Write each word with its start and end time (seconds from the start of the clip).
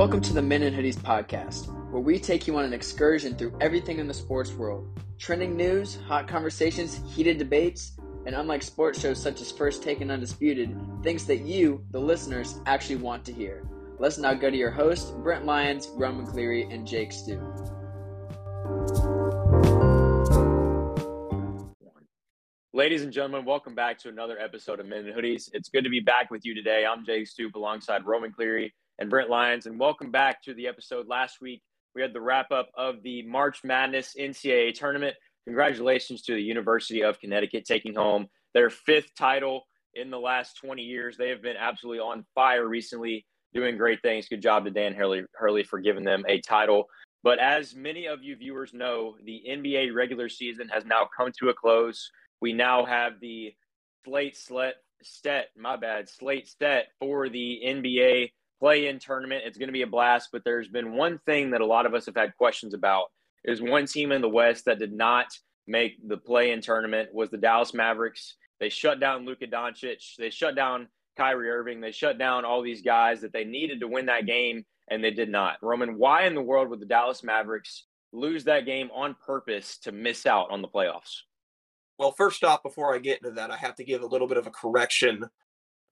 Welcome 0.00 0.22
to 0.22 0.32
the 0.32 0.40
Men 0.40 0.62
in 0.62 0.72
Hoodies 0.72 0.96
podcast, 0.96 1.66
where 1.90 2.00
we 2.00 2.18
take 2.18 2.46
you 2.46 2.56
on 2.56 2.64
an 2.64 2.72
excursion 2.72 3.36
through 3.36 3.54
everything 3.60 3.98
in 3.98 4.08
the 4.08 4.14
sports 4.14 4.50
world 4.50 4.98
trending 5.18 5.54
news, 5.54 5.98
hot 6.08 6.26
conversations, 6.26 7.02
heated 7.14 7.36
debates, 7.36 7.98
and 8.24 8.34
unlike 8.34 8.62
sports 8.62 8.98
shows 8.98 9.22
such 9.22 9.42
as 9.42 9.52
First 9.52 9.82
Take 9.82 10.00
and 10.00 10.10
Undisputed, 10.10 10.74
things 11.02 11.26
that 11.26 11.40
you, 11.40 11.84
the 11.90 12.00
listeners, 12.00 12.60
actually 12.64 12.96
want 12.96 13.26
to 13.26 13.32
hear. 13.34 13.68
Let's 13.98 14.16
now 14.16 14.32
go 14.32 14.48
to 14.48 14.56
your 14.56 14.70
hosts, 14.70 15.10
Brent 15.10 15.44
Lyons, 15.44 15.90
Roman 15.94 16.26
Cleary, 16.26 16.62
and 16.62 16.86
Jake 16.86 17.12
Stu. 17.12 17.38
Ladies 22.72 23.02
and 23.02 23.12
gentlemen, 23.12 23.44
welcome 23.44 23.74
back 23.74 23.98
to 23.98 24.08
another 24.08 24.38
episode 24.38 24.80
of 24.80 24.86
Men 24.86 25.06
in 25.06 25.14
Hoodies. 25.14 25.50
It's 25.52 25.68
good 25.68 25.84
to 25.84 25.90
be 25.90 26.00
back 26.00 26.30
with 26.30 26.46
you 26.46 26.54
today. 26.54 26.86
I'm 26.90 27.04
Jake 27.04 27.26
Stoop 27.26 27.54
alongside 27.54 28.06
Roman 28.06 28.32
Cleary 28.32 28.72
and 29.00 29.08
Brent 29.08 29.30
Lyons, 29.30 29.66
and 29.66 29.80
welcome 29.80 30.10
back 30.10 30.42
to 30.42 30.52
the 30.52 30.68
episode 30.68 31.08
last 31.08 31.40
week. 31.40 31.62
We 31.94 32.02
had 32.02 32.12
the 32.12 32.20
wrap 32.20 32.52
up 32.52 32.68
of 32.76 33.02
the 33.02 33.22
March 33.22 33.64
Madness 33.64 34.14
NCAA 34.18 34.74
tournament. 34.74 35.16
Congratulations 35.46 36.22
to 36.22 36.34
the 36.34 36.42
University 36.42 37.02
of 37.02 37.18
Connecticut 37.18 37.64
taking 37.64 37.94
home 37.94 38.26
their 38.52 38.68
fifth 38.68 39.14
title 39.18 39.62
in 39.94 40.10
the 40.10 40.20
last 40.20 40.58
20 40.58 40.82
years. 40.82 41.16
They 41.16 41.30
have 41.30 41.40
been 41.40 41.56
absolutely 41.56 42.00
on 42.00 42.26
fire 42.34 42.68
recently, 42.68 43.24
doing 43.54 43.78
great 43.78 44.02
things. 44.02 44.28
Good 44.28 44.42
job 44.42 44.66
to 44.66 44.70
Dan 44.70 44.92
Hurley, 44.92 45.24
Hurley 45.34 45.64
for 45.64 45.80
giving 45.80 46.04
them 46.04 46.24
a 46.28 46.40
title. 46.42 46.84
But 47.22 47.38
as 47.38 47.74
many 47.74 48.06
of 48.06 48.22
you 48.22 48.36
viewers 48.36 48.74
know, 48.74 49.16
the 49.24 49.42
NBA 49.48 49.94
regular 49.94 50.28
season 50.28 50.68
has 50.68 50.84
now 50.84 51.08
come 51.16 51.32
to 51.40 51.48
a 51.48 51.54
close 51.54 52.10
we 52.40 52.52
now 52.52 52.84
have 52.84 53.20
the 53.20 53.54
slate 54.04 54.36
slet 54.36 54.76
my 55.56 55.76
bad, 55.76 56.08
slate 56.08 56.48
stet 56.48 56.88
for 56.98 57.28
the 57.28 57.60
NBA 57.64 58.32
play-in 58.60 58.98
tournament. 58.98 59.42
It's 59.44 59.58
going 59.58 59.68
to 59.68 59.72
be 59.72 59.82
a 59.82 59.86
blast, 59.86 60.28
but 60.32 60.44
there's 60.44 60.68
been 60.68 60.92
one 60.92 61.18
thing 61.26 61.50
that 61.50 61.62
a 61.62 61.66
lot 61.66 61.86
of 61.86 61.94
us 61.94 62.06
have 62.06 62.16
had 62.16 62.36
questions 62.36 62.74
about. 62.74 63.06
is 63.44 63.62
one 63.62 63.86
team 63.86 64.12
in 64.12 64.20
the 64.20 64.28
West 64.28 64.66
that 64.66 64.78
did 64.78 64.92
not 64.92 65.26
make 65.66 65.96
the 66.06 66.18
play-in 66.18 66.60
tournament 66.60 67.08
was 67.12 67.30
the 67.30 67.38
Dallas 67.38 67.72
Mavericks. 67.72 68.36
They 68.60 68.68
shut 68.68 69.00
down 69.00 69.24
Luka 69.24 69.46
Doncic. 69.46 70.16
They 70.18 70.30
shut 70.30 70.54
down 70.54 70.88
Kyrie 71.16 71.50
Irving. 71.50 71.80
They 71.80 71.92
shut 71.92 72.18
down 72.18 72.44
all 72.44 72.62
these 72.62 72.82
guys 72.82 73.20
that 73.22 73.32
they 73.32 73.44
needed 73.44 73.80
to 73.80 73.88
win 73.88 74.06
that 74.06 74.26
game, 74.26 74.64
and 74.88 75.02
they 75.02 75.10
did 75.10 75.30
not. 75.30 75.56
Roman, 75.62 75.96
why 75.98 76.26
in 76.26 76.34
the 76.34 76.42
world 76.42 76.68
would 76.68 76.80
the 76.80 76.86
Dallas 76.86 77.24
Mavericks 77.24 77.86
lose 78.12 78.44
that 78.44 78.66
game 78.66 78.90
on 78.94 79.16
purpose 79.24 79.78
to 79.78 79.92
miss 79.92 80.26
out 80.26 80.50
on 80.50 80.60
the 80.60 80.68
playoffs? 80.68 81.22
Well, 81.98 82.12
first 82.12 82.44
off, 82.44 82.62
before 82.62 82.94
I 82.94 82.98
get 82.98 83.18
into 83.18 83.32
that, 83.32 83.50
I 83.50 83.56
have 83.56 83.74
to 83.76 83.84
give 83.84 84.02
a 84.02 84.06
little 84.06 84.26
bit 84.26 84.38
of 84.38 84.46
a 84.46 84.50
correction 84.50 85.24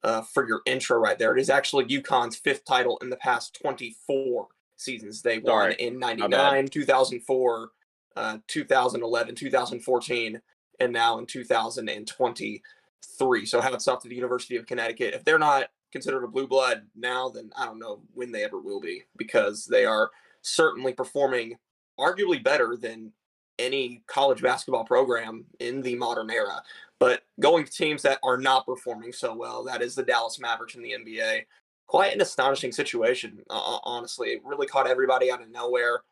uh, 0.03 0.23
for 0.23 0.47
your 0.47 0.63
intro 0.67 0.99
right 0.99 1.19
there. 1.19 1.37
It 1.37 1.41
is 1.41 1.51
actually 1.51 1.87
UConn's 1.87 2.37
fifth 2.37 2.65
title 2.65 2.99
in 3.03 3.11
the 3.11 3.17
past 3.17 3.59
24 3.61 4.47
seasons. 4.77 5.23
They 5.23 5.39
won 5.39 5.47
Sorry. 5.47 5.75
in 5.75 5.99
99, 5.99 6.69
2004, 6.69 7.71
uh, 8.17 8.39
2011, 8.47 9.35
2014, 9.35 10.41
and 10.81 10.93
now 10.93 11.19
in 11.19 11.27
2023. 11.27 13.47
So 13.47 13.61
hats 13.61 13.89
off 13.89 14.03
to 14.03 14.09
the 14.09 14.15
University 14.15 14.57
of 14.57 14.67
Connecticut. 14.67 15.15
If 15.15 15.25
they're 15.25 15.39
not 15.39 15.69
considered 15.91 16.25
a 16.25 16.29
blue 16.29 16.47
blood 16.47 16.87
now, 16.95 17.29
then 17.29 17.51
I 17.57 17.65
don't 17.65 17.79
know 17.79 18.03
when 18.15 18.33
they 18.33 18.45
ever 18.45 18.61
will 18.61 18.81
be 18.81 19.03
because 19.17 19.67
they 19.67 19.85
are 19.85 20.11
certainly 20.43 20.93
performing 20.93 21.57
arguably 21.99 22.43
better 22.43 22.77
than 22.77 23.13
any 23.59 24.03
college 24.07 24.43
basketball 24.43 24.85
program 24.85 25.45
in 25.61 25.83
the 25.83 25.95
modern 25.97 26.31
era. 26.31 26.63
But 26.99 27.23
going 27.39 27.65
to 27.65 27.73
teams 27.73 28.03
that 28.03 28.19
are 28.23 28.39
not 28.39 28.67
performing 28.67 29.13
so 29.13 29.35
well, 29.35 29.63
that 29.65 29.83
is 29.83 29.95
the 29.95 30.03
Dallas 30.03 30.41
Mavericks 30.41 30.75
in 30.75 30.83
the 30.83 30.93
NBA. 30.93 31.45
Quite 31.87 32.13
an 32.13 32.21
astonishing 32.21 32.73
situation, 32.73 33.41
uh, 33.49 33.79
honestly. 33.85 34.31
It 34.31 34.43
really 34.45 34.67
caught 34.67 34.89
everybody 34.89 35.31
out 35.31 35.43
of 35.43 35.51
nowhere. 35.51 36.03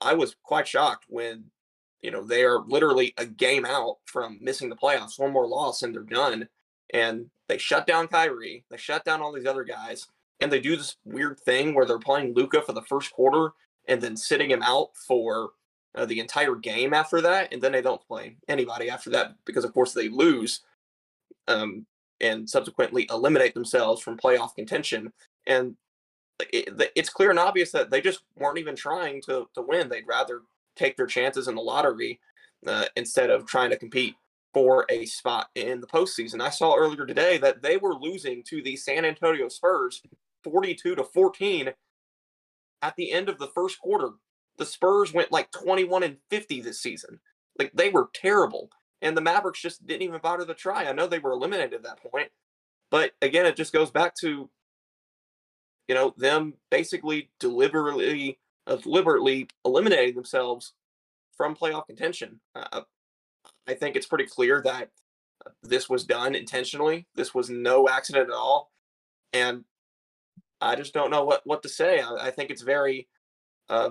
I 0.00 0.14
was 0.14 0.34
quite 0.42 0.66
shocked 0.66 1.04
when, 1.08 1.44
you 2.02 2.10
know, 2.10 2.24
they 2.24 2.42
are 2.42 2.60
literally 2.60 3.14
a 3.18 3.26
game 3.26 3.64
out 3.64 3.98
from 4.06 4.38
missing 4.40 4.68
the 4.68 4.76
playoffs. 4.76 5.18
One 5.18 5.32
more 5.32 5.46
loss 5.46 5.82
and 5.82 5.94
they're 5.94 6.02
done. 6.02 6.48
And 6.92 7.30
they 7.48 7.58
shut 7.58 7.86
down 7.86 8.08
Kyrie. 8.08 8.64
They 8.70 8.76
shut 8.76 9.04
down 9.04 9.20
all 9.20 9.32
these 9.32 9.46
other 9.46 9.64
guys. 9.64 10.08
And 10.40 10.50
they 10.50 10.60
do 10.60 10.76
this 10.76 10.96
weird 11.04 11.38
thing 11.40 11.74
where 11.74 11.86
they're 11.86 11.98
playing 11.98 12.34
Luka 12.34 12.62
for 12.62 12.72
the 12.72 12.82
first 12.82 13.12
quarter 13.12 13.52
and 13.86 14.00
then 14.00 14.16
sitting 14.16 14.50
him 14.50 14.62
out 14.62 14.90
for 14.96 15.50
uh, 15.94 16.06
the 16.06 16.20
entire 16.20 16.54
game 16.54 16.92
after 16.92 17.20
that, 17.20 17.52
and 17.52 17.62
then 17.62 17.72
they 17.72 17.82
don't 17.82 18.06
play 18.06 18.36
anybody 18.48 18.90
after 18.90 19.10
that 19.10 19.34
because, 19.44 19.64
of 19.64 19.72
course, 19.72 19.92
they 19.92 20.08
lose 20.08 20.60
um, 21.48 21.86
and 22.20 22.48
subsequently 22.48 23.06
eliminate 23.10 23.54
themselves 23.54 24.00
from 24.00 24.16
playoff 24.16 24.54
contention. 24.54 25.12
And 25.46 25.76
it, 26.52 26.92
it's 26.96 27.10
clear 27.10 27.30
and 27.30 27.38
obvious 27.38 27.70
that 27.72 27.90
they 27.90 28.00
just 28.00 28.22
weren't 28.36 28.58
even 28.58 28.76
trying 28.76 29.22
to, 29.22 29.48
to 29.54 29.62
win. 29.62 29.88
They'd 29.88 30.06
rather 30.06 30.42
take 30.76 30.96
their 30.96 31.06
chances 31.06 31.48
in 31.48 31.54
the 31.54 31.62
lottery 31.62 32.20
uh, 32.66 32.86
instead 32.96 33.30
of 33.30 33.46
trying 33.46 33.70
to 33.70 33.76
compete 33.76 34.16
for 34.52 34.86
a 34.88 35.04
spot 35.04 35.48
in 35.54 35.80
the 35.80 35.86
postseason. 35.86 36.40
I 36.40 36.50
saw 36.50 36.76
earlier 36.76 37.06
today 37.06 37.38
that 37.38 37.62
they 37.62 37.76
were 37.76 37.94
losing 37.94 38.42
to 38.44 38.62
the 38.62 38.76
San 38.76 39.04
Antonio 39.04 39.48
Spurs 39.48 40.02
42 40.44 40.94
to 40.94 41.04
14 41.04 41.70
at 42.82 42.96
the 42.96 43.12
end 43.12 43.28
of 43.28 43.38
the 43.38 43.48
first 43.48 43.80
quarter 43.80 44.10
the 44.58 44.66
Spurs 44.66 45.12
went 45.12 45.32
like 45.32 45.50
21 45.50 46.02
and 46.02 46.16
50 46.30 46.60
this 46.60 46.80
season. 46.80 47.20
Like 47.58 47.72
they 47.74 47.90
were 47.90 48.08
terrible. 48.14 48.70
And 49.02 49.16
the 49.16 49.20
Mavericks 49.20 49.60
just 49.60 49.86
didn't 49.86 50.02
even 50.02 50.20
bother 50.20 50.46
to 50.46 50.54
try. 50.54 50.84
I 50.86 50.92
know 50.92 51.06
they 51.06 51.18
were 51.18 51.32
eliminated 51.32 51.74
at 51.74 51.82
that 51.82 52.02
point. 52.02 52.30
But 52.90 53.12
again, 53.20 53.46
it 53.46 53.56
just 53.56 53.72
goes 53.72 53.90
back 53.90 54.14
to, 54.20 54.48
you 55.88 55.94
know, 55.94 56.14
them 56.16 56.54
basically 56.70 57.30
deliberately, 57.40 58.38
uh, 58.66 58.76
deliberately 58.76 59.48
eliminating 59.64 60.14
themselves 60.14 60.72
from 61.36 61.56
playoff 61.56 61.86
contention. 61.86 62.40
Uh, 62.54 62.82
I 63.66 63.74
think 63.74 63.96
it's 63.96 64.06
pretty 64.06 64.26
clear 64.26 64.62
that 64.62 64.90
this 65.62 65.88
was 65.88 66.04
done 66.04 66.34
intentionally. 66.34 67.06
This 67.14 67.34
was 67.34 67.50
no 67.50 67.88
accident 67.88 68.30
at 68.30 68.34
all. 68.34 68.70
And 69.32 69.64
I 70.60 70.76
just 70.76 70.94
don't 70.94 71.10
know 71.10 71.24
what, 71.24 71.42
what 71.44 71.62
to 71.64 71.68
say. 71.68 72.00
I, 72.00 72.28
I 72.28 72.30
think 72.30 72.50
it's 72.50 72.62
very 72.62 73.08
uh, 73.68 73.90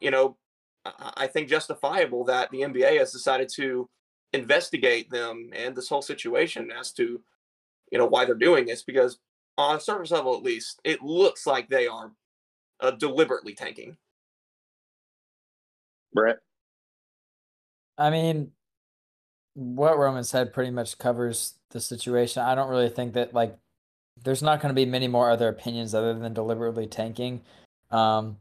you 0.00 0.10
know, 0.10 0.36
I 0.84 1.26
think 1.26 1.48
justifiable 1.48 2.24
that 2.24 2.50
the 2.50 2.60
NBA 2.60 2.98
has 2.98 3.12
decided 3.12 3.50
to 3.56 3.88
investigate 4.32 5.10
them 5.10 5.50
and 5.54 5.76
this 5.76 5.88
whole 5.88 6.02
situation 6.02 6.70
as 6.78 6.92
to, 6.92 7.20
you 7.92 7.98
know, 7.98 8.06
why 8.06 8.24
they're 8.24 8.34
doing 8.34 8.64
this. 8.64 8.82
Because 8.82 9.18
on 9.58 9.76
a 9.76 9.80
surface 9.80 10.10
level, 10.10 10.34
at 10.34 10.42
least, 10.42 10.80
it 10.84 11.02
looks 11.02 11.46
like 11.46 11.68
they 11.68 11.86
are 11.86 12.12
uh, 12.80 12.92
deliberately 12.92 13.54
tanking. 13.54 13.96
Brett. 16.12 16.38
I 17.98 18.10
mean, 18.10 18.52
what 19.54 19.98
Roman 19.98 20.24
said 20.24 20.54
pretty 20.54 20.70
much 20.70 20.98
covers 20.98 21.54
the 21.70 21.80
situation. 21.80 22.42
I 22.42 22.54
don't 22.54 22.70
really 22.70 22.88
think 22.88 23.12
that 23.14 23.34
like 23.34 23.56
there's 24.24 24.42
not 24.42 24.60
going 24.60 24.70
to 24.70 24.74
be 24.74 24.86
many 24.86 25.08
more 25.08 25.30
other 25.30 25.48
opinions 25.48 25.94
other 25.94 26.14
than 26.14 26.32
deliberately 26.32 26.86
tanking. 26.86 27.42
Um, 27.90 28.38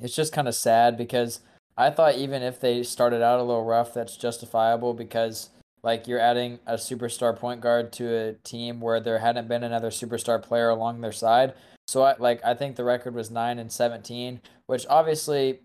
it's 0.00 0.14
just 0.14 0.32
kind 0.32 0.48
of 0.48 0.54
sad 0.54 0.96
because 0.96 1.40
I 1.76 1.90
thought 1.90 2.16
even 2.16 2.42
if 2.42 2.60
they 2.60 2.82
started 2.82 3.22
out 3.22 3.40
a 3.40 3.42
little 3.42 3.64
rough, 3.64 3.94
that's 3.94 4.16
justifiable 4.16 4.94
because 4.94 5.50
like 5.82 6.08
you're 6.08 6.18
adding 6.18 6.58
a 6.66 6.74
superstar 6.74 7.36
point 7.36 7.60
guard 7.60 7.92
to 7.92 8.14
a 8.14 8.32
team 8.44 8.80
where 8.80 9.00
there 9.00 9.20
hadn't 9.20 9.48
been 9.48 9.62
another 9.62 9.90
superstar 9.90 10.42
player 10.42 10.68
along 10.68 11.00
their 11.00 11.12
side. 11.12 11.54
So 11.86 12.02
I 12.02 12.16
like 12.18 12.44
I 12.44 12.54
think 12.54 12.76
the 12.76 12.84
record 12.84 13.14
was 13.14 13.30
9 13.30 13.58
and 13.58 13.70
17, 13.70 14.40
which 14.66 14.86
obviously 14.90 15.60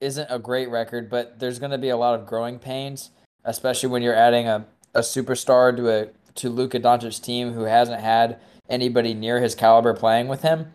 isn't 0.00 0.28
a 0.30 0.38
great 0.38 0.68
record, 0.68 1.08
but 1.08 1.38
there's 1.38 1.58
going 1.58 1.70
to 1.70 1.78
be 1.78 1.88
a 1.88 1.96
lot 1.96 2.18
of 2.18 2.26
growing 2.26 2.58
pains, 2.58 3.10
especially 3.44 3.88
when 3.88 4.02
you're 4.02 4.14
adding 4.14 4.46
a, 4.46 4.66
a 4.94 5.00
superstar 5.00 5.74
to 5.76 5.88
a 5.88 6.08
to 6.36 6.50
Luka 6.50 6.80
Doncic's 6.80 7.18
team 7.18 7.52
who 7.52 7.62
hasn't 7.62 8.00
had 8.00 8.38
anybody 8.68 9.14
near 9.14 9.40
his 9.40 9.54
caliber 9.54 9.94
playing 9.94 10.28
with 10.28 10.42
him. 10.42 10.74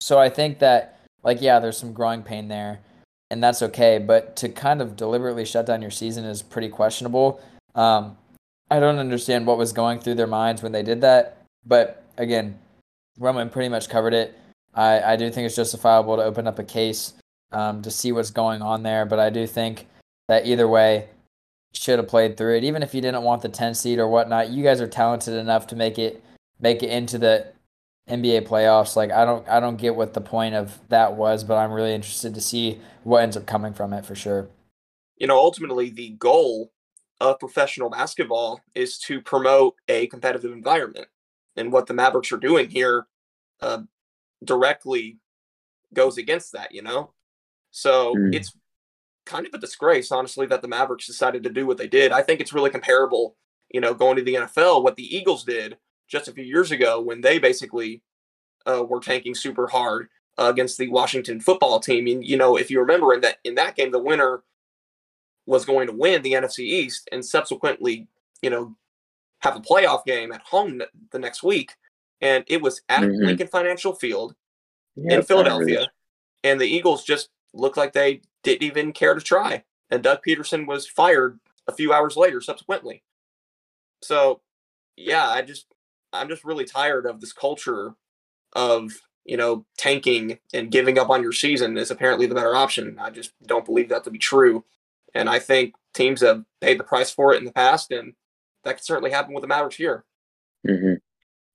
So 0.00 0.18
I 0.18 0.28
think 0.28 0.58
that 0.58 0.97
like 1.28 1.42
yeah, 1.42 1.58
there's 1.58 1.76
some 1.76 1.92
growing 1.92 2.22
pain 2.22 2.48
there, 2.48 2.80
and 3.30 3.44
that's 3.44 3.60
okay. 3.60 3.98
But 3.98 4.34
to 4.36 4.48
kind 4.48 4.80
of 4.80 4.96
deliberately 4.96 5.44
shut 5.44 5.66
down 5.66 5.82
your 5.82 5.90
season 5.90 6.24
is 6.24 6.40
pretty 6.40 6.70
questionable. 6.70 7.42
Um, 7.74 8.16
I 8.70 8.80
don't 8.80 8.96
understand 8.96 9.46
what 9.46 9.58
was 9.58 9.74
going 9.74 10.00
through 10.00 10.14
their 10.14 10.26
minds 10.26 10.62
when 10.62 10.72
they 10.72 10.82
did 10.82 11.02
that. 11.02 11.42
But 11.66 12.02
again, 12.16 12.58
Roman 13.18 13.50
pretty 13.50 13.68
much 13.68 13.90
covered 13.90 14.14
it. 14.14 14.38
I, 14.72 15.02
I 15.02 15.16
do 15.16 15.30
think 15.30 15.44
it's 15.44 15.56
justifiable 15.56 16.16
to 16.16 16.24
open 16.24 16.46
up 16.46 16.58
a 16.58 16.64
case 16.64 17.12
um, 17.52 17.82
to 17.82 17.90
see 17.90 18.10
what's 18.10 18.30
going 18.30 18.62
on 18.62 18.82
there. 18.82 19.04
But 19.04 19.18
I 19.18 19.28
do 19.28 19.46
think 19.46 19.86
that 20.28 20.46
either 20.46 20.66
way, 20.66 21.08
should 21.74 21.98
have 21.98 22.08
played 22.08 22.38
through 22.38 22.56
it. 22.56 22.64
Even 22.64 22.82
if 22.82 22.94
you 22.94 23.02
didn't 23.02 23.22
want 23.22 23.42
the 23.42 23.50
10 23.50 23.74
seed 23.74 23.98
or 23.98 24.08
whatnot, 24.08 24.48
you 24.48 24.64
guys 24.64 24.80
are 24.80 24.88
talented 24.88 25.34
enough 25.34 25.66
to 25.66 25.76
make 25.76 25.98
it 25.98 26.24
make 26.58 26.82
it 26.82 26.88
into 26.88 27.18
the 27.18 27.52
NBA 28.08 28.46
playoffs. 28.46 28.96
Like 28.96 29.10
I 29.10 29.24
don't 29.24 29.46
I 29.48 29.60
don't 29.60 29.76
get 29.76 29.94
what 29.96 30.14
the 30.14 30.20
point 30.20 30.54
of 30.54 30.78
that 30.88 31.14
was, 31.14 31.44
but 31.44 31.56
I'm 31.56 31.72
really 31.72 31.94
interested 31.94 32.34
to 32.34 32.40
see 32.40 32.80
what 33.04 33.22
ends 33.22 33.36
up 33.36 33.46
coming 33.46 33.72
from 33.74 33.92
it 33.92 34.04
for 34.04 34.14
sure. 34.14 34.48
You 35.16 35.26
know, 35.26 35.38
ultimately 35.38 35.90
the 35.90 36.10
goal 36.10 36.72
of 37.20 37.38
professional 37.40 37.90
basketball 37.90 38.60
is 38.74 38.98
to 39.00 39.20
promote 39.20 39.74
a 39.88 40.06
competitive 40.08 40.52
environment. 40.52 41.08
And 41.56 41.72
what 41.72 41.86
the 41.86 41.94
Mavericks 41.94 42.30
are 42.30 42.36
doing 42.36 42.68
here 42.70 43.06
uh, 43.60 43.82
directly 44.44 45.18
goes 45.94 46.18
against 46.18 46.52
that, 46.52 46.72
you 46.72 46.82
know? 46.82 47.12
So 47.70 48.14
Mm. 48.14 48.34
it's 48.34 48.56
kind 49.26 49.46
of 49.46 49.54
a 49.54 49.58
disgrace, 49.58 50.12
honestly, 50.12 50.46
that 50.46 50.62
the 50.62 50.68
Mavericks 50.68 51.06
decided 51.06 51.42
to 51.44 51.50
do 51.50 51.66
what 51.66 51.78
they 51.78 51.88
did. 51.88 52.12
I 52.12 52.22
think 52.22 52.40
it's 52.40 52.52
really 52.52 52.70
comparable, 52.70 53.36
you 53.70 53.80
know, 53.80 53.94
going 53.94 54.16
to 54.16 54.22
the 54.22 54.36
NFL, 54.36 54.82
what 54.82 54.96
the 54.96 55.16
Eagles 55.16 55.44
did 55.44 55.78
just 56.08 56.28
a 56.28 56.32
few 56.32 56.44
years 56.44 56.70
ago 56.70 57.00
when 57.00 57.20
they 57.20 57.38
basically 57.38 58.02
uh, 58.66 58.82
were 58.82 59.00
tanking 59.00 59.34
super 59.34 59.66
hard 59.68 60.08
uh, 60.38 60.48
against 60.50 60.78
the 60.78 60.88
Washington 60.88 61.40
football 61.40 61.78
team. 61.80 62.06
And, 62.06 62.24
you 62.24 62.36
know, 62.36 62.56
if 62.56 62.70
you 62.70 62.80
remember 62.80 63.14
in 63.14 63.20
that 63.20 63.38
in 63.44 63.54
that 63.56 63.76
game, 63.76 63.92
the 63.92 63.98
winner 63.98 64.42
was 65.46 65.64
going 65.64 65.86
to 65.86 65.92
win 65.92 66.22
the 66.22 66.32
NFC 66.32 66.60
East 66.60 67.08
and 67.12 67.24
subsequently, 67.24 68.08
you 68.42 68.50
know, 68.50 68.76
have 69.40 69.56
a 69.56 69.60
playoff 69.60 70.04
game 70.04 70.32
at 70.32 70.42
home 70.42 70.82
the 71.10 71.18
next 71.18 71.42
week. 71.42 71.74
And 72.20 72.44
it 72.48 72.60
was 72.60 72.82
at 72.88 73.02
Mhm. 73.02 73.26
Lincoln 73.26 73.48
Financial 73.48 73.94
Field 73.94 74.34
in 74.96 75.22
Philadelphia, 75.22 75.88
and 76.42 76.60
the 76.60 76.66
Eagles 76.66 77.04
just 77.04 77.30
looked 77.54 77.76
like 77.76 77.92
they 77.92 78.20
didn't 78.42 78.64
even 78.64 78.92
care 78.92 79.14
to 79.14 79.20
try. 79.20 79.64
And 79.90 80.02
Doug 80.02 80.20
Pederson 80.26 80.66
was 80.66 80.86
fired 80.86 81.38
a 81.68 81.72
few 81.72 81.92
hours 81.92 82.16
later, 82.16 82.40
subsequently. 82.40 83.04
So, 84.02 84.40
yeah, 84.96 85.28
I 85.28 85.42
just 85.42 85.66
I'm 86.12 86.28
just 86.28 86.44
really 86.44 86.64
tired 86.64 87.06
of 87.06 87.20
this 87.20 87.32
culture 87.32 87.94
of 88.54 88.92
you 89.24 89.36
know 89.36 89.66
tanking 89.76 90.38
and 90.54 90.70
giving 90.70 90.98
up 90.98 91.10
on 91.10 91.22
your 91.22 91.32
season 91.32 91.76
is 91.76 91.90
apparently 91.90 92.26
the 92.26 92.34
better 92.34 92.54
option. 92.54 92.98
I 92.98 93.10
just 93.10 93.32
don't 93.46 93.64
believe 93.66 93.90
that 93.90 94.04
to 94.04 94.10
be 94.10 94.18
true, 94.18 94.64
and 95.14 95.28
I 95.28 95.38
think 95.38 95.74
teams 95.94 96.20
have 96.22 96.44
paid 96.60 96.78
the 96.78 96.84
price 96.84 97.10
for 97.10 97.34
it 97.34 97.38
in 97.38 97.44
the 97.44 97.52
past, 97.52 97.90
and 97.90 98.14
that 98.64 98.76
could 98.76 98.84
certainly 98.84 99.10
happen 99.10 99.34
with 99.34 99.42
the 99.42 99.48
Mavericks 99.48 99.76
here. 99.76 100.04
hmm 100.66 100.94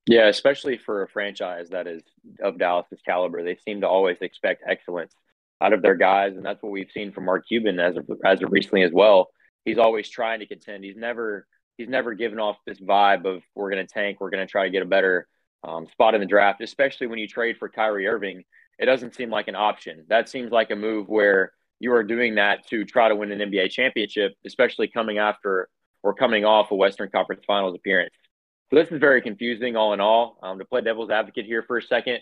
Yeah, 0.06 0.28
especially 0.28 0.78
for 0.78 1.02
a 1.02 1.08
franchise 1.08 1.70
that 1.70 1.86
is 1.86 2.02
of 2.42 2.58
Dallas's 2.58 3.00
caliber, 3.04 3.42
they 3.42 3.56
seem 3.56 3.80
to 3.80 3.88
always 3.88 4.18
expect 4.20 4.62
excellence 4.66 5.14
out 5.60 5.72
of 5.72 5.82
their 5.82 5.96
guys, 5.96 6.36
and 6.36 6.44
that's 6.44 6.62
what 6.62 6.72
we've 6.72 6.90
seen 6.92 7.12
from 7.12 7.24
Mark 7.24 7.46
Cuban 7.48 7.78
as 7.78 7.96
of, 7.96 8.08
as 8.24 8.42
of 8.42 8.52
recently 8.52 8.82
as 8.82 8.92
well. 8.92 9.30
He's 9.64 9.78
always 9.78 10.08
trying 10.08 10.40
to 10.40 10.46
contend. 10.46 10.84
He's 10.84 10.96
never 10.96 11.46
he's 11.76 11.88
never 11.88 12.14
given 12.14 12.38
off 12.38 12.56
this 12.66 12.80
vibe 12.80 13.24
of 13.24 13.42
we're 13.54 13.70
going 13.70 13.84
to 13.84 13.92
tank, 13.92 14.18
we're 14.20 14.30
going 14.30 14.46
to 14.46 14.50
try 14.50 14.64
to 14.64 14.70
get 14.70 14.82
a 14.82 14.86
better 14.86 15.26
um, 15.62 15.86
spot 15.86 16.14
in 16.14 16.20
the 16.20 16.26
draft. 16.26 16.60
Especially 16.60 17.06
when 17.06 17.18
you 17.18 17.28
trade 17.28 17.56
for 17.58 17.68
Kyrie 17.68 18.06
Irving, 18.06 18.44
it 18.78 18.86
doesn't 18.86 19.14
seem 19.14 19.30
like 19.30 19.48
an 19.48 19.56
option. 19.56 20.04
That 20.08 20.28
seems 20.28 20.50
like 20.50 20.70
a 20.70 20.76
move 20.76 21.08
where 21.08 21.52
you 21.80 21.92
are 21.92 22.04
doing 22.04 22.36
that 22.36 22.66
to 22.68 22.84
try 22.84 23.08
to 23.08 23.16
win 23.16 23.32
an 23.32 23.50
NBA 23.50 23.70
championship, 23.70 24.34
especially 24.44 24.88
coming 24.88 25.18
after 25.18 25.68
or 26.02 26.14
coming 26.14 26.44
off 26.44 26.70
a 26.70 26.74
Western 26.74 27.10
Conference 27.10 27.42
Finals 27.46 27.74
appearance. 27.74 28.14
So 28.70 28.76
this 28.76 28.90
is 28.90 28.98
very 28.98 29.20
confusing, 29.22 29.76
all 29.76 29.92
in 29.92 30.00
all. 30.00 30.38
Um, 30.42 30.58
to 30.58 30.64
play 30.64 30.80
devil's 30.80 31.10
advocate 31.10 31.46
here 31.46 31.62
for 31.62 31.78
a 31.78 31.82
second, 31.82 32.20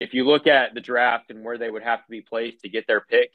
if 0.00 0.12
you 0.12 0.24
look 0.24 0.46
at 0.46 0.74
the 0.74 0.80
draft 0.80 1.30
and 1.30 1.44
where 1.44 1.58
they 1.58 1.70
would 1.70 1.82
have 1.82 2.04
to 2.04 2.10
be 2.10 2.20
placed 2.20 2.60
to 2.60 2.68
get 2.68 2.86
their 2.86 3.00
pick, 3.00 3.30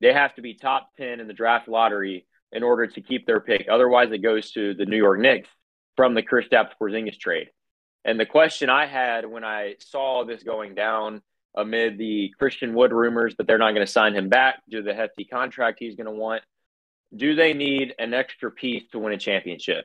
they 0.00 0.12
have 0.12 0.34
to 0.36 0.42
be 0.42 0.54
top 0.54 0.90
ten 0.96 1.20
in 1.20 1.26
the 1.26 1.34
draft 1.34 1.68
lottery 1.68 2.26
in 2.52 2.62
order 2.62 2.86
to 2.86 3.00
keep 3.00 3.26
their 3.26 3.40
pick. 3.40 3.66
Otherwise, 3.70 4.10
it 4.12 4.18
goes 4.18 4.50
to 4.52 4.74
the 4.74 4.86
New 4.86 4.96
York 4.96 5.20
Knicks 5.20 5.48
from 5.96 6.14
the 6.14 6.22
Kristaps 6.22 6.70
Porzingis 6.80 7.18
trade. 7.18 7.48
And 8.04 8.18
the 8.18 8.26
question 8.26 8.70
I 8.70 8.86
had 8.86 9.26
when 9.26 9.44
I 9.44 9.74
saw 9.78 10.24
this 10.24 10.42
going 10.42 10.74
down 10.74 11.22
amid 11.54 11.98
the 11.98 12.32
Christian 12.38 12.74
Wood 12.74 12.92
rumors 12.92 13.34
that 13.36 13.46
they're 13.46 13.58
not 13.58 13.72
going 13.74 13.86
to 13.86 13.92
sign 13.92 14.14
him 14.14 14.28
back 14.28 14.62
due 14.68 14.78
to 14.78 14.82
the 14.82 14.94
hefty 14.94 15.24
contract 15.24 15.78
he's 15.80 15.96
going 15.96 16.06
to 16.06 16.12
want, 16.12 16.42
do 17.14 17.34
they 17.34 17.52
need 17.52 17.94
an 17.98 18.14
extra 18.14 18.50
piece 18.50 18.84
to 18.92 18.98
win 18.98 19.12
a 19.12 19.18
championship? 19.18 19.84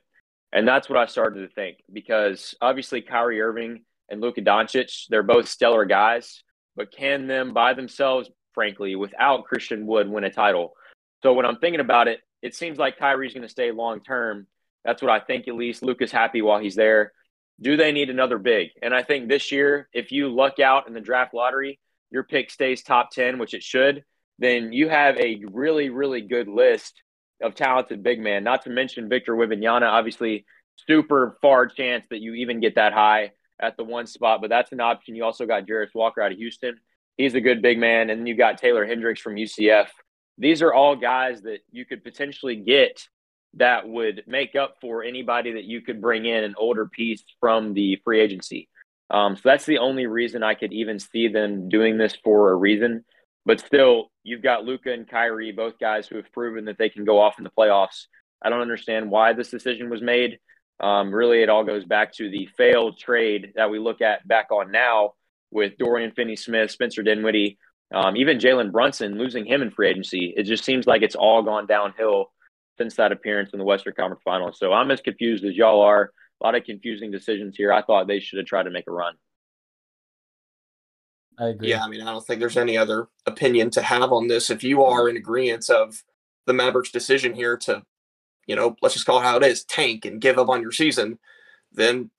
And 0.54 0.68
that's 0.68 0.88
what 0.88 0.98
I 0.98 1.06
started 1.08 1.42
to 1.42 1.54
think 1.54 1.80
because 1.92 2.56
obviously 2.62 3.02
Kyrie 3.02 3.42
Irving 3.42 3.84
and 4.10 4.22
Luka 4.22 4.42
Doncic, 4.42 5.08
they're 5.10 5.24
both 5.24 5.50
stellar 5.50 5.86
guys, 5.86 6.44
but 6.76 6.92
can 6.92 7.28
them 7.28 7.54
by 7.54 7.74
themselves, 7.74 8.30
frankly, 8.54 8.96
without 8.96 9.46
Christian 9.46 9.86
Wood 9.86 10.08
win 10.08 10.24
a 10.24 10.30
title? 10.30 10.74
So 11.24 11.34
when 11.34 11.46
I'm 11.46 11.58
thinking 11.58 11.82
about 11.82 12.08
it, 12.08 12.22
it 12.46 12.54
seems 12.54 12.78
like 12.78 13.00
Kyrie's 13.00 13.34
going 13.34 13.42
to 13.42 13.50
stay 13.50 13.72
long 13.72 14.02
term. 14.02 14.46
That's 14.84 15.02
what 15.02 15.10
I 15.10 15.20
think 15.20 15.48
at 15.48 15.56
least. 15.56 15.82
Luka's 15.82 16.12
happy 16.12 16.44
while 16.44 16.60
he's 16.60 16.76
there. 16.76 17.12
Do 17.60 17.76
they 17.76 17.92
need 17.92 18.12
another 18.12 18.38
big? 18.38 18.70
And 18.84 18.94
I 18.94 19.02
think 19.02 19.28
this 19.28 19.52
year, 19.52 19.90
if 19.94 20.12
you 20.12 20.30
luck 20.30 20.60
out 20.60 20.88
in 20.88 20.94
the 20.94 21.02
draft 21.02 21.34
lottery, 21.34 21.80
your 22.12 22.24
pick 22.24 22.52
stays 22.52 22.84
top 22.84 23.10
10, 23.10 23.40
which 23.40 23.56
it 23.56 23.64
should, 23.64 24.04
then 24.38 24.72
you 24.74 24.90
have 24.90 25.18
a 25.18 25.42
really, 25.52 25.90
really 25.90 26.22
good 26.22 26.48
list 26.48 27.02
of 27.42 27.56
talented 27.56 28.04
big 28.04 28.20
man, 28.20 28.44
not 28.44 28.64
to 28.66 28.70
mention 28.70 29.10
Victor 29.10 29.34
Wembanyama. 29.36 29.90
Obviously, 29.90 30.46
super 30.88 31.40
far 31.42 31.66
chance 31.66 32.06
that 32.12 32.22
you 32.22 32.36
even 32.36 32.60
get 32.60 32.76
that 32.76 32.94
high 32.94 33.32
at 33.60 33.76
the 33.76 33.84
one 33.84 34.06
spot, 34.06 34.40
but 34.40 34.52
that's 34.52 34.72
an 34.72 34.82
option. 34.82 35.16
You 35.16 35.24
also 35.24 35.48
got 35.48 35.66
Jarace 35.66 35.96
Walker 35.96 36.22
out 36.22 36.32
of 36.32 36.38
Houston. 36.38 36.78
He's 37.18 37.34
a 37.34 37.42
good 37.42 37.64
big 37.64 37.80
man. 37.80 38.12
And 38.12 38.20
then 38.20 38.28
you 38.28 38.36
got 38.36 38.60
Taylor 38.60 38.86
Hendricks 38.86 39.22
from 39.22 39.36
UCF. 39.36 39.88
These 40.38 40.62
are 40.62 40.74
all 40.74 40.96
guys 40.96 41.42
that 41.44 41.60
you 41.72 41.86
could 41.86 42.04
potentially 42.04 42.56
get 42.56 43.08
that 43.56 43.88
would 43.88 44.24
make 44.28 44.56
up 44.56 44.76
for 44.82 45.04
anybody 45.04 45.54
that 45.54 45.64
you 45.64 45.82
could 45.82 46.02
bring 46.02 46.26
in 46.26 46.44
an 46.44 46.56
older 46.58 46.88
piece 46.88 47.24
from 47.40 47.74
the 47.74 48.02
free 48.04 48.20
agency. 48.20 48.70
Um, 49.10 49.36
so 49.36 49.42
that's 49.46 49.66
the 49.66 49.78
only 49.78 50.08
reason 50.08 50.44
I 50.44 50.56
could 50.56 50.74
even 50.74 51.00
see 51.00 51.28
them 51.28 51.70
doing 51.70 51.98
this 51.98 52.16
for 52.24 52.52
a 52.52 52.56
reason. 52.56 53.06
But 53.46 53.60
still, 53.60 54.12
you've 54.24 54.42
got 54.42 54.66
Luka 54.66 54.92
and 54.92 55.08
Kyrie, 55.08 55.52
both 55.52 55.80
guys 55.80 56.08
who 56.08 56.16
have 56.18 56.32
proven 56.32 56.66
that 56.66 56.78
they 56.78 56.90
can 56.90 57.06
go 57.06 57.20
off 57.20 57.38
in 57.38 57.44
the 57.44 57.52
playoffs. 57.52 58.08
I 58.42 58.50
don't 58.50 58.62
understand 58.62 59.10
why 59.10 59.34
this 59.34 59.52
decision 59.52 59.90
was 59.90 60.02
made. 60.02 60.40
Um, 60.80 61.14
really, 61.14 61.42
it 61.42 61.50
all 61.50 61.64
goes 61.64 61.86
back 61.86 62.14
to 62.14 62.30
the 62.30 62.50
failed 62.58 62.98
trade 63.00 63.54
that 63.56 63.70
we 63.70 63.80
look 63.80 64.02
at 64.02 64.28
back 64.28 64.52
on 64.52 64.72
now 64.72 65.14
with 65.52 65.78
Dorian 65.78 66.12
Finney 66.12 66.36
Smith, 66.36 66.72
Spencer 66.72 67.04
Dinwiddie, 67.04 67.58
um, 67.94 68.18
even 68.18 68.40
Jalen 68.40 68.72
Brunson 68.72 69.18
losing 69.18 69.46
him 69.46 69.62
in 69.62 69.72
free 69.72 69.90
agency. 69.90 70.34
It 70.36 70.44
just 70.44 70.66
seems 70.66 70.88
like 70.88 71.02
it's 71.02 71.16
all 71.16 71.44
gone 71.44 71.68
downhill 71.68 72.32
since 72.78 72.96
that 72.96 73.12
appearance 73.12 73.52
in 73.54 73.60
the 73.60 73.66
Western 73.66 73.94
Conference 73.94 74.22
Finals. 74.24 74.58
So 74.60 74.74
I'm 74.74 74.92
as 74.92 75.02
confused 75.02 75.46
as 75.46 75.56
y'all 75.56 75.82
are. 75.82 76.12
A 76.42 76.44
lot 76.44 76.56
of 76.56 76.66
confusing 76.66 77.12
decisions 77.12 77.56
here. 77.56 77.72
I 77.72 77.82
thought 77.82 78.08
they 78.08 78.20
should 78.20 78.38
have 78.38 78.48
tried 78.48 78.64
to 78.64 78.72
make 78.72 78.88
a 78.88 78.92
run. 78.92 79.14
I 81.40 81.48
agree. 81.48 81.70
Yeah, 81.70 81.84
I 81.84 81.88
mean, 81.88 82.02
I 82.02 82.06
don't 82.06 82.26
think 82.26 82.40
there's 82.40 82.58
any 82.58 82.78
other 82.78 83.08
opinion 83.26 83.70
to 83.72 83.82
have 83.82 84.12
on 84.12 84.28
this. 84.28 84.50
If 84.50 84.64
you 84.64 84.84
are 84.84 85.08
in 85.08 85.18
agreement 85.18 85.70
of 85.70 86.04
the 86.46 86.54
Mavericks' 86.54 86.92
decision 86.92 87.34
here 87.34 87.58
to, 87.58 87.84
you 88.48 88.56
know, 88.56 88.76
let's 88.82 88.96
just 88.96 89.06
call 89.06 89.20
it 89.20 89.24
how 89.24 89.38
it 89.38 89.44
is, 89.44 89.64
tank 89.64 90.06
and 90.06 90.22
give 90.22 90.38
up 90.38 90.50
on 90.50 90.62
your 90.62 90.72
season, 90.72 91.20
then 91.72 92.10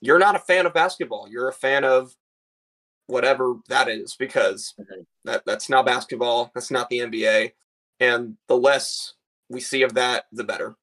you're 0.00 0.18
not 0.18 0.36
a 0.36 0.40
fan 0.40 0.66
of 0.66 0.74
basketball. 0.74 1.28
You're 1.28 1.48
a 1.48 1.54
fan 1.54 1.84
of 1.84 2.14
whatever 3.06 3.56
that 3.68 3.88
is 3.88 4.16
because 4.16 4.74
Mhm. 4.78 5.06
that 5.24 5.44
that's 5.46 5.68
not 5.68 5.86
basketball. 5.86 6.50
That's 6.54 6.70
not 6.70 6.88
the 6.90 7.00
NBA, 7.00 7.52
and 8.00 8.36
the 8.48 8.56
less 8.56 9.14
we 9.48 9.60
see 9.60 9.82
of 9.82 9.94
that, 9.94 10.26
the 10.32 10.44
better. 10.44 10.76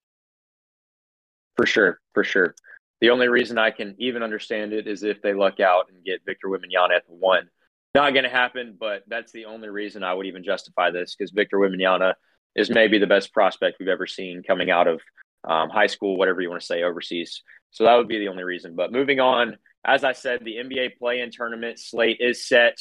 For 1.55 1.65
sure, 1.65 1.99
for 2.13 2.23
sure. 2.23 2.55
The 3.01 3.09
only 3.09 3.27
reason 3.27 3.57
I 3.57 3.71
can 3.71 3.95
even 3.99 4.23
understand 4.23 4.73
it 4.73 4.87
is 4.87 5.03
if 5.03 5.21
they 5.21 5.33
luck 5.33 5.59
out 5.59 5.89
and 5.89 6.03
get 6.05 6.23
Victor 6.25 6.47
Wembanyama 6.47 6.95
at 6.95 7.05
the 7.07 7.13
one. 7.13 7.49
Not 7.93 8.13
going 8.13 8.23
to 8.23 8.29
happen, 8.29 8.75
but 8.79 9.03
that's 9.07 9.31
the 9.33 9.45
only 9.45 9.69
reason 9.69 10.03
I 10.03 10.13
would 10.13 10.25
even 10.25 10.43
justify 10.43 10.89
this 10.89 11.15
because 11.15 11.31
Victor 11.31 11.57
Wembanyama 11.57 12.15
is 12.55 12.69
maybe 12.69 12.97
the 12.97 13.07
best 13.07 13.33
prospect 13.33 13.77
we've 13.79 13.89
ever 13.89 14.07
seen 14.07 14.41
coming 14.41 14.71
out 14.71 14.87
of 14.87 15.01
um, 15.43 15.69
high 15.69 15.87
school, 15.87 16.17
whatever 16.17 16.41
you 16.41 16.49
want 16.49 16.61
to 16.61 16.65
say, 16.65 16.83
overseas. 16.83 17.43
So 17.71 17.83
that 17.83 17.95
would 17.95 18.07
be 18.07 18.19
the 18.19 18.29
only 18.29 18.43
reason. 18.43 18.75
But 18.75 18.91
moving 18.91 19.19
on, 19.19 19.57
as 19.85 20.03
I 20.03 20.13
said, 20.13 20.43
the 20.43 20.55
NBA 20.55 20.97
play-in 20.97 21.31
tournament 21.31 21.79
slate 21.79 22.17
is 22.19 22.47
set. 22.47 22.79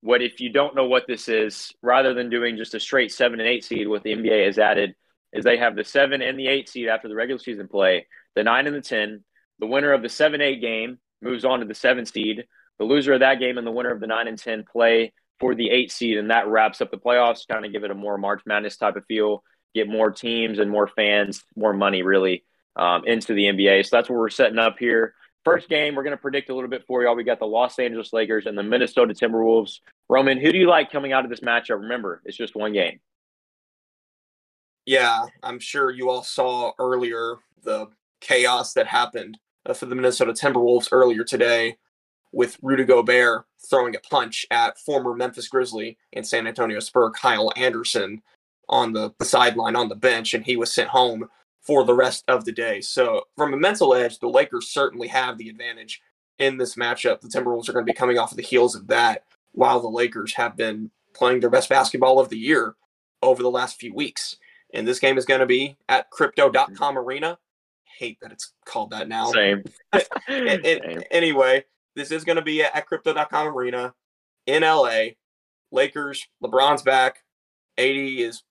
What 0.00 0.22
if 0.22 0.40
you 0.40 0.50
don't 0.50 0.76
know 0.76 0.86
what 0.86 1.06
this 1.06 1.28
is? 1.28 1.72
Rather 1.82 2.14
than 2.14 2.30
doing 2.30 2.56
just 2.56 2.74
a 2.74 2.80
straight 2.80 3.10
seven 3.10 3.40
and 3.40 3.48
eight 3.48 3.64
seed, 3.64 3.88
what 3.88 4.02
the 4.02 4.14
NBA 4.14 4.46
has 4.46 4.58
added 4.58 4.94
is 5.32 5.44
they 5.44 5.56
have 5.56 5.74
the 5.74 5.84
seven 5.84 6.22
and 6.22 6.38
the 6.38 6.46
eight 6.46 6.68
seed 6.68 6.88
after 6.88 7.08
the 7.08 7.14
regular 7.14 7.40
season 7.40 7.66
play, 7.68 8.06
the 8.34 8.44
nine 8.44 8.66
and 8.66 8.76
the 8.76 8.80
ten. 8.80 9.24
The 9.58 9.66
winner 9.66 9.92
of 9.92 10.02
the 10.02 10.08
seven 10.08 10.40
eight 10.40 10.60
game 10.60 10.98
moves 11.22 11.44
on 11.44 11.60
to 11.60 11.66
the 11.66 11.74
seven 11.74 12.06
seed. 12.06 12.44
The 12.78 12.84
loser 12.84 13.14
of 13.14 13.20
that 13.20 13.40
game 13.40 13.58
and 13.58 13.66
the 13.66 13.72
winner 13.72 13.90
of 13.90 14.00
the 14.00 14.06
nine 14.06 14.28
and 14.28 14.38
ten 14.38 14.64
play 14.70 15.12
for 15.40 15.54
the 15.54 15.70
eight 15.70 15.90
seed, 15.90 16.18
and 16.18 16.30
that 16.30 16.48
wraps 16.48 16.80
up 16.80 16.90
the 16.90 16.98
playoffs. 16.98 17.48
Kind 17.48 17.64
of 17.64 17.72
give 17.72 17.84
it 17.84 17.90
a 17.90 17.94
more 17.94 18.18
March 18.18 18.42
Madness 18.46 18.76
type 18.76 18.96
of 18.96 19.04
feel. 19.06 19.42
Get 19.74 19.88
more 19.88 20.12
teams 20.12 20.60
and 20.60 20.70
more 20.70 20.86
fans, 20.86 21.42
more 21.56 21.72
money 21.72 22.02
really 22.02 22.44
um, 22.76 23.04
into 23.06 23.34
the 23.34 23.44
NBA. 23.44 23.86
So 23.86 23.96
that's 23.96 24.08
what 24.08 24.18
we're 24.18 24.30
setting 24.30 24.58
up 24.58 24.76
here. 24.78 25.14
First 25.44 25.68
game, 25.68 25.94
we're 25.94 26.04
going 26.04 26.16
to 26.16 26.20
predict 26.20 26.48
a 26.48 26.54
little 26.54 26.70
bit 26.70 26.84
for 26.86 27.02
y'all. 27.02 27.14
We 27.14 27.22
got 27.22 27.38
the 27.38 27.46
Los 27.46 27.78
Angeles 27.78 28.12
Lakers 28.12 28.46
and 28.46 28.56
the 28.56 28.62
Minnesota 28.62 29.12
Timberwolves. 29.12 29.80
Roman, 30.08 30.40
who 30.40 30.50
do 30.52 30.58
you 30.58 30.68
like 30.68 30.90
coming 30.90 31.12
out 31.12 31.24
of 31.24 31.30
this 31.30 31.40
matchup? 31.40 31.80
Remember, 31.80 32.22
it's 32.24 32.36
just 32.36 32.56
one 32.56 32.72
game. 32.72 32.98
Yeah, 34.86 35.24
I'm 35.42 35.58
sure 35.58 35.90
you 35.90 36.10
all 36.10 36.22
saw 36.22 36.72
earlier 36.78 37.36
the 37.62 37.88
chaos 38.20 38.72
that 38.74 38.86
happened 38.86 39.38
uh, 39.66 39.74
for 39.74 39.86
the 39.86 39.94
Minnesota 39.94 40.32
Timberwolves 40.32 40.88
earlier 40.92 41.24
today 41.24 41.76
with 42.32 42.58
Rudy 42.62 42.84
Gobert 42.84 43.44
throwing 43.68 43.96
a 43.96 44.00
punch 44.00 44.44
at 44.50 44.78
former 44.78 45.14
Memphis 45.14 45.48
Grizzly 45.48 45.96
and 46.12 46.26
San 46.26 46.46
Antonio 46.46 46.80
Spur 46.80 47.10
Kyle 47.10 47.52
Anderson 47.56 48.22
on 48.68 48.92
the, 48.92 49.12
the 49.18 49.24
sideline 49.24 49.76
on 49.76 49.88
the 49.88 49.94
bench, 49.94 50.34
and 50.34 50.44
he 50.44 50.56
was 50.56 50.72
sent 50.72 50.88
home 50.88 51.28
for 51.64 51.84
the 51.84 51.94
rest 51.94 52.24
of 52.28 52.44
the 52.44 52.52
day. 52.52 52.80
So, 52.80 53.22
from 53.36 53.54
a 53.54 53.56
mental 53.56 53.94
edge, 53.94 54.18
the 54.18 54.28
Lakers 54.28 54.68
certainly 54.68 55.08
have 55.08 55.38
the 55.38 55.48
advantage 55.48 56.00
in 56.38 56.56
this 56.58 56.74
matchup. 56.76 57.20
The 57.20 57.28
Timberwolves 57.28 57.68
are 57.68 57.72
going 57.72 57.86
to 57.86 57.92
be 57.92 57.96
coming 57.96 58.18
off 58.18 58.30
of 58.32 58.36
the 58.36 58.42
heels 58.42 58.74
of 58.74 58.86
that, 58.88 59.24
while 59.52 59.80
the 59.80 59.88
Lakers 59.88 60.34
have 60.34 60.56
been 60.56 60.90
playing 61.14 61.40
their 61.40 61.50
best 61.50 61.68
basketball 61.68 62.18
of 62.20 62.28
the 62.28 62.38
year 62.38 62.74
over 63.22 63.42
the 63.42 63.50
last 63.50 63.78
few 63.80 63.94
weeks. 63.94 64.36
And 64.74 64.86
this 64.86 64.98
game 64.98 65.16
is 65.16 65.24
going 65.24 65.40
to 65.40 65.46
be 65.46 65.76
at 65.88 66.10
crypto.com 66.10 66.98
arena. 66.98 67.38
Hate 67.84 68.18
that 68.20 68.32
it's 68.32 68.52
called 68.66 68.90
that 68.90 69.08
now. 69.08 69.30
Same. 69.30 69.62
And- 70.28 70.48
and- 70.48 70.62
Same. 70.64 71.02
anyway, 71.12 71.64
this 71.94 72.10
is 72.10 72.24
going 72.24 72.36
to 72.36 72.42
be 72.42 72.62
at 72.62 72.86
crypto.com 72.86 73.46
arena 73.56 73.94
in 74.46 74.62
LA. 74.62 75.10
Lakers, 75.70 76.26
LeBron's 76.42 76.82
back. 76.82 77.22
AD 77.78 77.86
is 77.86 78.42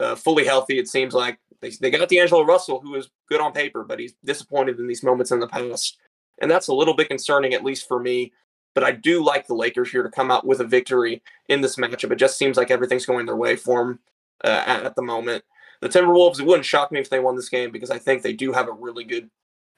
uh, 0.00 0.14
fully 0.14 0.44
healthy. 0.44 0.78
It 0.78 0.88
seems 0.88 1.14
like 1.14 1.38
they, 1.60 1.70
they 1.80 1.90
got 1.90 2.08
D'Angelo 2.08 2.42
Russell, 2.42 2.80
who 2.80 2.94
is 2.94 3.10
good 3.28 3.40
on 3.40 3.52
paper, 3.52 3.84
but 3.84 3.98
he's 3.98 4.14
disappointed 4.24 4.78
in 4.78 4.86
these 4.86 5.02
moments 5.02 5.30
in 5.30 5.40
the 5.40 5.48
past. 5.48 5.98
And 6.40 6.50
that's 6.50 6.68
a 6.68 6.74
little 6.74 6.94
bit 6.94 7.08
concerning, 7.08 7.54
at 7.54 7.64
least 7.64 7.88
for 7.88 8.00
me. 8.00 8.32
But 8.74 8.84
I 8.84 8.90
do 8.90 9.24
like 9.24 9.46
the 9.46 9.54
Lakers 9.54 9.90
here 9.90 10.02
to 10.02 10.10
come 10.10 10.30
out 10.30 10.46
with 10.46 10.60
a 10.60 10.64
victory 10.64 11.22
in 11.48 11.60
this 11.60 11.76
matchup. 11.76 12.10
It 12.10 12.16
just 12.16 12.36
seems 12.36 12.56
like 12.56 12.70
everything's 12.70 13.06
going 13.06 13.24
their 13.24 13.36
way 13.36 13.54
for 13.54 13.78
them 13.78 13.98
uh, 14.42 14.64
at, 14.66 14.84
at 14.84 14.96
the 14.96 15.02
moment. 15.02 15.44
The 15.80 15.88
Timberwolves, 15.88 16.40
it 16.40 16.46
wouldn't 16.46 16.66
shock 16.66 16.90
me 16.90 16.98
if 16.98 17.08
they 17.08 17.20
won 17.20 17.36
this 17.36 17.48
game 17.48 17.70
because 17.70 17.90
I 17.90 17.98
think 17.98 18.22
they 18.22 18.32
do 18.32 18.52
have 18.52 18.68
a 18.68 18.72
really 18.72 19.04
good 19.04 19.30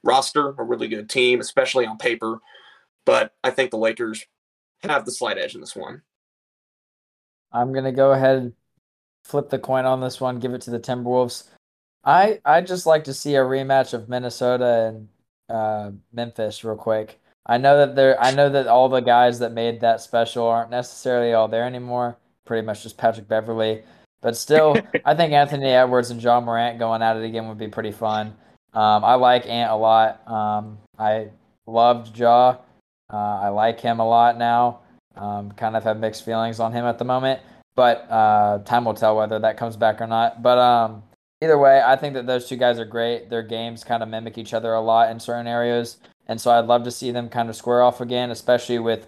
roster, 0.02 0.54
a 0.56 0.64
really 0.64 0.88
good 0.88 1.10
team, 1.10 1.40
especially 1.40 1.84
on 1.84 1.98
paper. 1.98 2.38
But 3.04 3.34
I 3.44 3.50
think 3.50 3.70
the 3.70 3.76
Lakers 3.76 4.24
have 4.82 5.04
the 5.04 5.12
slight 5.12 5.36
edge 5.36 5.54
in 5.54 5.60
this 5.60 5.76
one. 5.76 6.02
I'm 7.52 7.72
gonna 7.72 7.92
go 7.92 8.12
ahead 8.12 8.52
flip 9.26 9.50
the 9.50 9.58
coin 9.58 9.84
on 9.84 10.00
this 10.00 10.20
one, 10.20 10.38
give 10.38 10.54
it 10.54 10.62
to 10.62 10.70
the 10.70 10.80
Timberwolves. 10.80 11.44
I 12.04 12.40
I 12.44 12.60
just 12.60 12.86
like 12.86 13.04
to 13.04 13.14
see 13.14 13.34
a 13.34 13.40
rematch 13.40 13.92
of 13.92 14.08
Minnesota 14.08 14.88
and 14.88 15.08
uh, 15.48 15.90
Memphis 16.12 16.64
real 16.64 16.76
quick. 16.76 17.20
I 17.44 17.58
know 17.58 17.76
that 17.78 17.96
there 17.96 18.20
I 18.22 18.32
know 18.32 18.48
that 18.48 18.68
all 18.68 18.88
the 18.88 19.00
guys 19.00 19.40
that 19.40 19.52
made 19.52 19.80
that 19.80 20.00
special 20.00 20.46
aren't 20.46 20.70
necessarily 20.70 21.32
all 21.32 21.48
there 21.48 21.64
anymore. 21.64 22.16
Pretty 22.44 22.64
much 22.64 22.84
just 22.84 22.96
Patrick 22.96 23.28
Beverly. 23.28 23.82
But 24.22 24.36
still, 24.36 24.76
I 25.04 25.14
think 25.14 25.32
Anthony 25.32 25.66
Edwards 25.66 26.10
and 26.10 26.22
Ja 26.22 26.40
Morant 26.40 26.78
going 26.78 27.02
at 27.02 27.16
it 27.16 27.24
again 27.24 27.48
would 27.48 27.58
be 27.58 27.68
pretty 27.68 27.92
fun. 27.92 28.28
Um, 28.72 29.04
I 29.04 29.14
like 29.14 29.46
Ant 29.46 29.72
a 29.72 29.76
lot. 29.76 30.28
Um, 30.30 30.78
I 30.98 31.28
loved 31.66 32.16
Ja. 32.16 32.58
Uh, 33.12 33.16
I 33.16 33.48
like 33.48 33.80
him 33.80 34.00
a 34.00 34.08
lot 34.08 34.38
now. 34.38 34.80
Um, 35.16 35.50
kind 35.52 35.76
of 35.76 35.84
have 35.84 35.98
mixed 35.98 36.24
feelings 36.24 36.60
on 36.60 36.72
him 36.72 36.84
at 36.84 36.98
the 36.98 37.04
moment, 37.04 37.40
but 37.76 38.10
uh, 38.10 38.58
time 38.64 38.84
will 38.84 38.94
tell 38.94 39.16
whether 39.16 39.38
that 39.38 39.56
comes 39.56 39.76
back 39.76 40.00
or 40.00 40.06
not. 40.08 40.42
But 40.42 40.58
um, 40.58 41.04
either 41.40 41.58
way, 41.58 41.80
I 41.84 41.94
think 41.94 42.14
that 42.14 42.26
those 42.26 42.48
two 42.48 42.56
guys 42.56 42.80
are 42.80 42.84
great. 42.84 43.30
Their 43.30 43.42
games 43.42 43.84
kind 43.84 44.02
of 44.02 44.08
mimic 44.08 44.38
each 44.38 44.54
other 44.54 44.74
a 44.74 44.80
lot 44.80 45.10
in 45.10 45.20
certain 45.20 45.46
areas, 45.46 45.98
and 46.26 46.40
so 46.40 46.50
I'd 46.50 46.66
love 46.66 46.82
to 46.84 46.90
see 46.90 47.12
them 47.12 47.28
kind 47.28 47.48
of 47.48 47.54
square 47.54 47.82
off 47.82 48.00
again, 48.00 48.30
especially 48.32 48.80
with 48.80 49.06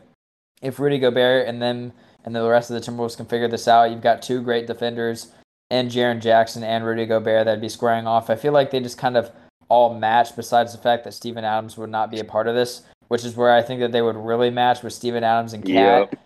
if 0.62 0.78
Rudy 0.78 0.98
Gobert 0.98 1.48
and 1.48 1.60
them 1.60 1.92
and 2.24 2.34
the 2.34 2.48
rest 2.48 2.70
of 2.70 2.74
the 2.74 2.90
Timberwolves 2.90 3.16
can 3.16 3.26
figure 3.26 3.48
this 3.48 3.66
out. 3.66 3.90
You've 3.90 4.02
got 4.02 4.22
two 4.22 4.42
great 4.42 4.66
defenders 4.66 5.32
and 5.70 5.90
Jaren 5.90 6.20
Jackson 6.20 6.62
and 6.62 6.84
Rudy 6.84 7.06
Gobert 7.06 7.44
that'd 7.44 7.60
be 7.60 7.68
squaring 7.68 8.06
off. 8.06 8.30
I 8.30 8.36
feel 8.36 8.52
like 8.52 8.70
they 8.70 8.80
just 8.80 8.98
kind 8.98 9.16
of 9.16 9.30
all 9.68 9.94
match, 9.94 10.34
besides 10.34 10.72
the 10.72 10.78
fact 10.78 11.04
that 11.04 11.14
Steven 11.14 11.44
Adams 11.44 11.76
would 11.76 11.90
not 11.90 12.10
be 12.10 12.20
a 12.20 12.24
part 12.24 12.48
of 12.48 12.54
this, 12.54 12.82
which 13.08 13.24
is 13.24 13.36
where 13.36 13.52
I 13.52 13.62
think 13.62 13.80
that 13.80 13.92
they 13.92 14.02
would 14.02 14.16
really 14.16 14.50
match 14.50 14.82
with 14.82 14.92
Steven 14.92 15.22
Adams 15.22 15.52
and 15.52 15.62
KAT 15.64 16.10
Yep. 16.10 16.20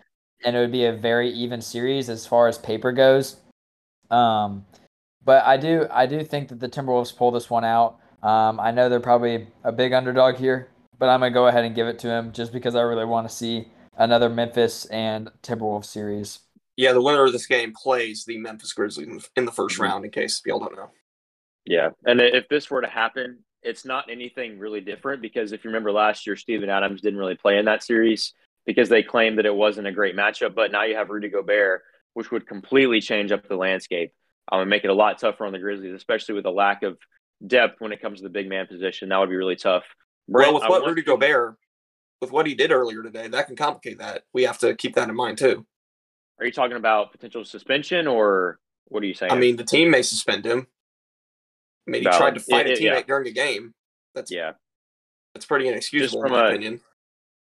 And 0.45 0.57
it 0.57 0.59
would 0.59 0.73
be 0.73 0.85
a 0.87 0.93
very 0.93 1.31
even 1.31 1.61
series 1.61 2.09
as 2.09 2.27
far 2.27 2.49
as 2.49 2.59
paper 2.59 2.93
goes. 2.93 3.37
Um, 4.11 4.67
but 5.25 5.45
I 5.45 5.57
do 5.57 5.87
I 5.91 6.07
do 6.07 6.23
think 6.25 6.49
that 6.49 6.61
the 6.61 6.69
Timberwolves 6.69 7.17
pull 7.17 7.31
this 7.31 7.49
one 7.49 7.65
out. 7.65 7.99
Um, 8.23 8.61
I 8.61 8.71
know 8.71 8.89
they're 8.89 9.01
probably 9.01 9.49
a 9.65 9.73
big 9.73 9.93
underdog 9.93 10.37
here, 10.37 10.69
but 10.99 11.09
I'm 11.09 11.21
gonna 11.21 11.33
go 11.33 11.47
ahead 11.47 11.65
and 11.65 11.75
give 11.75 11.87
it 11.87 11.99
to 12.01 12.09
him 12.09 12.33
just 12.33 12.53
because 12.53 12.75
I 12.75 12.83
really 12.83 13.05
want 13.05 13.29
to 13.29 13.35
see 13.35 13.69
another 13.97 14.29
Memphis 14.29 14.85
and 14.87 15.31
Timberwolves 15.43 15.87
series. 15.87 16.41
Yeah, 16.77 16.93
the 16.93 17.03
winner 17.03 17.25
of 17.25 17.33
this 17.33 17.47
game 17.47 17.73
plays 17.75 18.25
the 18.25 18.39
Memphis 18.39 18.73
Grizzlies 18.73 19.07
in- 19.07 19.21
in 19.37 19.45
the 19.45 19.53
1st 19.53 19.79
Mhm. 19.79 19.83
round, 19.83 20.05
in 20.05 20.11
case 20.11 20.41
y'all 20.47 20.59
don't 20.59 20.75
know. 20.75 20.91
Yeah, 21.65 21.91
and 22.07 22.21
if 22.21 22.49
this 22.49 22.71
were 22.71 22.81
to 22.81 22.89
happen, 22.89 23.45
it's 23.63 23.85
not 23.85 24.11
anything 24.11 24.59
really 24.59 24.81
different 24.81 25.23
because 25.23 25.53
if 25.53 25.63
you 25.63 25.69
remember 25.69 25.93
last 25.93 26.27
year, 26.27 26.35
Steven 26.35 26.69
Adams 26.69 27.01
didn't 27.01 27.19
really 27.19 27.37
play 27.37 27.59
in 27.59 27.67
that 27.67 27.83
series 27.83 28.35
because 28.67 28.89
they 28.89 29.03
claimed 29.03 29.39
that 29.39 29.47
it 29.47 29.55
wasn't 29.55 29.87
a 29.87 29.93
great 29.93 30.17
matchup. 30.17 30.55
But 30.55 30.73
now 30.73 30.85
you 30.85 30.97
have 30.97 31.11
Rudy 31.11 31.29
Gobert, 31.29 31.83
which 32.15 32.31
would 32.31 32.47
completely 32.47 33.01
change 33.01 33.33
up 33.33 33.49
the 33.49 33.57
landscape 33.57 34.13
um, 34.51 34.61
and 34.61 34.71
make 34.71 34.85
it 34.85 34.91
a 34.91 34.95
lot 34.95 35.19
tougher 35.19 35.47
on 35.47 35.53
the 35.53 35.59
Grizzlies, 35.59 35.95
especially 35.95 36.35
with 36.35 36.47
a 36.47 36.51
lack 36.51 36.83
of 36.83 36.99
depth 37.47 37.81
when 37.81 37.93
it 37.93 38.01
comes 38.01 38.19
to 38.19 38.25
the 38.25 38.31
big 38.31 38.49
man 38.49 38.67
position. 38.67 39.09
That 39.09 39.19
would 39.19 39.31
be 39.31 39.37
really 39.37 39.57
tough. 39.57 39.85
Brent, 40.29 40.53
well, 40.53 40.61
with 40.61 40.69
what 40.69 40.83
want 40.83 40.87
Rudy 40.91 41.03
Gobert, 41.03 41.57
with 42.21 42.31
what 42.31 42.47
he 42.47 42.55
did 42.55 42.71
earlier 42.71 43.03
today, 43.03 43.27
that 43.29 43.47
can 43.47 43.57
complicate 43.57 43.99
that. 43.99 44.23
We 44.33 44.45
have 44.45 44.59
to 44.59 44.75
keep 44.77 44.95
that 44.95 45.09
in 45.09 45.15
mind 45.17 45.39
too. 45.39 45.67
Are 46.39 46.47
you 46.47 46.53
talking 46.53 46.77
about 46.77 47.13
potential 47.13 47.45
suspension 47.45 48.07
or 48.07 48.59
what 48.87 49.03
are 49.03 49.07
you 49.07 49.15
saying? 49.15 49.33
I 49.33 49.37
mean, 49.37 49.57
the 49.57 49.65
team 49.65 49.91
may 49.91 50.03
suspend 50.03 50.45
him. 50.45 50.67
I 51.87 51.91
mean, 51.91 52.03
he 52.03 52.05
Valid. 52.05 52.19
tried 52.19 52.35
to 52.35 52.41
fight 52.41 52.67
Yeah, 52.67 52.73
a 52.73 52.77
teammate 52.77 53.01
yeah. 53.01 53.03
during 53.03 53.27
a 53.27 53.33
game. 53.33 53.75
That's 54.15 54.31
yeah. 54.31 54.53
that's 55.35 55.47
pretty 55.47 55.67
inexcusable 55.69 56.25
in 56.25 56.31
my 56.33 56.47
a- 56.47 56.49
opinion. 56.51 56.81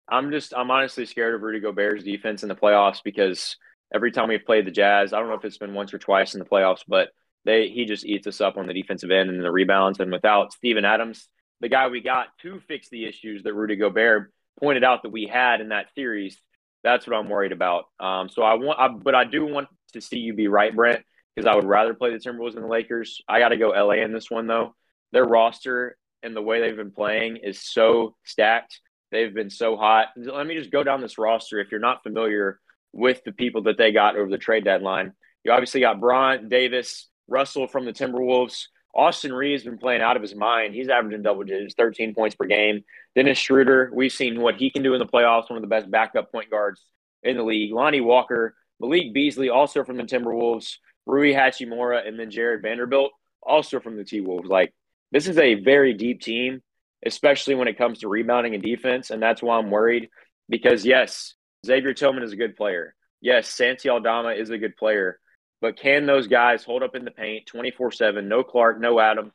I'm 0.09 0.31
just 0.31 0.53
I'm 0.55 0.71
honestly 0.71 1.05
scared 1.05 1.35
of 1.35 1.41
Rudy 1.41 1.59
Gobert's 1.59 2.03
defense 2.03 2.43
in 2.43 2.49
the 2.49 2.55
playoffs 2.55 3.01
because 3.03 3.55
every 3.93 4.11
time 4.11 4.29
we've 4.29 4.45
played 4.45 4.65
the 4.65 4.71
Jazz, 4.71 5.13
I 5.13 5.19
don't 5.19 5.29
know 5.29 5.35
if 5.35 5.45
it's 5.45 5.57
been 5.57 5.73
once 5.73 5.93
or 5.93 5.99
twice 5.99 6.33
in 6.33 6.39
the 6.39 6.45
playoffs, 6.45 6.83
but 6.87 7.09
they 7.45 7.69
he 7.69 7.85
just 7.85 8.05
eats 8.05 8.27
us 8.27 8.41
up 8.41 8.57
on 8.57 8.67
the 8.67 8.73
defensive 8.73 9.11
end 9.11 9.29
and 9.29 9.43
the 9.43 9.51
rebounds. 9.51 9.99
And 9.99 10.11
without 10.11 10.53
Steven 10.53 10.85
Adams, 10.85 11.27
the 11.59 11.69
guy 11.69 11.87
we 11.87 12.01
got 12.01 12.27
to 12.41 12.59
fix 12.67 12.89
the 12.89 13.05
issues 13.05 13.43
that 13.43 13.53
Rudy 13.53 13.75
Gobert 13.75 14.31
pointed 14.59 14.83
out 14.83 15.03
that 15.03 15.11
we 15.11 15.25
had 15.25 15.61
in 15.61 15.69
that 15.69 15.93
series, 15.95 16.37
that's 16.83 17.07
what 17.07 17.15
I'm 17.15 17.29
worried 17.29 17.51
about. 17.51 17.85
Um, 17.99 18.29
so 18.29 18.43
I 18.43 18.55
want, 18.55 18.79
I, 18.79 18.87
but 18.89 19.15
I 19.15 19.23
do 19.23 19.45
want 19.45 19.67
to 19.93 20.01
see 20.01 20.17
you 20.17 20.33
be 20.33 20.47
right, 20.47 20.75
Brent, 20.75 21.03
because 21.35 21.47
I 21.47 21.55
would 21.55 21.65
rather 21.65 21.93
play 21.93 22.11
the 22.11 22.17
Timberwolves 22.17 22.53
than 22.53 22.63
the 22.63 22.69
Lakers. 22.69 23.21
I 23.27 23.39
got 23.39 23.49
to 23.49 23.57
go 23.57 23.69
LA 23.69 24.03
in 24.03 24.13
this 24.13 24.29
one 24.29 24.47
though. 24.47 24.75
Their 25.11 25.25
roster 25.25 25.97
and 26.23 26.35
the 26.35 26.41
way 26.41 26.61
they've 26.61 26.75
been 26.75 26.91
playing 26.91 27.37
is 27.37 27.59
so 27.61 28.15
stacked. 28.23 28.79
They've 29.11 29.33
been 29.33 29.49
so 29.49 29.75
hot. 29.75 30.07
Let 30.15 30.47
me 30.47 30.55
just 30.55 30.71
go 30.71 30.83
down 30.83 31.01
this 31.01 31.17
roster. 31.17 31.59
If 31.59 31.71
you're 31.71 31.79
not 31.79 32.03
familiar 32.03 32.59
with 32.93 33.23
the 33.23 33.31
people 33.31 33.63
that 33.63 33.77
they 33.77 33.91
got 33.91 34.15
over 34.15 34.29
the 34.29 34.37
trade 34.37 34.63
deadline, 34.63 35.13
you 35.43 35.51
obviously 35.51 35.81
got 35.81 35.99
Bron, 35.99 36.49
Davis, 36.49 37.09
Russell 37.27 37.67
from 37.67 37.85
the 37.85 37.93
Timberwolves. 37.93 38.67
Austin 38.93 39.33
Reed's 39.33 39.63
been 39.63 39.77
playing 39.77 40.01
out 40.01 40.17
of 40.17 40.21
his 40.21 40.35
mind. 40.35 40.73
He's 40.73 40.89
averaging 40.89 41.21
double 41.21 41.43
digits, 41.43 41.75
13 41.75 42.13
points 42.13 42.35
per 42.35 42.45
game. 42.45 42.83
Dennis 43.15 43.37
Schroeder, 43.37 43.89
we've 43.93 44.11
seen 44.11 44.41
what 44.41 44.55
he 44.55 44.69
can 44.69 44.83
do 44.83 44.93
in 44.93 44.99
the 44.99 45.05
playoffs, 45.05 45.49
one 45.49 45.57
of 45.57 45.61
the 45.61 45.67
best 45.67 45.89
backup 45.89 46.31
point 46.31 46.49
guards 46.49 46.81
in 47.23 47.37
the 47.37 47.43
league. 47.43 47.73
Lonnie 47.73 48.01
Walker, 48.01 48.55
Malik 48.79 49.13
Beasley, 49.13 49.49
also 49.49 49.83
from 49.83 49.97
the 49.97 50.03
Timberwolves, 50.03 50.75
Rui 51.05 51.33
Hachimura, 51.33 52.05
and 52.07 52.19
then 52.19 52.31
Jarred 52.31 52.61
Vanderbilt, 52.61 53.11
also 53.41 53.79
from 53.79 53.97
the 53.97 54.03
T 54.03 54.21
Wolves. 54.21 54.49
Like, 54.49 54.73
this 55.11 55.27
is 55.27 55.37
a 55.37 55.55
very 55.55 55.93
deep 55.93 56.21
team, 56.21 56.61
especially 57.05 57.55
when 57.55 57.67
it 57.67 57.77
comes 57.77 57.99
to 57.99 58.07
rebounding 58.07 58.53
and 58.53 58.63
defense. 58.63 59.09
And 59.09 59.21
that's 59.21 59.41
why 59.41 59.57
I'm 59.57 59.71
worried 59.71 60.09
because, 60.49 60.85
yes, 60.85 61.35
Xavier 61.65 61.93
Tillman 61.93 62.23
is 62.23 62.31
a 62.33 62.35
good 62.35 62.55
player. 62.55 62.95
Yes, 63.21 63.47
Santi 63.47 63.89
Aldama 63.89 64.29
is 64.31 64.49
a 64.49 64.57
good 64.57 64.75
player. 64.77 65.19
But 65.61 65.77
can 65.77 66.05
those 66.07 66.27
guys 66.27 66.63
hold 66.63 66.81
up 66.81 66.95
in 66.95 67.05
the 67.05 67.11
paint 67.11 67.45
24 67.45 67.91
7? 67.91 68.27
No 68.27 68.43
Clarke, 68.43 68.79
no 68.79 68.99
Adams. 68.99 69.33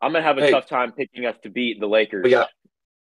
I'm 0.00 0.12
going 0.12 0.22
to 0.22 0.26
have 0.26 0.38
a 0.38 0.42
Hey. 0.42 0.50
tough 0.50 0.66
time 0.68 0.92
picking 0.92 1.26
us 1.26 1.36
to 1.42 1.50
beat 1.50 1.78
the 1.80 1.86
Lakers. 1.86 2.24
We 2.24 2.30
got 2.30 2.48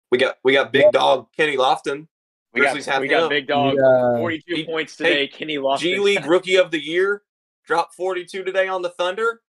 we 0.09 0.17
got 0.17 0.37
we 0.43 0.53
got 0.53 0.71
big 0.71 0.91
dog 0.93 1.27
Kenny 1.35 1.57
Lofton, 1.57 2.07
we 2.53 2.61
got, 2.61 2.71
Grizzlies 2.71 2.85
have 2.85 3.01
we 3.01 3.09
got 3.09 3.23
him. 3.23 3.29
Big 3.29 3.45
Dog, 3.47 3.75
Yeah. 3.77 4.17
42 4.19 4.55
He- 4.55 4.65
points 4.65 4.97
hey, 4.97 5.03
today. 5.09 5.27
Kenny 5.27 5.57
Lofton. 5.57 5.79
G 5.79 5.99
League 5.99 6.25
Rookie 6.25 6.55
of 6.55 6.71
the 6.71 6.79
Year, 6.79 7.23
dropped 7.65 7.93
42 7.95 8.43
today 8.45 8.67
on 8.69 8.81
the 8.81 8.89
Thunder. 8.89 9.41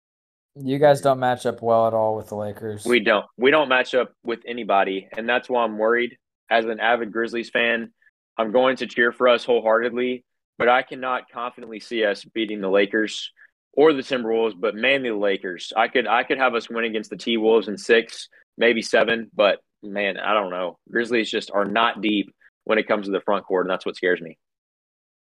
You 0.61 0.79
guys 0.79 1.01
don't 1.01 1.21
match 1.21 1.47
up 1.47 1.63
well 1.63 1.87
at 1.87 1.95
all 1.95 2.17
with 2.17 2.29
the 2.29 2.35
Lakers. 2.35 2.85
We 2.85 3.01
don't. 3.01 3.27
We 3.37 3.51
don't 3.51 3.69
match 3.69 3.95
up 3.95 4.13
with 4.25 4.41
anybody, 4.47 5.09
and 5.17 5.29
that's 5.29 5.49
why 5.49 5.65
I'm 5.65 5.79
worried. 5.79 6.17
As 6.51 6.65
an 6.65 6.81
avid 6.81 7.13
Grizzlies 7.13 7.51
fan, 7.51 7.93
I'm 8.37 8.53
going 8.53 8.77
to 8.77 8.87
cheer 8.87 9.13
for 9.13 9.29
us 9.29 9.45
wholeheartedly, 9.45 10.25
but 10.59 10.69
I 10.69 10.83
cannot 10.83 11.31
confidently 11.31 11.81
see 11.81 12.05
us 12.05 12.25
beating 12.25 12.61
the 12.61 12.71
Lakers 12.71 13.33
or 13.73 13.93
the 13.93 14.03
Timberwolves, 14.03 14.55
but 14.59 14.75
mainly 14.75 15.11
the 15.11 15.17
Lakers. 15.17 15.73
I 15.77 15.89
could 15.89 16.07
I 16.07 16.25
could 16.25 16.39
have 16.39 16.55
us 16.55 16.69
win 16.69 16.85
against 16.85 17.11
the 17.11 17.17
T 17.17 17.37
Wolves 17.37 17.69
in 17.69 17.79
six, 17.79 18.29
maybe 18.57 18.83
seven, 18.83 19.31
but 19.35 19.61
man, 19.83 20.19
I 20.19 20.35
don't 20.35 20.51
know. 20.51 20.79
Grizzlies 20.91 21.31
just 21.31 21.51
are 21.53 21.65
not 21.65 22.01
deep 22.01 22.35
when 22.65 22.79
it 22.79 22.89
comes 22.89 23.07
to 23.07 23.13
the 23.13 23.21
front 23.21 23.45
court, 23.47 23.67
and 23.67 23.71
that's 23.71 23.87
what 23.87 23.97
scares 23.97 24.21
me. 24.21 24.39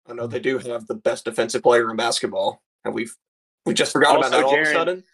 I 0.09 0.15
know 0.15 0.27
they 0.27 0.41
do 0.41 0.59
have 0.59 0.87
the 0.87 0.95
best 0.95 1.27
defensive 1.27 1.63
player 1.63 1.91
in 1.91 1.97
basketball, 1.97 2.63
and 2.85 2.95
we've 2.95 3.15
we 3.67 3.75
just 3.75 3.93
forgot 3.93 4.17
about 4.17 4.31
that 4.31 4.45
all 4.45 4.55
of 4.55 4.67
a 4.67 4.73
sudden. 4.73 5.05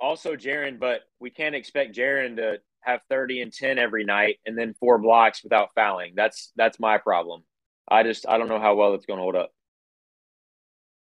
Also, 0.00 0.36
Jaren, 0.36 0.78
but 0.78 1.02
we 1.20 1.30
can't 1.30 1.54
expect 1.54 1.96
Jaren 1.96 2.36
to 2.36 2.58
have 2.80 3.00
30 3.10 3.42
and 3.42 3.52
10 3.52 3.78
every 3.78 4.04
night 4.04 4.38
and 4.46 4.56
then 4.56 4.74
four 4.78 4.98
blocks 4.98 5.42
without 5.42 5.70
fouling. 5.74 6.12
That's 6.14 6.52
that's 6.56 6.78
my 6.78 6.98
problem. 6.98 7.42
I 7.88 8.02
just 8.02 8.28
I 8.28 8.38
don't 8.38 8.48
know 8.48 8.60
how 8.60 8.74
well 8.74 8.94
it's 8.94 9.06
going 9.06 9.18
to 9.18 9.22
hold 9.22 9.36
up. 9.36 9.50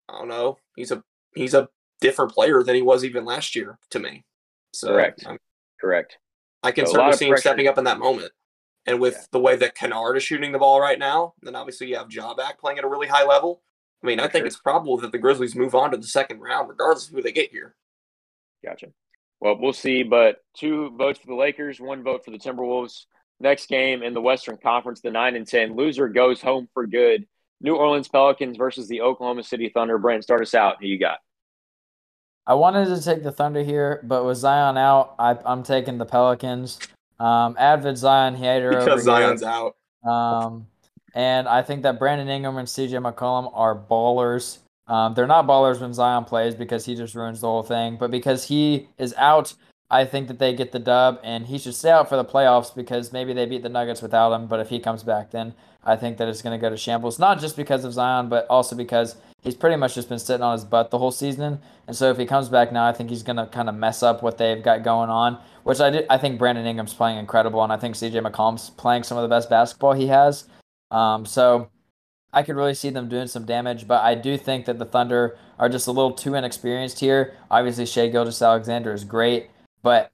I 0.08 0.18
don't 0.18 0.28
know. 0.28 0.58
He's 0.76 0.90
a 0.90 1.02
he's 1.34 1.54
a 1.54 1.68
different 2.00 2.32
player 2.32 2.62
than 2.62 2.74
he 2.74 2.82
was 2.82 3.04
even 3.04 3.24
last 3.24 3.56
year 3.56 3.78
to 3.90 3.98
me. 3.98 4.24
So 4.72 4.88
Correct. 4.88 5.24
I'm- 5.26 5.38
Correct. 5.80 6.18
I 6.62 6.70
can 6.72 6.86
So 6.86 6.92
certainly 6.92 7.16
see 7.16 7.28
him 7.28 7.36
stepping 7.36 7.66
up 7.68 7.76
in 7.78 7.84
that 7.84 7.98
moment. 7.98 8.32
And 8.86 9.00
with 9.00 9.14
Yeah. 9.14 9.24
the 9.32 9.40
way 9.40 9.56
that 9.56 9.74
Kennard 9.74 10.16
is 10.16 10.22
shooting 10.22 10.52
the 10.52 10.58
ball 10.58 10.80
right 10.80 10.98
now, 10.98 11.34
then 11.42 11.54
obviously 11.56 11.88
you 11.88 11.96
have 11.96 12.10
Ja 12.12 12.34
back 12.34 12.58
playing 12.58 12.78
at 12.78 12.84
a 12.84 12.88
really 12.88 13.06
high 13.06 13.24
level. 13.24 13.62
I 14.02 14.06
mean, 14.06 14.20
I 14.20 14.24
For 14.26 14.32
think 14.32 14.40
sure. 14.42 14.46
it's 14.48 14.56
probable 14.58 14.96
that 14.98 15.12
the 15.12 15.18
Grizzlies 15.18 15.54
move 15.54 15.74
on 15.74 15.90
to 15.90 15.96
the 15.96 16.06
second 16.06 16.40
round, 16.40 16.68
regardless 16.68 17.08
of 17.08 17.14
who 17.14 17.22
they 17.22 17.32
get 17.32 17.50
here. 17.50 17.74
Gotcha. 18.64 18.88
Well, 19.40 19.58
we'll 19.58 19.72
see. 19.72 20.02
But 20.02 20.36
two 20.56 20.90
votes 20.96 21.18
for 21.18 21.26
the 21.26 21.34
Lakers, 21.34 21.80
one 21.80 22.02
vote 22.02 22.24
for 22.24 22.30
the 22.30 22.38
Timberwolves. 22.38 23.04
Next 23.40 23.68
game 23.68 24.02
in 24.02 24.14
the 24.14 24.20
Western 24.20 24.56
Conference, 24.56 25.00
the 25.00 25.10
nine 25.10 25.36
and 25.36 25.46
ten 25.46 25.76
loser 25.76 26.08
goes 26.08 26.40
home 26.40 26.68
for 26.72 26.86
good. 26.86 27.26
New 27.60 27.76
Orleans 27.76 28.08
Pelicans 28.08 28.56
versus 28.56 28.88
the 28.88 29.00
Oklahoma 29.00 29.42
City 29.42 29.70
Thunder. 29.72 29.98
Brent, 29.98 30.22
start 30.22 30.42
us 30.42 30.54
out. 30.54 30.76
Who 30.80 30.86
you 30.86 30.98
got? 30.98 31.18
I 32.46 32.54
wanted 32.54 32.86
to 32.86 33.02
take 33.02 33.22
the 33.22 33.32
Thunder 33.32 33.62
here, 33.62 34.00
but 34.04 34.24
with 34.24 34.36
Zion 34.36 34.76
out, 34.76 35.14
I, 35.18 35.36
I'm 35.46 35.62
taking 35.62 35.96
the 35.98 36.04
Pelicans. 36.04 36.78
Um, 37.18 37.56
avid 37.58 37.96
Zion 37.96 38.34
hater 38.34 38.68
over 38.68 38.80
Because 38.80 39.04
here. 39.04 39.14
Zion's 39.14 39.42
out. 39.42 39.76
Um, 40.04 40.66
and 41.14 41.48
I 41.48 41.62
think 41.62 41.84
that 41.84 41.98
Brandon 41.98 42.28
Ingram 42.28 42.58
and 42.58 42.68
CJ 42.68 43.00
McCollum 43.00 43.50
are 43.54 43.74
ballers. 43.74 44.58
Um, 44.86 45.14
they're 45.14 45.26
not 45.26 45.46
ballers 45.46 45.80
when 45.80 45.94
Zion 45.94 46.24
plays 46.24 46.54
because 46.54 46.84
he 46.84 46.94
just 46.94 47.14
ruins 47.14 47.40
the 47.40 47.46
whole 47.46 47.62
thing. 47.62 47.96
But 47.96 48.10
because 48.10 48.48
he 48.48 48.88
is 48.98 49.14
out, 49.16 49.54
I 49.90 50.04
think 50.04 50.28
that 50.28 50.38
they 50.38 50.54
get 50.54 50.72
the 50.72 50.78
dub, 50.78 51.20
and 51.22 51.46
he 51.46 51.58
should 51.58 51.74
stay 51.74 51.90
out 51.90 52.08
for 52.08 52.16
the 52.16 52.24
playoffs 52.24 52.74
because 52.74 53.12
maybe 53.12 53.32
they 53.32 53.46
beat 53.46 53.62
the 53.62 53.68
Nuggets 53.68 54.02
without 54.02 54.32
him. 54.32 54.46
But 54.46 54.60
if 54.60 54.68
he 54.68 54.80
comes 54.80 55.02
back, 55.02 55.30
then 55.30 55.54
I 55.84 55.96
think 55.96 56.16
that 56.18 56.28
it's 56.28 56.42
going 56.42 56.58
to 56.58 56.60
go 56.60 56.70
to 56.70 56.76
shambles. 56.76 57.18
Not 57.18 57.40
just 57.40 57.56
because 57.56 57.84
of 57.84 57.92
Zion, 57.92 58.28
but 58.28 58.46
also 58.48 58.74
because 58.74 59.16
he's 59.42 59.54
pretty 59.54 59.76
much 59.76 59.94
just 59.94 60.08
been 60.08 60.18
sitting 60.18 60.42
on 60.42 60.54
his 60.54 60.64
butt 60.64 60.90
the 60.90 60.98
whole 60.98 61.10
season. 61.10 61.60
And 61.86 61.94
so 61.94 62.10
if 62.10 62.16
he 62.16 62.26
comes 62.26 62.48
back 62.48 62.72
now, 62.72 62.86
I 62.86 62.92
think 62.92 63.10
he's 63.10 63.22
going 63.22 63.36
to 63.36 63.46
kind 63.46 63.68
of 63.68 63.74
mess 63.74 64.02
up 64.02 64.22
what 64.22 64.38
they've 64.38 64.62
got 64.62 64.82
going 64.82 65.10
on. 65.10 65.38
Which 65.62 65.80
I 65.80 66.04
I 66.10 66.18
think 66.18 66.38
Brandon 66.38 66.66
Ingram's 66.66 66.94
playing 66.94 67.18
incredible, 67.18 67.62
and 67.62 67.72
I 67.72 67.76
think 67.76 67.94
CJ 67.94 68.26
McCollum's 68.26 68.70
playing 68.70 69.02
some 69.02 69.16
of 69.16 69.22
the 69.22 69.28
best 69.28 69.48
basketball 69.48 69.92
he 69.92 70.08
has. 70.08 70.46
Um, 70.90 71.24
so 71.24 71.70
I 72.34 72.42
could 72.42 72.56
really 72.56 72.74
see 72.74 72.90
them 72.90 73.08
doing 73.08 73.28
some 73.28 73.46
damage, 73.46 73.86
but 73.86 74.02
I 74.02 74.14
do 74.14 74.36
think 74.36 74.66
that 74.66 74.78
the 74.78 74.84
Thunder 74.84 75.38
are 75.58 75.68
just 75.68 75.86
a 75.86 75.92
little 75.92 76.12
too 76.12 76.34
inexperienced 76.34 77.00
here. 77.00 77.34
Obviously, 77.50 77.86
Shai 77.86 78.08
Gilgeous-Alexander 78.08 78.92
is 78.92 79.04
great, 79.04 79.50
but 79.82 80.10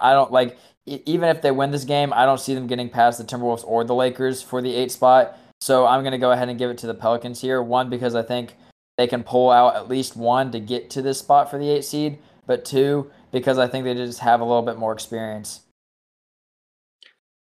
I 0.00 0.12
don't 0.12 0.32
like 0.32 0.56
even 0.86 1.28
if 1.30 1.40
they 1.40 1.50
win 1.50 1.70
this 1.70 1.84
game, 1.84 2.12
I 2.12 2.26
don't 2.26 2.40
see 2.40 2.54
them 2.54 2.66
getting 2.66 2.90
past 2.90 3.18
the 3.18 3.24
Timberwolves 3.24 3.64
or 3.64 3.84
the 3.84 3.94
Lakers 3.94 4.42
for 4.42 4.60
the 4.60 4.74
eight 4.74 4.92
spot. 4.92 5.38
So 5.60 5.86
I'm 5.86 6.02
going 6.02 6.12
to 6.12 6.18
go 6.18 6.32
ahead 6.32 6.48
and 6.48 6.58
give 6.58 6.70
it 6.70 6.78
to 6.78 6.86
the 6.86 6.94
Pelicans 6.94 7.40
here. 7.40 7.62
One 7.62 7.88
because 7.88 8.14
I 8.14 8.22
think 8.22 8.54
they 8.98 9.06
can 9.06 9.22
pull 9.22 9.50
out 9.50 9.76
at 9.76 9.88
least 9.88 10.16
one 10.16 10.52
to 10.52 10.60
get 10.60 10.90
to 10.90 11.02
this 11.02 11.18
spot 11.18 11.50
for 11.50 11.58
the 11.58 11.70
eight 11.70 11.84
seed, 11.84 12.18
but 12.46 12.64
two 12.64 13.10
because 13.32 13.58
I 13.58 13.66
think 13.66 13.84
they 13.84 13.94
just 13.94 14.20
have 14.20 14.40
a 14.40 14.44
little 14.44 14.62
bit 14.62 14.76
more 14.76 14.92
experience. 14.92 15.60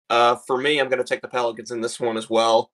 Uh, 0.09 0.35
for 0.35 0.57
me, 0.57 0.79
I'm 0.79 0.89
going 0.89 0.99
to 1.01 1.07
take 1.07 1.21
the 1.21 1.27
Pelicans 1.27 1.71
in 1.71 1.81
this 1.81 1.99
one 1.99 2.17
as 2.17 2.29
well. 2.29 2.69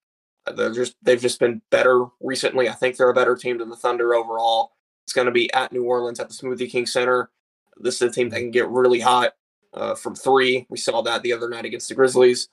They're 0.56 0.74
just 0.74 0.96
they've 1.02 1.22
just 1.22 1.40
been 1.40 1.62
better 1.72 2.06
recently. 2.22 2.70
I 2.70 2.74
think 2.74 2.96
they're 2.98 3.10
a 3.10 3.14
better 3.14 3.36
team 3.36 3.58
than 3.58 3.70
the 3.70 3.76
Thunder 3.76 4.14
overall. 4.16 4.74
It's 5.06 5.14
going 5.14 5.26
to 5.26 5.32
be 5.32 5.52
at 5.54 5.72
New 5.72 5.84
Orleans 5.84 6.20
at 6.20 6.28
the 6.30 6.34
Smoothie 6.34 6.70
King 6.70 6.86
Center. 6.86 7.30
This 7.78 7.96
is 7.96 8.02
a 8.02 8.12
team 8.12 8.30
that 8.30 8.40
can 8.40 8.52
get 8.52 8.68
really 8.70 9.00
hot 9.00 9.34
uh, 9.74 9.96
from 9.96 10.16
three. 10.16 10.66
We 10.70 10.78
saw 10.78 11.02
that 11.04 11.22
the 11.22 11.34
other 11.34 11.50
night 11.50 11.66
against 11.66 11.90
the 11.90 11.96
Grizzlies. 11.96 12.50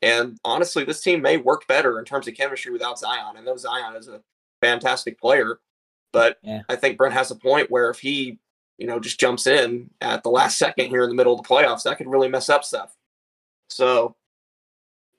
And 0.00 0.38
honestly, 0.44 0.84
this 0.84 1.00
team 1.00 1.22
may 1.22 1.36
work 1.36 1.66
better 1.66 1.98
in 1.98 2.04
terms 2.04 2.28
of 2.28 2.34
chemistry 2.34 2.72
without 2.72 2.98
Zion. 2.98 3.36
I 3.36 3.40
know 3.40 3.56
Zion 3.56 3.96
is 3.96 4.08
a 4.08 4.22
fantastic 4.62 5.20
player, 5.20 5.58
but 6.12 6.38
Yeah. 6.42 6.62
I 6.68 6.76
think 6.76 6.96
Brent 6.96 7.14
has 7.14 7.30
a 7.30 7.36
point 7.36 7.70
where 7.70 7.90
if 7.90 7.98
he, 7.98 8.38
you 8.78 8.86
know, 8.86 9.00
just 9.00 9.18
jumps 9.18 9.46
in 9.48 9.90
at 10.00 10.22
the 10.22 10.30
last 10.30 10.56
second 10.56 10.86
here 10.88 11.02
in 11.02 11.08
the 11.08 11.16
middle 11.16 11.34
of 11.34 11.42
the 11.42 11.48
playoffs, 11.48 11.82
that 11.82 11.98
could 11.98 12.06
really 12.06 12.28
mess 12.28 12.48
up 12.48 12.64
stuff. 12.64 12.96
So, 13.70 14.14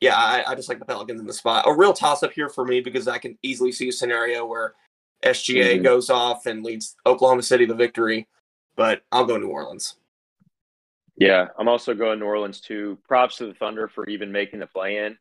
yeah, 0.01 0.15
I, 0.15 0.43
I 0.51 0.55
just 0.55 0.69
like 0.69 0.79
the 0.79 0.85
Pelicans 0.85 1.19
in 1.19 1.27
the 1.27 1.33
spot. 1.33 1.65
A 1.67 1.73
real 1.73 1.93
toss 1.93 2.23
up 2.23 2.31
here 2.31 2.49
for 2.49 2.65
me 2.65 2.79
because 2.81 3.07
I 3.07 3.17
can 3.17 3.37
easily 3.41 3.71
see 3.71 3.89
a 3.89 3.91
scenario 3.91 4.45
where 4.45 4.75
SGA 5.23 5.77
Mhm. 5.79 5.83
goes 5.83 6.09
off 6.09 6.45
and 6.45 6.63
leads 6.63 6.95
Oklahoma 7.05 7.43
City 7.43 7.67
to 7.67 7.73
victory, 7.73 8.27
but 8.75 9.01
I'll 9.11 9.25
go 9.25 9.37
New 9.37 9.49
Orleans. 9.49 9.97
Yeah, 11.17 11.47
I'm 11.57 11.67
also 11.67 11.93
going 11.93 12.19
New 12.19 12.25
Orleans 12.25 12.61
too. 12.61 12.97
Props 13.07 13.37
to 13.37 13.47
the 13.47 13.53
Thunder 13.53 13.89
for 13.89 14.07
even 14.07 14.31
making 14.31 14.59
the 14.59 14.67
play 14.67 14.97
in, 15.05 15.17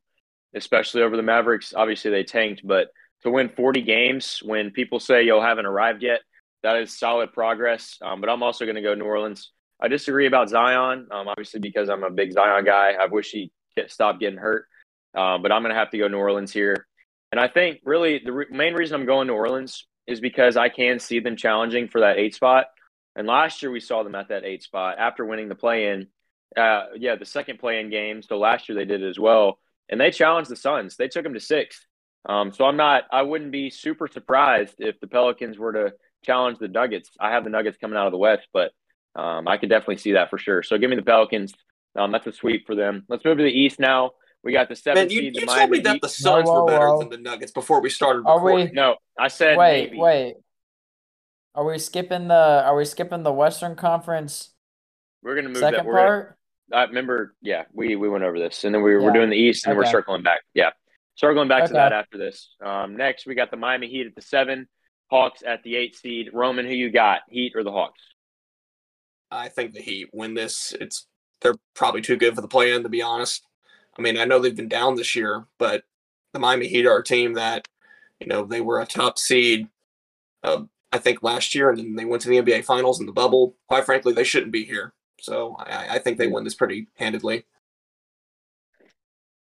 especially 0.55 1.03
over 1.03 1.17
the 1.17 1.25
Mavericks. 1.25 1.75
Obviously, 1.75 2.13
they 2.13 2.23
tanked, 2.23 2.65
but 2.65 2.93
to 3.23 3.31
win 3.31 3.49
40 3.49 3.83
games 3.83 4.41
when 4.45 4.71
people 4.71 5.01
say 5.01 5.25
you 5.25 5.41
haven't 5.41 5.67
arrived 5.67 6.05
yet, 6.05 6.21
that 6.63 6.77
is 6.77 6.97
solid 6.97 7.33
progress. 7.33 7.99
Um, 8.01 8.21
but 8.21 8.31
I'm 8.31 8.45
also 8.45 8.65
going 8.65 8.77
to 8.77 8.83
go 8.83 8.95
New 8.95 9.05
Orleans. 9.07 9.51
I 9.81 9.89
disagree 9.89 10.27
about 10.27 10.49
Zion, 10.49 11.09
um, 11.11 11.27
obviously, 11.27 11.59
because 11.59 11.89
I'm 11.89 12.05
a 12.05 12.11
big 12.11 12.33
Zion 12.33 12.65
guy. 12.65 12.93
I 12.93 13.07
wish 13.07 13.31
he 13.33 13.51
stopped 13.89 14.21
getting 14.21 14.39
hurt. 14.39 14.67
Um, 15.15 15.43
but 15.43 15.53
I'm 15.53 15.63
going 15.63 15.75
to 15.75 15.79
have 15.79 15.91
to 15.91 15.99
go 15.99 16.09
New 16.09 16.19
Orleans 16.19 16.53
here. 16.53 16.87
And 17.33 17.41
I 17.41 17.49
think 17.49 17.81
really 17.85 18.21
the 18.25 18.33
re- 18.33 18.47
main 18.51 18.75
reason 18.75 19.01
I'm 19.01 19.07
going 19.07 19.27
New 19.27 19.35
Orleans 19.35 19.87
is 20.07 20.21
because 20.21 20.57
I 20.57 20.69
can 20.69 20.99
see 20.99 21.21
them 21.21 21.37
challenging 21.37 21.89
for 21.89 22.01
that 22.01 22.19
eight 22.19 22.35
spot. 22.35 22.67
And 23.17 23.27
last 23.27 23.63
year 23.63 23.71
we 23.71 23.81
saw 23.81 24.03
them 24.03 24.15
at 24.15 24.29
that 24.29 24.45
eight 24.45 24.63
spot 24.63 24.97
after 24.99 25.25
winning 25.25 25.49
the 25.49 25.55
play 25.55 25.89
in. 25.89 26.07
Uh, 26.57 26.87
yeah, 26.97 27.17
the 27.17 27.27
second 27.27 27.59
play 27.59 27.81
in 27.81 27.91
game. 27.91 28.23
So 28.23 28.39
last 28.39 28.69
year 28.69 28.77
they 28.77 28.85
did 28.85 29.03
it 29.03 29.09
as 29.09 29.19
well. 29.19 29.59
And 29.89 30.01
they 30.01 30.11
challenged 30.11 30.51
the 30.51 30.57
Suns. 30.57 30.97
They 30.97 31.09
took 31.09 31.25
them 31.25 31.35
to 31.35 31.41
sixth. 31.41 31.85
Um, 32.27 32.53
so 32.53 32.65
I'm 32.65 32.77
not, 32.77 33.05
I 33.11 33.23
wouldn't 33.23 33.53
be 33.53 33.71
super 33.71 34.09
surprised 34.09 34.77
if 34.79 35.01
the 35.01 35.07
Pelicans 35.07 35.59
were 35.59 35.73
to 35.73 35.93
challenge 36.25 36.59
the 36.59 36.69
Nuggets. 36.69 37.11
I 37.19 37.31
have 37.31 37.45
the 37.45 37.51
Nuggets 37.51 37.79
coming 37.79 37.97
out 37.97 38.07
of 38.07 38.13
the 38.13 38.19
West, 38.19 38.49
but 38.53 38.73
um, 39.15 39.49
I 39.49 39.57
could 39.57 39.69
definitely 39.69 39.99
see 39.99 40.13
that 40.13 40.31
for 40.31 40.39
sure. 40.39 40.63
So 40.63 40.79
give 40.79 40.91
me 40.91 40.97
the 40.97 41.03
Pelicans. 41.03 41.55
Um, 41.97 42.13
that's 42.13 42.27
a 42.27 42.33
sweep 42.33 42.67
for 42.67 42.75
them. 42.75 43.05
Let's 43.09 43.25
move 43.25 43.39
to 43.39 43.45
the 43.45 43.51
East 43.51 43.81
now. 43.81 44.13
We 44.45 44.53
got 44.53 44.69
the 44.69 44.77
seventh 44.77 45.09
Man, 45.09 45.11
you, 45.11 45.21
seed, 45.23 45.35
the 45.35 45.41
you 45.41 45.47
told 45.47 45.59
Miami 45.59 45.73
me 45.73 45.79
that 45.81 45.93
Heat. 45.95 46.03
the 46.03 46.09
Suns 46.09 46.47
whoa, 46.47 46.65
were 46.65 46.67
better 46.71 46.89
whoa. 46.91 46.99
than 47.01 47.09
the 47.11 47.17
Nuggets 47.19 47.53
before 47.53 47.81
we 47.81 47.91
started 47.91 48.25
Are 48.27 48.41
we- 48.41 48.71
No, 48.71 48.97
I 49.19 49.29
said 49.29 49.57
wait, 49.59 49.87
maybe. 49.91 49.99
wait. 49.99 50.35
Are 51.55 51.65
we 51.65 51.79
skipping 51.79 52.29
the 52.29 52.35
Are 52.65 52.77
we 52.77 52.85
skipping 52.85 53.23
the 53.25 53.33
Western 53.33 53.75
Conference 53.75 54.55
We're 55.23 55.35
gonna 55.35 55.49
move 55.49 55.59
second 55.59 55.79
that. 55.79 55.87
We're 55.87 55.95
gonna, 55.97 56.07
part? 56.07 56.39
I 56.73 56.85
remember, 56.85 57.35
yeah, 57.43 57.65
we 57.73 57.97
we 57.97 58.09
went 58.09 58.25
over 58.25 58.39
this, 58.39 58.63
and 58.65 58.75
then 58.75 58.83
we 58.83 58.97
we're 58.97 59.13
doing 59.13 59.31
the 59.31 59.37
East, 59.37 59.67
and 59.67 59.77
we're 59.77 59.87
circling 59.87 60.23
back. 60.23 60.41
Yeah, 60.55 60.71
circling 61.17 61.49
back 61.49 61.67
to 61.67 61.73
that 61.73 61.93
after 61.93 62.19
this. 62.19 62.55
Um, 62.65 62.97
next, 62.97 63.27
we 63.27 63.35
got 63.35 63.51
the 63.51 63.57
Miami 63.57 63.89
Heat 63.89 64.07
at 64.07 64.15
the 64.15 64.21
seven, 64.21 64.69
Hawks 65.11 65.43
at 65.45 65.63
the 65.63 65.75
eight 65.77 65.97
seed. 65.97 66.29
Roman, 66.35 66.67
who 66.67 66.75
you 66.75 66.91
got, 66.91 67.23
Heat 67.31 67.53
or 67.57 67.65
the 67.65 67.73
Hawks? 67.73 68.01
I 69.31 69.49
think 69.49 69.73
the 69.73 69.81
Heat 69.81 70.11
win 70.13 70.35
this. 70.35 70.75
It's 70.79 71.07
they're 71.41 71.55
probably 71.75 72.03
too 72.03 72.17
good 72.17 72.35
for 72.35 72.43
the 72.43 72.49
play-in, 72.49 72.83
to 72.83 72.89
be 72.91 73.01
honest. 73.03 73.43
I 73.99 74.03
mean, 74.03 74.17
I 74.17 74.25
know 74.25 74.39
they've 74.39 74.55
been 74.55 74.69
down 74.69 74.95
this 74.95 75.17
year, 75.17 75.47
but 75.59 75.83
the 76.33 76.39
Miami 76.39 76.69
Heat 76.69 76.87
are 76.87 76.99
a 76.99 77.05
team 77.05 77.35
that, 77.35 77.67
you 78.21 78.27
know, 78.27 78.45
they 78.45 78.61
were 78.61 78.81
a 78.81 78.87
top 78.87 79.19
seed, 79.19 79.69
uh, 80.45 80.63
I 80.93 80.99
think 80.99 81.23
last 81.23 81.55
year, 81.55 81.71
and 81.71 81.79
then 81.79 81.97
they 81.97 82.05
went 82.05 82.23
to 82.23 82.29
the 82.29 82.41
NBA 82.41 82.65
Finals 82.65 83.01
in 83.01 83.07
the 83.07 83.13
bubble. 83.13 83.57
Quite 83.69 83.85
frankly, 83.85 84.13
they 84.13 84.25
shouldn't 84.25 84.53
be 84.53 84.65
here. 84.65 84.95
So 85.21 85.57
I, 85.59 85.97
I 85.97 85.99
think 85.99 86.19
they 86.19 86.29
win 86.29 86.45
this 86.45 86.55
pretty 86.55 86.89
handedly. 86.95 87.45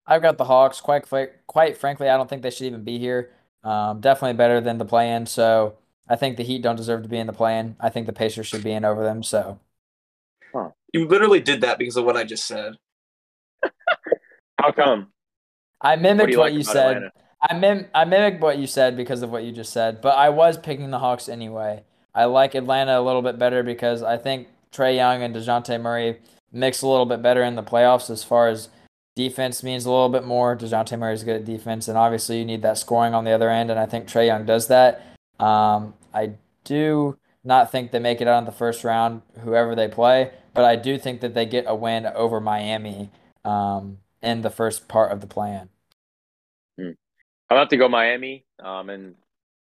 I've 0.06 0.22
got 0.22 0.36
the 0.36 0.44
Hawks. 0.44 0.80
Quite 0.80 1.08
quite 1.46 1.76
frankly, 1.76 2.08
I 2.08 2.16
don't 2.16 2.28
think 2.28 2.42
they 2.42 2.50
should 2.50 2.66
even 2.66 2.82
be 2.82 2.98
here. 2.98 3.30
Um, 3.62 4.00
definitely 4.00 4.36
better 4.36 4.60
than 4.60 4.78
the 4.78 4.84
play-in. 4.84 5.26
So 5.26 5.78
I 6.08 6.16
think 6.16 6.36
the 6.36 6.42
Heat 6.42 6.62
don't 6.62 6.76
deserve 6.76 7.02
to 7.04 7.08
be 7.08 7.18
in 7.18 7.28
the 7.28 7.32
play-in. 7.32 7.76
I 7.78 7.88
think 7.90 8.06
the 8.06 8.12
Pacers 8.12 8.48
should 8.48 8.64
be 8.64 8.72
in 8.72 8.84
over 8.84 9.04
them. 9.04 9.22
So 9.22 9.60
You 10.92 11.06
literally 11.06 11.40
did 11.40 11.60
that 11.62 11.78
because 11.78 11.96
of 11.96 12.04
what 12.04 12.16
I 12.16 12.24
just 12.24 12.46
said. 12.46 12.76
How 14.62 14.70
come? 14.70 15.08
I 15.80 15.96
What 15.96 16.02
mimicked 16.02 16.30
you 16.30 16.38
what 16.38 16.52
like 16.52 16.54
you 16.54 16.62
said. 16.62 16.96
Atlanta? 16.96 17.12
I 17.40 17.54
mim 17.54 17.86
I 17.92 18.04
mimicked 18.04 18.40
what 18.40 18.58
you 18.58 18.68
said 18.68 18.96
because 18.96 19.22
of 19.22 19.30
what 19.30 19.42
you 19.42 19.50
just 19.50 19.72
said, 19.72 20.00
but 20.00 20.16
I 20.16 20.28
was 20.28 20.56
picking 20.56 20.90
the 20.90 21.00
Hawks 21.00 21.28
anyway. 21.28 21.82
I 22.14 22.26
like 22.26 22.54
Atlanta 22.54 22.98
a 22.98 23.02
little 23.02 23.22
bit 23.22 23.38
better 23.38 23.64
because 23.64 24.02
I 24.02 24.16
think 24.18 24.46
Trae 24.72 24.94
Young 24.94 25.22
and 25.22 25.34
DeJounte 25.34 25.80
Murray 25.80 26.20
mix 26.52 26.82
a 26.82 26.86
little 26.86 27.06
bit 27.06 27.22
better 27.22 27.42
in 27.42 27.56
the 27.56 27.62
playoffs 27.62 28.08
as 28.10 28.22
far 28.22 28.48
as 28.48 28.68
defense 29.16 29.64
means 29.64 29.84
a 29.84 29.90
little 29.90 30.08
bit 30.08 30.24
more. 30.24 30.56
DeJounte 30.56 30.96
Murray 30.96 31.14
is 31.14 31.24
good 31.24 31.36
at 31.36 31.44
defense, 31.44 31.88
and 31.88 31.98
obviously 31.98 32.38
you 32.38 32.44
need 32.44 32.62
that 32.62 32.78
scoring 32.78 33.14
on 33.14 33.24
the 33.24 33.32
other 33.32 33.50
end, 33.50 33.70
and 33.70 33.80
I 33.80 33.86
think 33.86 34.06
Trae 34.06 34.26
Young 34.26 34.46
does 34.46 34.68
that. 34.68 35.04
Um, 35.40 35.94
I 36.14 36.34
do 36.62 37.18
not 37.42 37.72
think 37.72 37.90
they 37.90 37.98
make 37.98 38.20
it 38.20 38.28
out 38.28 38.38
in 38.38 38.44
the 38.44 38.52
first 38.52 38.84
round, 38.84 39.22
whoever 39.40 39.74
they 39.74 39.88
play, 39.88 40.30
but 40.54 40.64
I 40.64 40.76
do 40.76 40.98
think 40.98 41.22
that 41.22 41.34
they 41.34 41.46
get 41.46 41.64
a 41.66 41.74
win 41.74 42.06
over 42.06 42.40
Miami 42.40 43.10
um, 43.44 43.98
in 44.22 44.42
the 44.42 44.50
first 44.50 44.88
part 44.88 45.12
of 45.12 45.20
the 45.20 45.26
plan. 45.26 45.68
I'll 46.78 47.58
have 47.58 47.68
to 47.68 47.76
go 47.76 47.88
Miami. 47.88 48.46
Um, 48.62 48.88
and 48.88 49.14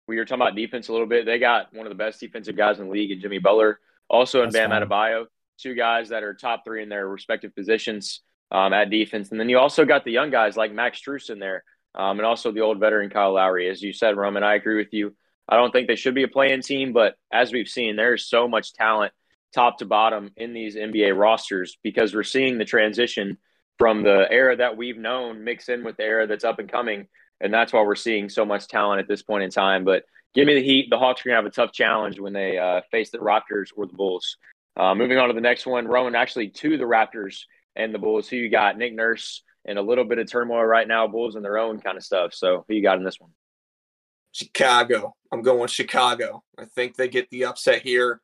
we 0.06 0.16
were 0.16 0.24
talking 0.24 0.42
about 0.42 0.54
defense 0.54 0.88
a 0.88 0.92
little 0.92 1.06
bit. 1.06 1.26
They 1.26 1.38
got 1.38 1.74
one 1.74 1.86
of 1.86 1.90
the 1.90 1.96
best 1.96 2.20
defensive 2.20 2.56
guys 2.56 2.78
in 2.78 2.86
the 2.86 2.90
league, 2.92 3.10
and 3.10 3.20
Jimmy 3.20 3.38
Butler. 3.38 3.80
Also 4.08 4.42
in 4.42 4.50
Bam 4.50 4.70
fine. 4.70 4.82
Adebayo, 4.82 5.26
two 5.58 5.74
guys 5.74 6.08
that 6.10 6.22
are 6.22 6.34
top 6.34 6.64
three 6.64 6.82
in 6.82 6.88
their 6.88 7.08
respective 7.08 7.54
positions 7.54 8.20
um, 8.50 8.72
at 8.72 8.90
defense. 8.90 9.30
And 9.30 9.40
then 9.40 9.48
you 9.48 9.58
also 9.58 9.84
got 9.84 10.04
the 10.04 10.12
young 10.12 10.30
guys 10.30 10.56
like 10.56 10.72
Max 10.72 11.00
Strus 11.00 11.30
in 11.30 11.38
there, 11.38 11.64
um, 11.94 12.18
and 12.18 12.26
also 12.26 12.52
the 12.52 12.60
old 12.60 12.78
veteran 12.78 13.10
Kyle 13.10 13.34
Lowry. 13.34 13.68
As 13.68 13.82
you 13.82 13.92
said, 13.92 14.16
Roman, 14.16 14.42
I 14.42 14.54
agree 14.54 14.76
with 14.76 14.92
you. 14.92 15.14
I 15.48 15.56
don't 15.56 15.72
think 15.72 15.88
they 15.88 15.96
should 15.96 16.14
be 16.14 16.22
a 16.22 16.28
playing 16.28 16.62
team, 16.62 16.92
but 16.92 17.16
as 17.32 17.52
we've 17.52 17.68
seen, 17.68 17.96
there's 17.96 18.28
so 18.28 18.46
much 18.46 18.72
talent 18.72 19.12
top 19.52 19.78
to 19.78 19.84
bottom 19.84 20.30
in 20.36 20.52
these 20.52 20.76
NBA 20.76 21.16
rosters 21.16 21.76
because 21.82 22.14
we're 22.14 22.22
seeing 22.22 22.56
the 22.56 22.64
transition 22.64 23.36
from 23.80 24.02
the 24.02 24.30
era 24.30 24.54
that 24.54 24.76
we've 24.76 24.98
known 24.98 25.42
mix 25.42 25.70
in 25.70 25.82
with 25.82 25.96
the 25.96 26.02
era 26.02 26.26
that's 26.26 26.44
up 26.44 26.58
and 26.58 26.70
coming. 26.70 27.08
and 27.40 27.52
that's 27.52 27.72
why 27.72 27.80
we're 27.80 27.94
seeing 27.94 28.28
so 28.28 28.44
much 28.44 28.68
talent 28.68 29.00
at 29.00 29.08
this 29.08 29.22
point 29.22 29.42
in 29.42 29.50
time. 29.50 29.84
But 29.86 30.04
give 30.34 30.46
me 30.46 30.54
the 30.54 30.62
Heat. 30.62 30.88
The 30.90 30.98
Hawks 30.98 31.22
are 31.22 31.30
going 31.30 31.36
to 31.36 31.42
have 31.42 31.46
a 31.46 31.54
tough 31.54 31.72
challenge 31.72 32.20
when 32.20 32.34
they 32.34 32.58
uh, 32.58 32.82
face 32.90 33.10
the 33.10 33.16
Raptors 33.16 33.68
or 33.74 33.86
the 33.86 33.94
Bulls. 33.94 34.36
Uh, 34.76 34.94
moving 34.94 35.16
on 35.16 35.28
to 35.28 35.34
the 35.34 35.40
next 35.40 35.66
one, 35.66 35.88
Rowan, 35.88 36.14
actually 36.14 36.48
to 36.48 36.76
the 36.76 36.84
Raptors 36.84 37.44
and 37.74 37.94
the 37.94 37.98
Bulls. 37.98 38.28
Who 38.28 38.36
you 38.36 38.50
got? 38.50 38.76
Nick 38.76 38.94
Nurse 38.94 39.42
and 39.64 39.78
a 39.78 39.82
little 39.82 40.04
bit 40.04 40.18
of 40.18 40.30
turmoil 40.30 40.62
right 40.62 40.86
now. 40.86 41.08
Bulls 41.08 41.34
in 41.34 41.42
their 41.42 41.56
own 41.56 41.80
kind 41.80 41.96
of 41.96 42.04
stuff. 42.04 42.34
So 42.34 42.66
who 42.68 42.74
you 42.74 42.82
got 42.82 42.98
in 42.98 43.04
this 43.04 43.18
one? 43.18 43.30
Chicago. 44.32 45.14
I'm 45.32 45.40
going 45.40 45.68
Chicago. 45.68 46.42
I 46.58 46.66
think 46.66 46.96
they 46.96 47.08
get 47.08 47.30
the 47.30 47.46
upset 47.46 47.80
here 47.80 48.20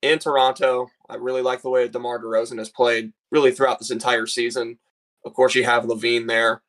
in 0.00 0.20
Toronto. 0.20 0.86
I 1.08 1.16
really 1.16 1.42
like 1.42 1.62
the 1.62 1.70
way 1.70 1.88
DeMar 1.88 2.22
DeRozan 2.22 2.58
has 2.58 2.70
played 2.70 3.12
really 3.32 3.50
throughout 3.50 3.80
this 3.80 3.90
entire 3.90 4.26
season. 4.26 4.78
Of 5.24 5.34
course, 5.34 5.54
you 5.54 5.64
have 5.64 5.84
LaVine 5.84 6.26
there. 6.26 6.62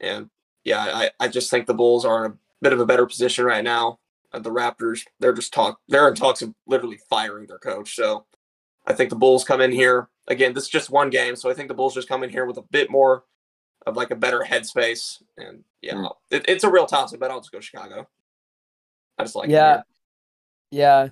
And 0.00 0.30
yeah, 0.64 0.78
I, 0.78 1.10
I 1.18 1.28
just 1.28 1.50
think 1.50 1.66
the 1.66 1.74
Bulls 1.74 2.04
are 2.04 2.24
in 2.24 2.32
a 2.32 2.34
bit 2.62 2.72
of 2.72 2.80
a 2.80 2.86
better 2.86 3.06
position 3.06 3.44
right 3.44 3.64
now. 3.64 3.98
Uh, 4.32 4.38
the 4.38 4.50
Raptors, 4.50 5.04
they're 5.18 5.32
just 5.32 5.52
talk 5.52 5.80
they're 5.88 6.08
in 6.08 6.14
talks 6.14 6.42
of 6.42 6.54
literally 6.66 6.98
firing 7.08 7.46
their 7.46 7.58
coach. 7.58 7.94
So 7.96 8.26
I 8.86 8.92
think 8.92 9.10
the 9.10 9.16
Bulls 9.16 9.44
come 9.44 9.60
in 9.60 9.72
here. 9.72 10.08
Again, 10.28 10.54
this 10.54 10.64
is 10.64 10.70
just 10.70 10.90
one 10.90 11.10
game, 11.10 11.34
so 11.34 11.50
I 11.50 11.54
think 11.54 11.68
the 11.68 11.74
Bulls 11.74 11.94
just 11.94 12.08
come 12.08 12.22
in 12.22 12.30
here 12.30 12.46
with 12.46 12.56
a 12.56 12.62
bit 12.62 12.90
more 12.90 13.24
of 13.86 13.96
like 13.96 14.10
a 14.10 14.16
better 14.16 14.44
headspace. 14.46 15.22
And 15.36 15.64
yeah, 15.82 15.94
mm. 15.94 16.10
it, 16.30 16.44
it's 16.48 16.64
a 16.64 16.70
real 16.70 16.86
toss 16.86 17.12
up, 17.12 17.20
but 17.20 17.30
I'll 17.30 17.40
just 17.40 17.52
go 17.52 17.60
Chicago. 17.60 18.08
I 19.18 19.24
just 19.24 19.34
like 19.34 19.50
yeah, 19.50 19.82
yeah. 20.70 21.08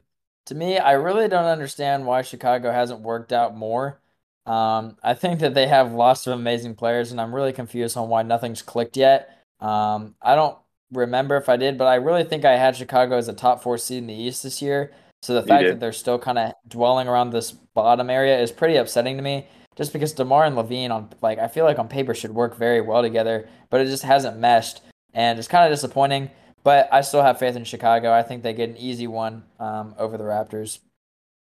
To 0.47 0.55
me, 0.55 0.79
I 0.79 0.93
really 0.93 1.29
don't 1.29 1.45
understand 1.45 2.07
why 2.07 2.23
Chicago 2.23 2.73
hasn't 2.73 3.01
worked 3.01 3.33
out 3.33 3.57
more. 3.57 4.01
Um, 4.49 4.97
I 5.03 5.15
think 5.15 5.41
that 5.41 5.55
they 5.55 5.67
have 5.67 5.93
lots 5.93 6.27
of 6.27 6.33
amazing 6.33 6.75
players, 6.75 7.11
and 7.13 7.21
I'm 7.21 7.35
really 7.35 7.53
confused 7.53 7.97
on 7.97 8.09
why 8.09 8.23
nothing's 8.23 8.63
clicked 8.63 8.97
yet. 8.97 9.45
Um, 9.61 10.15
I 10.23 10.35
don't 10.35 10.57
remember 10.93 11.37
if 11.37 11.49
I 11.49 11.57
did, 11.57 11.77
but 11.79 11.87
I 11.87 11.97
really 11.97 12.25
think 12.25 12.45
I 12.45 12.57
had 12.57 12.77
Chicago 12.77 13.17
as 13.17 13.29
a 13.29 13.33
top 13.33 13.63
four 13.63 13.79
seed 13.79 13.99
in 13.99 14.07
the 14.07 14.15
East 14.15 14.43
this 14.43 14.63
year. 14.63 14.93
So 15.23 15.35
the 15.35 15.43
fact 15.43 15.65
that 15.65 15.81
they're 15.81 15.93
still 15.93 16.19
kind 16.19 16.39
of 16.39 16.53
dwelling 16.69 17.09
around 17.09 17.31
this 17.31 17.51
bottom 17.51 18.09
area 18.09 18.41
is 18.41 18.53
pretty 18.53 18.77
upsetting 18.77 19.17
to 19.17 19.23
me. 19.23 19.47
Just 19.77 19.93
because 19.93 20.13
Demar 20.13 20.45
and 20.45 20.57
LaVine 20.57 20.91
on 20.91 21.11
like 21.23 21.39
I 21.39 21.47
feel 21.47 21.65
like 21.65 21.79
on 21.79 21.89
paper 21.89 22.15
should 22.15 22.35
work 22.35 22.57
very 22.57 22.81
well 22.81 23.03
together, 23.03 23.49
but 23.71 23.81
it 23.81 23.87
just 23.87 24.03
hasn't 24.03 24.39
meshed, 24.39 24.81
and 25.15 25.39
it's 25.39 25.47
kind 25.47 25.65
of 25.65 25.77
disappointing. 25.77 26.31
But 26.65 26.89
I 26.93 27.03
still 27.03 27.23
have 27.23 27.39
faith 27.39 27.55
in 27.55 27.65
Chicago. 27.65 28.13
I 28.13 28.23
think 28.23 28.43
they 28.43 28.53
get 28.53 28.71
an 28.71 28.77
easy 28.77 29.07
one 29.07 29.45
um, 29.61 29.95
over 29.99 30.19
the 30.19 30.25
Raptors. 30.25 30.81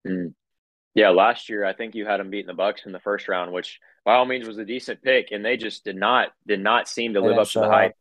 Mm. 0.07 0.33
Yeah, 0.95 1.11
last 1.11 1.49
year 1.49 1.65
I 1.65 1.73
think 1.73 1.95
you 1.95 2.07
had 2.07 2.21
them 2.21 2.31
beating 2.31 2.47
the 2.47 2.55
Bucks 2.55 2.83
in 2.87 2.93
the 2.93 3.01
first 3.01 3.29
round, 3.29 3.53
which 3.53 3.81
by 4.05 4.15
all 4.15 4.27
means 4.27 4.47
was 4.47 4.59
a 4.59 4.65
decent 4.65 5.03
pick, 5.03 5.33
and 5.33 5.45
they 5.45 5.57
just 5.57 5.85
did 5.85 5.97
not 5.97 6.29
did 6.47 6.61
not 6.61 6.89
seem 6.89 7.15
to 7.15 7.21
live 7.21 7.39
up 7.39 7.49
to 7.49 7.61
the 7.61 7.69
hype. 7.69 7.95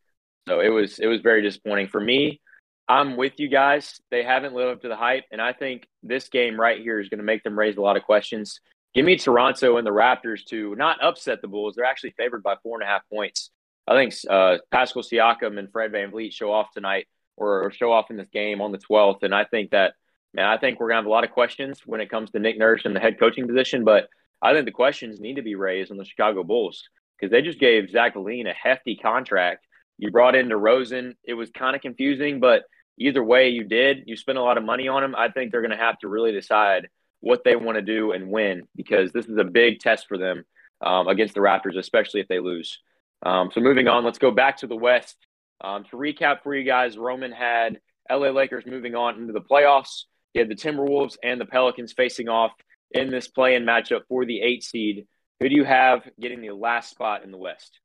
So 0.47 0.59
it 0.59 0.69
was 0.69 0.99
it 0.99 1.07
was 1.07 1.21
very 1.21 1.41
disappointing 1.41 1.87
for 1.87 1.99
me. 1.99 2.39
I'm 2.87 3.15
with 3.15 3.39
you 3.39 3.47
guys. 3.47 4.01
They 4.11 4.23
haven't 4.23 4.53
lived 4.53 4.71
up 4.71 4.81
to 4.81 4.89
the 4.89 4.95
hype, 4.95 5.23
and 5.31 5.41
I 5.41 5.53
think 5.53 5.87
this 6.03 6.27
game 6.27 6.59
right 6.59 6.79
here 6.79 6.99
is 6.99 7.09
going 7.09 7.19
to 7.19 7.23
make 7.23 7.43
them 7.43 7.57
raise 7.57 7.77
a 7.77 7.81
lot 7.81 7.97
of 7.97 8.03
questions. 8.03 8.59
Give 8.93 9.05
me 9.05 9.17
Toronto 9.17 9.77
and 9.77 9.87
the 9.87 9.91
Raptors 9.91 10.43
to 10.45 10.75
not 10.75 11.03
upset 11.03 11.41
the 11.41 11.47
Bulls. 11.47 11.75
They're 11.75 11.85
actually 11.85 12.13
favored 12.17 12.43
by 12.43 12.55
four 12.61 12.79
and 12.79 12.83
a 12.83 12.91
half 12.91 13.01
points. 13.11 13.49
I 13.87 13.95
think 13.95 14.13
uh, 14.29 14.57
Pascal 14.71 15.01
Siakam 15.01 15.57
and 15.57 15.71
Fred 15.71 15.91
Van 15.91 16.11
VanVleet 16.11 16.33
show 16.33 16.51
off 16.51 16.71
tonight 16.71 17.07
or, 17.35 17.63
or 17.63 17.71
show 17.71 17.91
off 17.91 18.11
in 18.11 18.17
this 18.17 18.29
game 18.29 18.61
on 18.61 18.71
the 18.71 18.77
12th. 18.77 19.23
And 19.23 19.33
I 19.33 19.45
think 19.45 19.71
that, 19.71 19.93
man, 20.33 20.45
I 20.45 20.57
think 20.57 20.79
we're 20.79 20.89
to 20.89 20.95
have 20.95 21.05
a 21.05 21.09
lot 21.09 21.23
of 21.23 21.31
questions 21.31 21.81
when 21.85 22.01
it 22.01 22.09
comes 22.09 22.31
to 22.31 22.39
Nick 22.39 22.57
Nurse 22.57 22.81
and 22.85 22.95
the 22.95 22.99
head 22.99 23.19
coaching 23.19 23.47
position. 23.47 23.83
But 23.83 24.07
I 24.41 24.53
think 24.53 24.65
the 24.65 24.71
questions 24.71 25.19
need 25.19 25.35
to 25.35 25.41
be 25.41 25.55
raised 25.55 25.91
on 25.91 25.97
the 25.97 26.05
Chicago 26.05 26.43
Bulls 26.43 26.83
because 27.17 27.31
they 27.31 27.41
just 27.41 27.59
gave 27.59 27.89
Zach 27.89 28.15
LaVine 28.15 28.49
a 28.49 28.53
hefty 28.53 28.95
contract. 28.95 29.65
You 29.97 30.11
brought 30.11 30.35
in 30.35 30.49
DeRozan. 30.49 31.13
It 31.23 31.35
was 31.35 31.49
kind 31.51 31.75
of 31.75 31.81
confusing, 31.81 32.39
but 32.39 32.63
either 32.97 33.23
way 33.23 33.49
you 33.49 33.63
did, 33.63 34.03
you 34.05 34.17
spent 34.17 34.37
a 34.37 34.43
lot 34.43 34.57
of 34.57 34.63
money 34.63 34.87
on 34.87 35.03
him. 35.03 35.15
I 35.15 35.29
think 35.29 35.51
they're 35.51 35.61
to 35.61 35.77
have 35.77 35.99
to 35.99 36.07
really 36.07 36.31
decide 36.31 36.89
what 37.19 37.43
they 37.45 37.55
want 37.55 37.77
to 37.77 37.81
do 37.81 38.11
and 38.11 38.29
win 38.29 38.67
because 38.75 39.11
this 39.11 39.27
is 39.27 39.37
a 39.37 39.43
big 39.43 39.79
test 39.79 40.07
for 40.07 40.17
them 40.17 40.43
um, 40.81 41.07
against 41.07 41.35
the 41.35 41.39
Raptors, 41.39 41.77
especially 41.77 42.19
if 42.19 42.27
they 42.27 42.39
lose. 42.39 42.79
Um, 43.25 43.49
so 43.53 43.61
moving 43.61 43.87
on, 43.87 44.03
let's 44.03 44.17
go 44.17 44.31
back 44.31 44.57
to 44.57 44.67
the 44.67 44.75
West. 44.75 45.15
Um, 45.61 45.85
to 45.85 45.95
recap 45.95 46.43
for 46.43 46.53
you 46.53 46.65
guys, 46.65 46.97
Roman 46.97 47.31
had 47.31 47.79
LA 48.11 48.29
Lakers 48.29 48.65
moving 48.65 48.95
on 48.95 49.17
into 49.17 49.31
the 49.31 49.41
playoffs. 49.41 50.03
He 50.33 50.39
had 50.39 50.49
the 50.49 50.55
Timberwolves 50.55 51.17
and 51.23 51.39
the 51.39 51.45
Pelicans 51.45 51.93
facing 51.93 52.27
off 52.29 52.51
in 52.91 53.09
this 53.09 53.27
play-in 53.27 53.63
matchup 53.63 54.01
for 54.07 54.25
the 54.25 54.41
eight 54.41 54.63
seed. 54.63 55.07
Who 55.39 55.49
do 55.49 55.55
you 55.55 55.63
have 55.63 56.09
getting 56.19 56.41
the 56.41 56.51
last 56.51 56.89
spot 56.89 57.23
in 57.23 57.31
the 57.31 57.37
West? 57.37 57.79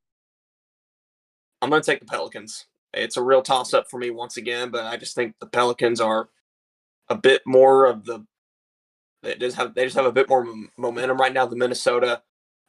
I'm 1.61 1.71
going 1.71 1.83
to 1.83 1.87
take 1.91 2.01
the 2.01 2.07
Pelicans. 2.07 2.67
It's 2.95 3.17
a 3.17 3.23
real 3.23 3.43
toss-up 3.43 3.91
for 3.91 3.99
me 3.99 4.11
once 4.11 4.37
again, 4.37 4.71
but 4.71 4.85
I 4.85 4.97
just 4.97 5.15
think 5.15 5.35
the 5.41 5.47
Pelicans 5.47 6.01
are 6.01 6.29
a 7.09 7.15
bit 7.15 7.43
more 7.47 7.87
of 7.87 8.05
the. 8.05 8.25
They 9.23 9.35
just 9.35 9.57
have 9.57 9.75
they 9.75 9.85
just 9.85 9.97
have 9.97 10.07
a 10.07 10.13
bit 10.13 10.29
more 10.29 10.47
momentum 10.77 11.19
right 11.19 11.33
now 11.33 11.47
than 11.47 11.59
Minnesota. 11.59 12.23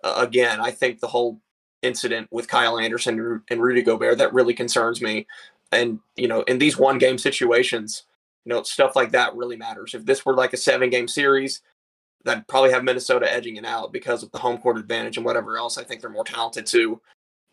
Uh, 0.04 0.16
again, 0.18 0.60
I 0.60 0.72
think 0.72 1.00
the 1.00 1.08
whole 1.08 1.40
incident 1.82 2.28
with 2.32 2.48
Kyle 2.48 2.80
Anderson 2.80 3.44
and 3.50 3.62
Rudy 3.62 3.82
Gobert 3.82 4.18
that 4.18 4.34
really 4.34 4.54
concerns 4.54 5.02
me. 5.02 5.28
And, 5.72 6.00
you 6.16 6.28
know, 6.28 6.42
in 6.42 6.58
these 6.58 6.78
one 6.78 6.98
game 6.98 7.18
situations, 7.18 8.04
you 8.50 8.56
know, 8.56 8.64
stuff 8.64 8.96
like 8.96 9.12
that 9.12 9.36
really 9.36 9.56
matters. 9.56 9.94
If 9.94 10.06
this 10.06 10.26
were 10.26 10.34
like 10.34 10.54
a 10.54 10.58
seven 10.58 10.90
game 10.90 11.08
series, 11.08 11.62
that'd 12.26 12.48
probably 12.48 12.72
have 12.72 12.84
Minnesota 12.84 13.32
edging 13.32 13.58
it 13.58 13.66
out 13.66 13.94
because 13.94 14.24
of 14.24 14.32
the 14.32 14.40
home 14.40 14.58
court 14.58 14.80
advantage 14.80 15.18
and 15.18 15.26
whatever 15.26 15.56
else. 15.56 15.78
I 15.78 15.84
think 15.84 16.02
they're 16.02 16.10
more 16.10 16.24
talented 16.24 16.66
too. 16.66 17.00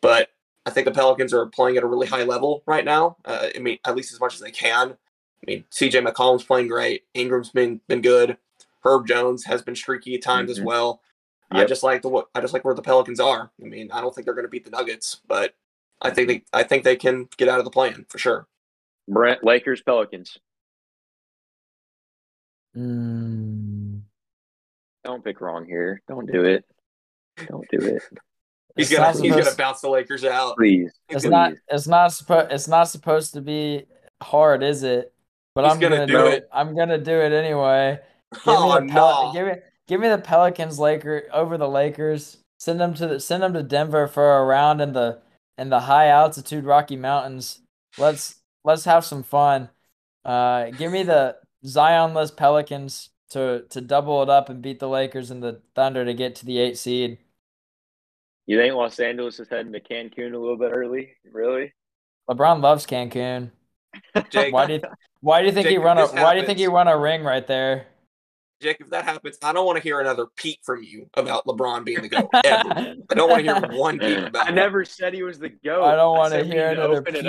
But 0.00 0.30
I 0.64 0.70
think 0.70 0.86
the 0.86 0.92
Pelicans 0.92 1.34
are 1.34 1.44
playing 1.44 1.76
at 1.76 1.82
a 1.82 1.86
really 1.86 2.06
high 2.06 2.22
level 2.22 2.62
right 2.66 2.84
now. 2.84 3.18
Uh, 3.26 3.48
I 3.54 3.58
mean, 3.58 3.78
at 3.84 3.94
least 3.94 4.14
as 4.14 4.20
much 4.20 4.32
as 4.32 4.40
they 4.40 4.50
can. 4.50 4.92
I 4.92 5.44
mean, 5.46 5.64
CJ 5.70 6.02
McCollum's 6.06 6.44
playing 6.44 6.68
great. 6.68 7.04
Ingram's 7.12 7.50
been 7.50 7.82
been 7.88 8.00
good. 8.00 8.38
Herb 8.82 9.06
Jones 9.06 9.44
has 9.44 9.60
been 9.60 9.76
streaky 9.76 10.14
at 10.14 10.22
times 10.22 10.50
mm-hmm. 10.50 10.62
as 10.62 10.64
well. 10.64 11.02
Yep. 11.52 11.62
I 11.62 11.66
just 11.66 11.82
like 11.82 12.00
the 12.00 12.08
what 12.08 12.28
I 12.34 12.40
just 12.40 12.54
like 12.54 12.64
where 12.64 12.74
the 12.74 12.80
Pelicans 12.80 13.20
are. 13.20 13.50
I 13.62 13.66
mean, 13.66 13.92
I 13.92 14.00
don't 14.00 14.14
think 14.14 14.24
they're 14.24 14.34
going 14.34 14.46
to 14.46 14.50
beat 14.50 14.64
the 14.64 14.70
Nuggets, 14.70 15.20
but 15.28 15.54
I 16.00 16.08
think 16.08 16.28
they 16.28 16.42
I 16.54 16.62
think 16.62 16.84
they 16.84 16.96
can 16.96 17.28
get 17.36 17.50
out 17.50 17.58
of 17.58 17.66
the 17.66 17.70
plan 17.70 18.06
for 18.08 18.16
sure. 18.16 18.46
Brent 19.06 19.44
Lakers 19.44 19.82
Pelicans. 19.82 20.38
Mm. 22.76 24.00
Don't 25.04 25.24
pick 25.24 25.40
wrong 25.40 25.64
here. 25.64 26.02
Don't 26.08 26.30
do 26.30 26.44
it. 26.44 26.64
Don't 27.48 27.66
do 27.70 27.78
it. 27.78 28.02
he's 28.76 28.90
gonna 28.90 29.06
he's 29.08 29.18
supposed, 29.18 29.44
gonna 29.44 29.56
bounce 29.56 29.80
the 29.80 29.88
Lakers 29.88 30.24
out. 30.24 30.56
Please. 30.56 30.92
It's 31.08 31.24
not 31.24 31.52
it's 31.68 31.86
not 31.86 32.12
supposed 32.12 32.52
it's 32.52 32.68
not 32.68 32.84
supposed 32.84 33.34
to 33.34 33.40
be 33.40 33.84
hard, 34.22 34.62
is 34.62 34.82
it? 34.82 35.12
But 35.54 35.64
he's 35.64 35.74
I'm 35.74 35.80
gonna, 35.80 35.96
gonna 35.96 36.06
do, 36.06 36.12
do 36.12 36.26
it. 36.26 36.34
it. 36.34 36.48
I'm 36.52 36.76
gonna 36.76 36.98
do 36.98 37.18
it 37.18 37.32
anyway. 37.32 38.00
Give 38.32 38.42
oh, 38.46 38.80
me 38.80 38.92
no. 38.92 39.30
give 39.32 39.46
me 39.46 39.52
Give 39.86 40.00
me 40.00 40.08
the 40.08 40.18
Pelicans 40.18 40.78
Laker 40.78 41.28
over 41.32 41.56
the 41.56 41.68
Lakers. 41.68 42.38
Send 42.58 42.80
them 42.80 42.94
to 42.94 43.06
the, 43.06 43.20
send 43.20 43.42
them 43.42 43.52
to 43.54 43.62
Denver 43.62 44.08
for 44.08 44.38
a 44.38 44.44
round 44.44 44.80
in 44.80 44.92
the 44.92 45.20
in 45.58 45.70
the 45.70 45.80
high 45.80 46.08
altitude 46.08 46.64
Rocky 46.64 46.96
Mountains. 46.96 47.60
Let's 47.96 48.40
let's 48.64 48.84
have 48.84 49.04
some 49.04 49.22
fun. 49.22 49.68
Uh, 50.24 50.70
give 50.70 50.90
me 50.90 51.04
the 51.04 51.36
Zionless 51.66 52.34
Pelicans 52.34 53.10
to 53.30 53.64
to 53.70 53.80
double 53.80 54.22
it 54.22 54.30
up 54.30 54.48
and 54.48 54.62
beat 54.62 54.78
the 54.78 54.88
Lakers 54.88 55.30
and 55.30 55.42
the 55.42 55.60
Thunder 55.74 56.04
to 56.04 56.14
get 56.14 56.36
to 56.36 56.46
the 56.46 56.58
eight 56.58 56.78
seed. 56.78 57.18
You 58.46 58.58
think 58.58 58.74
Los 58.74 59.00
Angeles 59.00 59.40
is 59.40 59.48
heading 59.48 59.72
to 59.72 59.80
Cancun 59.80 60.32
a 60.32 60.38
little 60.38 60.56
bit 60.56 60.70
early? 60.72 61.10
Really? 61.30 61.74
LeBron 62.30 62.62
loves 62.62 62.86
Cancun. 62.86 63.50
Jake, 64.30 64.52
why 64.52 64.66
do 64.66 64.74
you 64.74 64.80
why 65.20 65.40
do 65.40 65.46
you 65.46 65.52
think 65.52 65.64
Jake, 65.64 65.72
he 65.72 65.78
run 65.78 65.98
a 65.98 66.06
why 66.06 66.34
do 66.34 66.40
you 66.40 66.46
think 66.46 66.58
he 66.58 66.68
run 66.68 66.86
a 66.86 66.96
ring 66.96 67.24
right 67.24 67.46
there? 67.46 67.86
Jake, 68.62 68.80
if 68.80 68.88
that 68.90 69.04
happens, 69.04 69.36
I 69.42 69.52
don't 69.52 69.66
want 69.66 69.76
to 69.76 69.82
hear 69.82 70.00
another 70.00 70.28
peep 70.36 70.60
from 70.64 70.82
you 70.82 71.10
about 71.14 71.44
LeBron 71.44 71.84
being 71.84 72.00
the 72.00 72.08
GOAT. 72.08 72.30
I 72.34 72.96
don't 73.10 73.28
want 73.28 73.44
to 73.44 73.68
hear 73.68 73.78
one 73.78 73.98
peep 73.98 74.18
about 74.28 74.48
I 74.48 74.50
never 74.50 74.84
said 74.84 75.12
he 75.12 75.22
was 75.22 75.38
the 75.38 75.50
GOAT. 75.50 75.84
I 75.84 75.96
don't 75.96 76.16
want 76.16 76.32
to 76.32 76.44
hear 76.44 76.68
another 76.68 77.02
peep. 77.02 77.22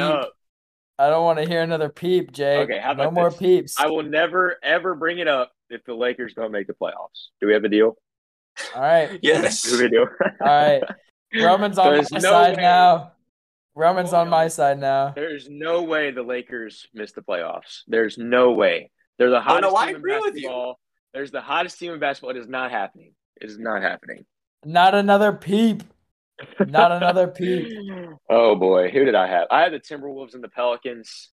I 1.00 1.10
don't 1.10 1.24
want 1.24 1.40
to 1.40 1.48
hear 1.48 1.62
another 1.62 1.90
peep, 1.90 2.32
Jake. 2.32 2.70
Okay, 2.70 2.80
how 2.80 2.92
about 2.92 3.04
no 3.06 3.12
more 3.12 3.30
this? 3.30 3.40
peeps. 3.40 3.80
I 3.80 3.88
will 3.88 4.04
never 4.04 4.58
ever 4.64 4.96
bring 4.96 5.20
it 5.20 5.28
up 5.28 5.52
if 5.70 5.84
the 5.86 5.94
Lakers 5.94 6.34
don't 6.34 6.52
make 6.52 6.68
the 6.68 6.74
playoffs. 6.74 7.30
Do 7.40 7.48
we 7.48 7.54
have 7.54 7.64
a 7.64 7.70
deal? 7.70 7.98
All 8.76 8.82
right. 8.82 9.20
yes. 9.22 9.62
Do 9.64 9.78
we 9.78 9.84
have 9.84 9.86
a 9.86 9.90
deal? 9.90 10.08
All 10.42 10.48
right. 10.48 10.84
Roman's 11.36 11.78
on 11.78 11.98
my 11.98 12.04
no 12.12 12.20
side 12.20 12.58
way. 12.58 12.62
now. 12.64 13.12
Roman's 13.76 14.14
on 14.14 14.28
my 14.30 14.48
side 14.48 14.80
now. 14.80 15.12
There's 15.16 15.48
no 15.50 15.84
way 15.84 16.10
the 16.10 16.24
Lakers 16.24 16.88
miss 16.96 17.12
the 17.12 17.22
playoffs. 17.22 17.82
There's 17.88 18.18
no 18.18 18.54
way. 18.54 18.90
They're 19.20 19.30
the 19.30 19.40
hottest 19.40 19.72
oh, 19.72 19.76
no, 19.76 19.86
team 19.86 19.96
I 19.96 19.98
agree 19.98 20.16
in 20.16 20.22
basketball. 20.22 20.68
With 20.70 20.78
you. 20.78 21.14
There's 21.14 21.32
the 21.32 21.42
hottest 21.42 21.78
team 21.78 21.94
in 21.94 22.00
basketball. 22.00 22.32
It 22.32 22.38
is 22.38 22.48
not 22.48 22.72
happening. 22.72 23.14
It 23.40 23.50
is 23.50 23.60
not 23.60 23.84
happening. 23.84 24.26
Not 24.66 24.96
another 24.96 25.32
peep. 25.32 25.84
Not 26.60 26.92
another 26.92 27.28
peep. 27.28 27.68
Oh 28.30 28.56
boy, 28.56 28.90
who 28.90 29.06
did 29.06 29.16
I 29.16 29.28
have? 29.28 29.48
I 29.50 29.62
had 29.62 29.72
the 29.72 29.80
Timberwolves 29.80 30.34
and 30.34 30.44
the 30.44 30.50
Pelicans. 30.50 31.30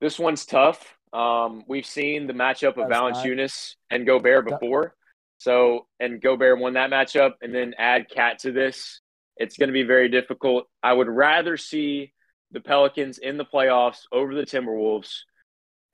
This 0.00 0.18
one's 0.18 0.46
tough. 0.46 0.96
Um, 1.12 1.64
we've 1.66 1.84
seen 1.84 2.26
the 2.28 2.32
matchup 2.32 2.76
of 2.78 2.88
Valanciunas 2.88 3.74
and 3.90 4.06
Gobert 4.06 4.46
before. 4.46 4.94
So, 5.38 5.86
and 5.98 6.20
Gobert 6.20 6.60
won 6.60 6.74
that 6.74 6.90
matchup, 6.90 7.32
and 7.42 7.54
then 7.54 7.74
add 7.76 8.08
KAT 8.08 8.38
to 8.40 8.52
this. 8.52 9.00
It's 9.36 9.56
going 9.56 9.68
to 9.68 9.72
be 9.74 9.82
very 9.82 10.08
difficult. 10.08 10.68
I 10.82 10.92
would 10.92 11.08
rather 11.08 11.56
see 11.56 12.12
the 12.52 12.60
Pelicans 12.60 13.18
in 13.18 13.36
the 13.36 13.44
playoffs 13.44 14.02
over 14.12 14.34
the 14.34 14.42
Timberwolves. 14.42 15.20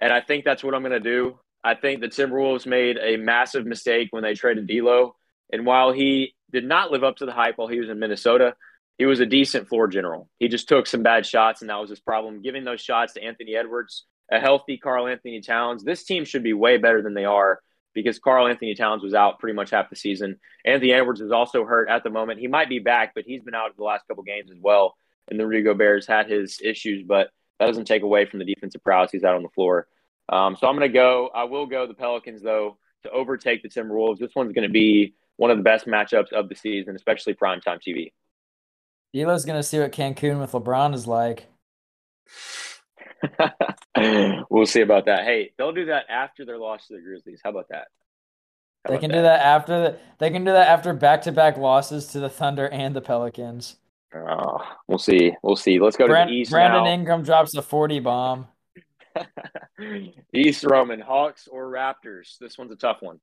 And 0.00 0.12
I 0.12 0.20
think 0.20 0.44
that's 0.44 0.62
what 0.62 0.74
I'm 0.74 0.82
going 0.82 0.92
to 0.92 1.00
do. 1.00 1.38
I 1.64 1.74
think 1.74 2.00
the 2.00 2.08
Timberwolves 2.08 2.66
made 2.66 2.98
a 2.98 3.16
massive 3.16 3.64
mistake 3.66 4.08
when 4.10 4.22
they 4.22 4.34
traded 4.34 4.66
D'Lo. 4.66 5.16
And 5.52 5.64
while 5.64 5.92
he 5.92 6.34
did 6.52 6.64
not 6.64 6.90
live 6.90 7.04
up 7.04 7.16
to 7.16 7.26
the 7.26 7.32
hype 7.32 7.58
while 7.58 7.68
he 7.68 7.80
was 7.80 7.88
in 7.88 7.98
Minnesota, 7.98 8.54
he 8.98 9.04
was 9.04 9.20
a 9.20 9.26
decent 9.26 9.68
floor 9.68 9.88
general. 9.88 10.28
He 10.38 10.48
just 10.48 10.68
took 10.68 10.86
some 10.86 11.02
bad 11.02 11.26
shots, 11.26 11.60
and 11.60 11.70
that 11.70 11.80
was 11.80 11.90
his 11.90 12.00
problem. 12.00 12.42
Giving 12.42 12.64
those 12.64 12.80
shots 12.80 13.14
to 13.14 13.22
Anthony 13.22 13.54
Edwards, 13.54 14.04
a 14.30 14.40
healthy 14.40 14.78
Karl-Anthony 14.78 15.40
Towns, 15.40 15.84
this 15.84 16.04
team 16.04 16.24
should 16.24 16.42
be 16.42 16.52
way 16.52 16.78
better 16.78 17.02
than 17.02 17.14
they 17.14 17.24
are 17.24 17.60
because 17.94 18.18
Karl-Anthony 18.18 18.74
Towns 18.74 19.02
was 19.02 19.14
out 19.14 19.38
pretty 19.38 19.54
much 19.54 19.70
half 19.70 19.90
the 19.90 19.96
season. 19.96 20.38
Anthony 20.64 20.92
Edwards 20.92 21.20
is 21.20 21.30
also 21.30 21.64
hurt 21.64 21.88
at 21.88 22.04
the 22.04 22.10
moment. 22.10 22.40
He 22.40 22.46
might 22.46 22.68
be 22.68 22.78
back, 22.78 23.12
but 23.14 23.24
he's 23.26 23.42
been 23.42 23.54
out 23.54 23.76
the 23.76 23.84
last 23.84 24.06
couple 24.08 24.22
games 24.22 24.50
as 24.50 24.58
well. 24.60 24.96
And 25.28 25.38
the 25.40 25.46
Rudy 25.46 25.72
Bears 25.74 26.06
had 26.06 26.30
his 26.30 26.60
issues, 26.62 27.04
but 27.06 27.28
that 27.58 27.66
doesn't 27.66 27.86
take 27.86 28.02
away 28.02 28.26
from 28.26 28.38
the 28.38 28.44
defensive 28.44 28.82
prowess 28.82 29.10
he's 29.10 29.24
out 29.24 29.34
on 29.34 29.42
the 29.42 29.48
floor. 29.48 29.88
Um, 30.28 30.56
so 30.58 30.66
I'm 30.66 30.76
going 30.76 30.88
to 30.88 30.92
go. 30.92 31.30
I 31.34 31.44
will 31.44 31.66
go 31.66 31.86
the 31.86 31.94
Pelicans 31.94 32.42
though 32.42 32.78
to 33.04 33.10
overtake 33.10 33.62
the 33.62 33.68
Timberwolves. 33.68 34.18
This 34.18 34.34
one's 34.34 34.52
going 34.52 34.66
to 34.66 34.72
be 34.72 35.14
one 35.36 35.50
of 35.50 35.56
the 35.56 35.62
best 35.62 35.86
matchups 35.86 36.32
of 36.32 36.48
the 36.48 36.54
season, 36.54 36.96
especially 36.96 37.34
primetime 37.34 37.78
TV. 37.86 38.12
D'Lo's 39.14 39.44
going 39.44 39.58
to 39.58 39.62
see 39.62 39.78
what 39.78 39.92
Cancun 39.92 40.40
with 40.40 40.52
LeBron 40.52 40.94
is 40.94 41.06
like. 41.06 41.46
we'll 44.50 44.66
see 44.66 44.82
about 44.82 45.06
that. 45.06 45.24
Hey, 45.24 45.52
they'll 45.56 45.72
do 45.72 45.86
that 45.86 46.04
after 46.08 46.44
their 46.44 46.58
loss 46.58 46.88
to 46.88 46.94
the 46.94 47.00
Grizzlies. 47.00 47.40
How 47.42 47.50
about 47.50 47.68
that? 47.70 47.86
How 48.84 48.90
they 48.90 48.94
about 48.94 49.00
can 49.00 49.10
that? 49.10 49.16
do 49.16 49.22
that 49.22 49.40
after 49.40 49.80
the, 49.80 49.98
they 50.18 50.30
can 50.30 50.44
do 50.44 50.52
that 50.52 50.68
after 50.68 50.92
back-to-back 50.92 51.56
losses 51.56 52.08
to 52.08 52.20
the 52.20 52.28
Thunder 52.28 52.68
and 52.68 52.94
the 52.94 53.00
Pelicans. 53.00 53.76
Oh, 54.14 54.58
we'll 54.86 54.98
see. 54.98 55.32
We'll 55.42 55.56
see. 55.56 55.78
Let's 55.78 55.96
go 55.96 56.06
Brand, 56.06 56.28
to 56.28 56.34
the 56.34 56.40
East 56.40 56.50
Brandon 56.50 56.84
now. 56.84 56.90
Ingram 56.90 57.22
drops 57.22 57.52
the 57.52 57.62
40 57.62 58.00
bomb. 58.00 58.48
East 60.32 60.64
Roman 60.64 61.00
Hawks 61.00 61.48
or 61.50 61.70
Raptors? 61.70 62.38
This 62.38 62.58
one's 62.58 62.72
a 62.72 62.76
tough 62.76 62.98
one. 63.00 63.20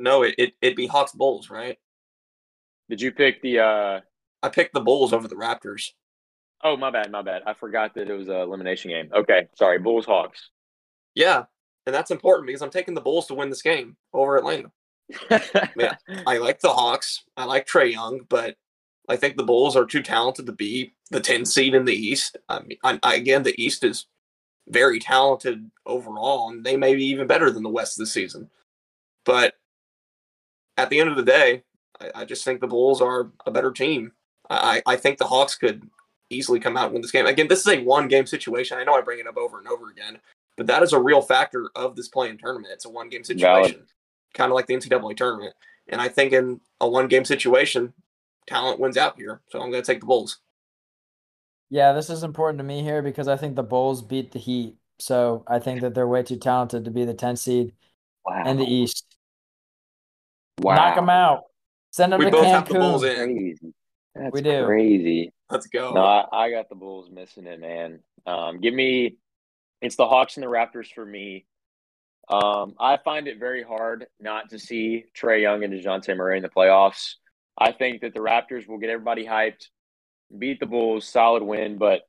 No, 0.00 0.22
it, 0.22 0.34
it 0.38 0.52
it'd 0.60 0.76
be 0.76 0.86
Hawks 0.86 1.12
Bulls, 1.12 1.50
right? 1.50 1.78
Did 2.88 3.00
you 3.00 3.12
pick 3.12 3.40
the 3.42 3.60
uh 3.60 4.00
I 4.44 4.50
picked 4.50 4.74
the 4.74 4.80
Bulls 4.80 5.14
over 5.14 5.26
the 5.26 5.36
Raptors. 5.36 5.92
Oh, 6.62 6.76
my 6.76 6.90
bad, 6.90 7.10
my 7.10 7.22
bad. 7.22 7.42
I 7.46 7.54
forgot 7.54 7.94
that 7.94 8.10
it 8.10 8.14
was 8.14 8.28
a 8.28 8.40
elimination 8.40 8.90
game. 8.90 9.10
Okay, 9.14 9.48
sorry. 9.56 9.78
Bulls 9.78 10.04
Hawks. 10.04 10.50
Yeah, 11.14 11.44
and 11.86 11.94
that's 11.94 12.10
important 12.10 12.46
because 12.46 12.60
I'm 12.60 12.70
taking 12.70 12.94
the 12.94 13.00
Bulls 13.00 13.26
to 13.28 13.34
win 13.34 13.48
this 13.48 13.62
game 13.62 13.96
over 14.12 14.36
Atlanta. 14.36 14.70
yeah, 15.76 15.96
I 16.26 16.36
like 16.36 16.60
the 16.60 16.74
Hawks. 16.74 17.24
I 17.38 17.44
like 17.44 17.66
Trae 17.66 17.92
Young, 17.92 18.20
but 18.28 18.56
I 19.08 19.16
think 19.16 19.36
the 19.36 19.44
Bulls 19.44 19.76
are 19.76 19.86
too 19.86 20.02
talented 20.02 20.44
to 20.46 20.52
be 20.52 20.94
the 21.10 21.20
10 21.20 21.46
seed 21.46 21.74
in 21.74 21.86
the 21.86 21.94
East. 21.94 22.36
I 22.48 22.60
mean, 22.60 22.78
I, 22.84 22.98
I, 23.02 23.14
again, 23.16 23.44
the 23.44 23.58
East 23.62 23.82
is 23.82 24.06
very 24.68 24.98
talented 24.98 25.70
overall, 25.86 26.50
and 26.50 26.64
they 26.64 26.76
may 26.76 26.94
be 26.94 27.04
even 27.06 27.26
better 27.26 27.50
than 27.50 27.62
the 27.62 27.70
West 27.70 27.96
this 27.98 28.12
season. 28.12 28.50
But 29.24 29.54
at 30.76 30.90
the 30.90 31.00
end 31.00 31.10
of 31.10 31.16
the 31.16 31.22
day, 31.22 31.62
I, 32.00 32.10
I 32.14 32.24
just 32.24 32.44
think 32.44 32.60
the 32.60 32.66
Bulls 32.66 33.00
are 33.00 33.30
a 33.46 33.50
better 33.50 33.72
team. 33.72 34.12
I, 34.50 34.82
I 34.86 34.96
think 34.96 35.18
the 35.18 35.26
Hawks 35.26 35.54
could 35.54 35.88
easily 36.30 36.60
come 36.60 36.76
out 36.76 36.86
and 36.86 36.92
win 36.94 37.02
this 37.02 37.10
game. 37.10 37.26
Again, 37.26 37.48
this 37.48 37.60
is 37.60 37.68
a 37.68 37.82
one 37.82 38.08
game 38.08 38.26
situation. 38.26 38.78
I 38.78 38.84
know 38.84 38.94
I 38.94 39.00
bring 39.00 39.20
it 39.20 39.26
up 39.26 39.36
over 39.36 39.58
and 39.58 39.68
over 39.68 39.90
again, 39.90 40.18
but 40.56 40.66
that 40.66 40.82
is 40.82 40.92
a 40.92 41.00
real 41.00 41.22
factor 41.22 41.70
of 41.74 41.96
this 41.96 42.08
playing 42.08 42.38
tournament. 42.38 42.72
It's 42.72 42.84
a 42.84 42.90
one 42.90 43.08
game 43.08 43.24
situation, 43.24 43.86
kind 44.34 44.50
of 44.50 44.54
like 44.54 44.66
the 44.66 44.74
NCAA 44.74 45.16
tournament. 45.16 45.54
And 45.88 46.00
I 46.00 46.08
think 46.08 46.32
in 46.32 46.60
a 46.80 46.88
one 46.88 47.08
game 47.08 47.24
situation, 47.24 47.92
talent 48.46 48.80
wins 48.80 48.96
out 48.96 49.16
here. 49.16 49.40
So 49.50 49.60
I'm 49.60 49.70
going 49.70 49.82
to 49.82 49.86
take 49.86 50.00
the 50.00 50.06
Bulls. 50.06 50.38
Yeah, 51.70 51.92
this 51.92 52.10
is 52.10 52.22
important 52.22 52.58
to 52.58 52.64
me 52.64 52.82
here 52.82 53.02
because 53.02 53.28
I 53.28 53.36
think 53.36 53.56
the 53.56 53.62
Bulls 53.62 54.02
beat 54.02 54.32
the 54.32 54.38
Heat. 54.38 54.76
So 54.98 55.44
I 55.46 55.58
think 55.58 55.80
that 55.80 55.94
they're 55.94 56.06
way 56.06 56.22
too 56.22 56.36
talented 56.36 56.84
to 56.84 56.90
be 56.90 57.04
the 57.04 57.14
10 57.14 57.36
seed 57.36 57.72
wow. 58.24 58.44
in 58.46 58.58
the 58.58 58.64
East. 58.64 59.13
Wow. 60.58 60.76
Knock 60.76 60.96
them 60.96 61.10
out. 61.10 61.42
Send 61.90 62.12
them 62.12 62.18
we 62.18 62.26
to 62.26 62.30
both 62.30 62.44
Cancun. 62.44 62.50
Have 62.50 62.68
the 62.68 62.74
Bulls 62.74 63.04
in. 63.04 63.36
Crazy. 63.36 63.74
That's 64.14 64.32
we 64.32 64.42
do. 64.42 64.64
crazy. 64.64 65.32
Let's 65.50 65.66
go. 65.66 65.92
No, 65.92 66.02
I, 66.02 66.24
I, 66.32 66.50
got 66.50 66.68
the 66.68 66.74
Bulls 66.74 67.10
missing 67.10 67.46
it, 67.46 67.60
man. 67.60 68.00
Um, 68.26 68.60
give 68.60 68.72
me 68.72 69.16
it's 69.80 69.96
the 69.96 70.06
Hawks 70.06 70.36
and 70.36 70.44
the 70.44 70.48
Raptors 70.48 70.86
for 70.94 71.04
me. 71.04 71.46
Um, 72.28 72.74
I 72.80 72.96
find 73.04 73.28
it 73.28 73.38
very 73.38 73.62
hard 73.62 74.06
not 74.18 74.50
to 74.50 74.58
see 74.58 75.04
Trae 75.14 75.42
Young 75.42 75.62
and 75.62 75.72
DeJounte 75.72 76.16
Murray 76.16 76.38
in 76.38 76.42
the 76.42 76.48
playoffs. 76.48 77.14
I 77.58 77.72
think 77.72 78.00
that 78.00 78.14
the 78.14 78.20
Raptors 78.20 78.66
will 78.66 78.78
get 78.78 78.88
everybody 78.88 79.26
hyped, 79.26 79.68
beat 80.36 80.58
the 80.58 80.66
Bulls, 80.66 81.06
solid 81.06 81.42
win. 81.42 81.76
But 81.76 82.02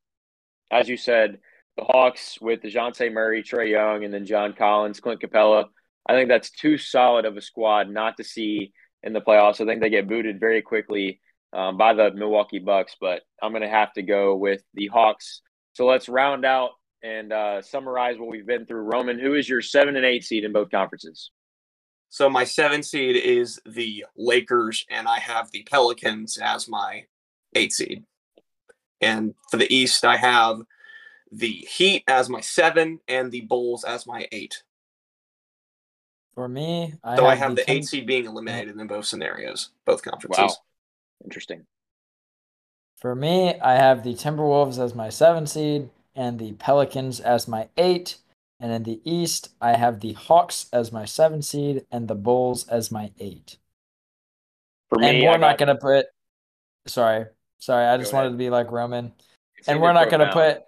as 0.71 0.88
you 0.88 0.95
said, 0.95 1.39
the 1.75 1.84
Hawks 1.84 2.39
with 2.39 2.62
DeJounte 2.62 3.12
Murray, 3.12 3.43
Trae 3.43 3.69
Young, 3.69 4.05
and 4.05 4.13
then 4.13 4.25
John 4.25 4.53
Collins, 4.53 5.01
Clint 5.01 5.19
Capela, 5.21 5.65
I 6.05 6.13
think 6.13 6.29
that's 6.29 6.51
too 6.51 6.77
solid 6.77 7.25
of 7.25 7.37
a 7.37 7.41
squad 7.41 7.89
not 7.89 8.17
to 8.17 8.23
see 8.23 8.73
in 9.03 9.13
the 9.13 9.21
playoffs. 9.21 9.61
I 9.61 9.65
think 9.65 9.81
they 9.81 9.89
get 9.89 10.07
booted 10.07 10.39
very 10.39 10.61
quickly 10.61 11.19
um, 11.53 11.77
by 11.77 11.93
the 11.93 12.11
Milwaukee 12.11 12.59
Bucks, 12.59 12.95
but 12.99 13.21
I'm 13.41 13.51
going 13.51 13.61
to 13.61 13.69
have 13.69 13.93
to 13.93 14.01
go 14.01 14.35
with 14.35 14.61
the 14.73 14.87
Hawks. 14.87 15.41
So 15.73 15.85
let's 15.85 16.09
round 16.09 16.45
out 16.45 16.71
and 17.03 17.31
uh, 17.31 17.61
summarize 17.61 18.17
what 18.17 18.29
we've 18.29 18.45
been 18.45 18.65
through. 18.65 18.81
Roman, 18.81 19.19
who 19.19 19.33
is 19.35 19.47
your 19.47 19.61
seven 19.61 19.95
and 19.95 20.05
eight 20.05 20.23
seed 20.23 20.43
in 20.43 20.53
both 20.53 20.71
conferences? 20.71 21.31
So 22.09 22.29
my 22.29 22.43
seven 22.43 22.81
seed 22.81 23.15
is 23.15 23.59
the 23.65 24.05
Lakers, 24.15 24.85
and 24.89 25.07
I 25.07 25.19
have 25.19 25.51
the 25.51 25.63
Pelicans 25.63 26.37
as 26.37 26.67
my 26.67 27.05
eight 27.55 27.73
seed. 27.73 28.03
And 29.01 29.33
for 29.51 29.57
the 29.57 29.73
East, 29.73 30.05
I 30.05 30.17
have 30.17 30.61
the 31.31 31.51
Heat 31.51 32.03
as 32.07 32.29
my 32.29 32.41
seven 32.41 32.99
and 33.07 33.31
the 33.31 33.41
Bulls 33.41 33.83
as 33.83 34.07
my 34.07 34.27
eight. 34.31 34.63
For 36.35 36.49
me, 36.49 36.93
I 37.03 37.15
so 37.15 37.23
have 37.23 37.31
I 37.31 37.35
have 37.35 37.55
the, 37.55 37.63
the 37.63 37.71
eight 37.71 37.85
seed 37.85 38.05
being 38.05 38.25
eliminated 38.25 38.77
in 38.77 38.87
both 38.87 39.05
scenarios, 39.05 39.69
both 39.85 40.03
conferences. 40.03 40.37
Wow. 40.37 40.55
Interesting. 41.23 41.65
For 42.97 43.15
me, 43.15 43.59
I 43.59 43.75
have 43.75 44.03
the 44.03 44.13
Timberwolves 44.13 44.77
as 44.77 44.93
my 44.93 45.09
seven 45.09 45.47
seed 45.47 45.89
and 46.13 46.37
the 46.37 46.53
Pelicans 46.53 47.19
as 47.19 47.47
my 47.47 47.69
eight. 47.77 48.17
And 48.59 48.71
in 48.71 48.83
the 48.83 49.01
East, 49.03 49.49
I 49.61 49.75
have 49.75 49.99
the 49.99 50.13
Hawks 50.13 50.67
as 50.71 50.91
my 50.91 51.05
seven 51.05 51.41
seed 51.41 51.85
and 51.91 52.07
the 52.07 52.15
Bulls 52.15 52.67
as 52.67 52.91
my 52.91 53.11
eight. 53.19 53.57
For 54.89 54.97
me, 54.99 55.09
and 55.09 55.23
we're 55.23 55.31
I 55.31 55.37
not 55.37 55.57
got... 55.57 55.67
gonna 55.67 55.79
put. 55.79 56.07
Sorry, 56.87 57.25
sorry. 57.59 57.85
I 57.85 57.97
just 57.97 58.13
wanted 58.13 58.29
to 58.29 58.37
be 58.37 58.49
like 58.49 58.71
Roman, 58.71 59.11
it's 59.57 59.67
and 59.67 59.81
we're 59.81 59.93
not 59.93 60.09
gonna 60.09 60.31
put. 60.31 60.63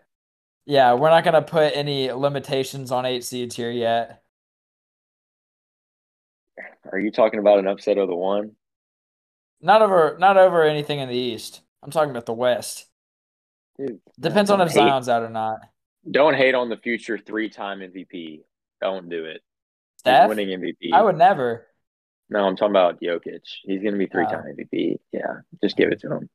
Yeah, 0.65 0.93
we're 0.93 1.09
not 1.09 1.23
gonna 1.23 1.41
put 1.41 1.75
any 1.75 2.11
limitations 2.11 2.91
on 2.91 3.05
eight 3.05 3.23
seeds 3.23 3.55
here 3.55 3.71
yet. 3.71 4.21
Are 6.91 6.99
you 6.99 7.11
talking 7.11 7.39
about 7.39 7.59
an 7.59 7.67
upset 7.67 7.97
of 7.97 8.07
the 8.07 8.15
one? 8.15 8.51
Not 9.61 9.81
over, 9.81 10.17
not 10.19 10.37
over 10.37 10.63
anything 10.63 10.99
in 10.99 11.09
the 11.09 11.15
East. 11.15 11.61
I'm 11.83 11.91
talking 11.91 12.11
about 12.11 12.25
the 12.25 12.33
West. 12.33 12.85
Dude, 13.77 13.99
Depends 14.19 14.49
on 14.49 14.61
if 14.61 14.69
hate, 14.69 14.75
Zion's 14.75 15.09
out 15.09 15.23
or 15.23 15.29
not. 15.29 15.59
Don't 16.09 16.35
hate 16.35 16.55
on 16.55 16.69
the 16.69 16.77
future 16.77 17.17
three-time 17.17 17.79
MVP. 17.79 18.41
Don't 18.81 19.09
do 19.09 19.25
it. 19.25 19.41
Steph? 19.97 20.29
winning 20.29 20.49
MVP. 20.49 20.93
I 20.93 21.01
would 21.01 21.17
never. 21.17 21.67
No, 22.29 22.39
I'm 22.45 22.55
talking 22.55 22.71
about 22.71 23.01
Jokic. 23.01 23.41
He's 23.63 23.81
going 23.81 23.93
to 23.93 23.99
be 23.99 24.07
three-time 24.07 24.43
oh. 24.47 24.53
MVP. 24.53 24.97
Yeah, 25.11 25.41
just 25.61 25.77
give 25.77 25.91
it 25.91 26.01
to 26.01 26.11
him. 26.11 26.29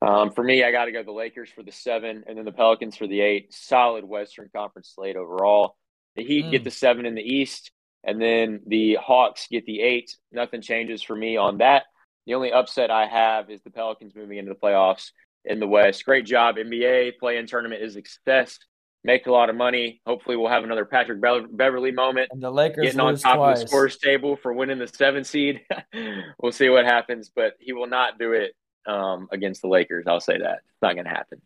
Um, 0.00 0.30
for 0.30 0.44
me, 0.44 0.62
I 0.62 0.70
got 0.70 0.84
to 0.84 0.92
go 0.92 1.02
the 1.02 1.10
Lakers 1.10 1.50
for 1.50 1.62
the 1.62 1.72
seven, 1.72 2.24
and 2.26 2.38
then 2.38 2.44
the 2.44 2.52
Pelicans 2.52 2.96
for 2.96 3.06
the 3.06 3.20
eight. 3.20 3.52
Solid 3.52 4.04
Western 4.04 4.48
Conference 4.54 4.92
slate 4.94 5.16
overall. 5.16 5.76
The 6.16 6.24
Heat 6.24 6.46
mm. 6.46 6.50
get 6.52 6.64
the 6.64 6.70
seven 6.70 7.06
in 7.06 7.14
the 7.14 7.22
East, 7.22 7.72
and 8.04 8.20
then 8.20 8.60
the 8.66 8.94
Hawks 8.94 9.46
get 9.50 9.66
the 9.66 9.80
eight. 9.80 10.16
Nothing 10.32 10.62
changes 10.62 11.02
for 11.02 11.16
me 11.16 11.36
on 11.36 11.58
that. 11.58 11.84
The 12.26 12.34
only 12.34 12.52
upset 12.52 12.90
I 12.90 13.06
have 13.06 13.50
is 13.50 13.62
the 13.62 13.70
Pelicans 13.70 14.14
moving 14.14 14.38
into 14.38 14.52
the 14.52 14.58
playoffs 14.58 15.10
in 15.44 15.60
the 15.60 15.66
West. 15.66 16.04
Great 16.04 16.26
job, 16.26 16.56
NBA 16.56 17.18
play-in 17.18 17.46
tournament 17.46 17.82
is 17.82 17.96
a 17.96 18.02
success. 18.02 18.58
Make 19.04 19.26
a 19.26 19.32
lot 19.32 19.48
of 19.48 19.56
money. 19.56 20.02
Hopefully, 20.06 20.36
we'll 20.36 20.50
have 20.50 20.64
another 20.64 20.84
Patrick 20.84 21.20
Beverly 21.20 21.92
moment. 21.92 22.28
And 22.32 22.42
the 22.42 22.50
Lakers 22.50 22.84
getting 22.84 23.00
on 23.00 23.16
top 23.16 23.36
twice. 23.36 23.58
of 23.58 23.62
the 23.62 23.68
scores 23.68 23.96
table 23.96 24.36
for 24.36 24.52
winning 24.52 24.78
the 24.78 24.88
seven 24.88 25.24
seed. 25.24 25.62
we'll 26.42 26.52
see 26.52 26.68
what 26.68 26.84
happens, 26.84 27.30
but 27.34 27.54
he 27.60 27.72
will 27.72 27.86
not 27.86 28.18
do 28.18 28.32
it 28.32 28.54
um, 28.86 29.28
against 29.30 29.62
the 29.62 29.68
Lakers. 29.68 30.04
I'll 30.08 30.20
say 30.20 30.38
that 30.38 30.58
it's 30.64 30.82
not 30.82 30.94
going 30.94 31.04
to 31.04 31.10
happen. 31.10 31.40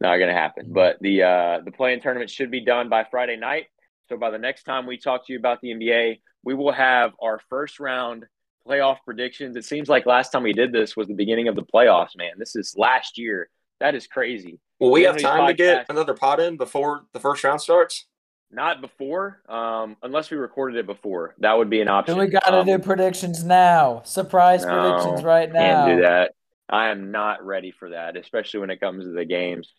Not 0.00 0.16
going 0.16 0.28
to 0.28 0.34
happen. 0.34 0.64
Mm-hmm. 0.64 0.74
But 0.74 0.96
the 1.00 1.22
uh, 1.22 1.60
the 1.64 1.70
play-in 1.70 2.00
tournament 2.00 2.30
should 2.30 2.50
be 2.50 2.64
done 2.64 2.88
by 2.88 3.04
Friday 3.04 3.36
night. 3.36 3.66
So 4.08 4.16
by 4.16 4.30
the 4.30 4.38
next 4.38 4.64
time 4.64 4.86
we 4.86 4.98
talk 4.98 5.26
to 5.26 5.32
you 5.32 5.38
about 5.38 5.60
the 5.60 5.68
NBA, 5.70 6.20
we 6.44 6.54
will 6.54 6.72
have 6.72 7.12
our 7.22 7.40
first 7.48 7.80
round 7.80 8.24
playoff 8.68 8.98
predictions. 9.04 9.56
It 9.56 9.64
seems 9.64 9.88
like 9.88 10.06
last 10.06 10.30
time 10.30 10.42
we 10.42 10.52
did 10.52 10.72
this 10.72 10.96
was 10.96 11.08
the 11.08 11.14
beginning 11.14 11.48
of 11.48 11.54
the 11.56 11.62
playoffs, 11.62 12.16
man. 12.16 12.32
This 12.38 12.54
is 12.56 12.74
last 12.76 13.18
year. 13.18 13.48
That 13.80 13.94
is 13.94 14.06
crazy. 14.06 14.60
Will 14.78 14.90
we 14.90 15.02
have 15.02 15.18
time 15.18 15.46
to 15.46 15.54
get 15.54 15.86
another 15.88 16.14
pot 16.14 16.40
in 16.40 16.56
before 16.56 17.04
the 17.12 17.20
first 17.20 17.42
round 17.44 17.60
starts? 17.60 18.06
Not 18.50 18.80
before, 18.80 19.40
um, 19.48 19.96
unless 20.02 20.30
we 20.30 20.36
recorded 20.36 20.78
it 20.78 20.86
before. 20.86 21.34
That 21.38 21.58
would 21.58 21.68
be 21.70 21.80
an 21.80 21.88
option. 21.88 22.16
Then 22.16 22.24
we 22.26 22.30
got 22.30 22.44
to 22.50 22.60
um, 22.60 22.66
do 22.66 22.78
predictions 22.78 23.42
now. 23.42 24.02
Surprise 24.04 24.64
no, 24.64 24.68
predictions 24.92 25.24
right 25.24 25.50
now. 25.52 25.86
Can't 25.86 25.96
do 25.98 26.02
that. 26.02 26.32
I 26.68 26.90
am 26.90 27.10
not 27.10 27.44
ready 27.44 27.72
for 27.72 27.90
that, 27.90 28.16
especially 28.16 28.60
when 28.60 28.70
it 28.70 28.80
comes 28.80 29.04
to 29.04 29.10
the 29.10 29.24
games. 29.24 29.72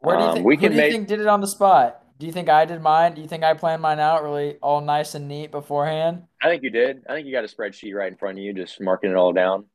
Where 0.00 0.16
do 0.16 0.22
you 0.22 0.28
Um, 0.28 0.34
think? 0.34 0.46
we 0.46 0.56
who 0.56 0.60
can 0.60 0.70
do 0.72 0.76
you 0.76 0.82
make- 0.82 0.92
think 0.92 1.08
did 1.08 1.20
it 1.20 1.26
on 1.26 1.40
the 1.40 1.46
spot? 1.46 2.02
Do 2.18 2.26
you 2.26 2.32
think 2.32 2.48
I 2.48 2.64
did 2.64 2.82
mine? 2.82 3.14
Do 3.14 3.22
you 3.22 3.28
think 3.28 3.44
I 3.44 3.54
planned 3.54 3.80
mine 3.80 4.00
out 4.00 4.24
really 4.24 4.56
all 4.56 4.80
nice 4.80 5.14
and 5.14 5.28
neat 5.28 5.52
beforehand? 5.52 6.24
I 6.42 6.48
think 6.48 6.64
you 6.64 6.70
did. 6.70 7.02
I 7.08 7.14
think 7.14 7.26
you 7.26 7.32
got 7.32 7.44
a 7.44 7.48
spreadsheet 7.48 7.94
right 7.94 8.10
in 8.10 8.18
front 8.18 8.38
of 8.38 8.44
you, 8.44 8.52
just 8.52 8.80
marking 8.80 9.10
it 9.10 9.16
all 9.16 9.32
down. 9.32 9.66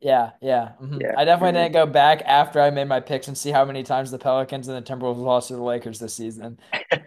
Yeah, 0.00 0.30
yeah. 0.40 0.72
mhm. 0.80 1.00
Yeah, 1.00 1.12
I 1.16 1.24
definitely 1.24 1.60
mhm. 1.60 1.64
didn't 1.64 1.74
go 1.74 1.86
back 1.86 2.22
after 2.24 2.60
I 2.60 2.70
made 2.70 2.88
my 2.88 3.00
picks 3.00 3.28
and 3.28 3.36
see 3.36 3.50
how 3.50 3.64
many 3.64 3.82
times 3.82 4.10
the 4.10 4.18
Pelicans 4.18 4.68
and 4.68 4.76
the 4.76 4.90
Timberwolves 4.90 5.18
lost 5.18 5.48
to 5.48 5.54
the 5.54 5.62
Lakers 5.62 5.98
this 5.98 6.14
season. 6.14 6.58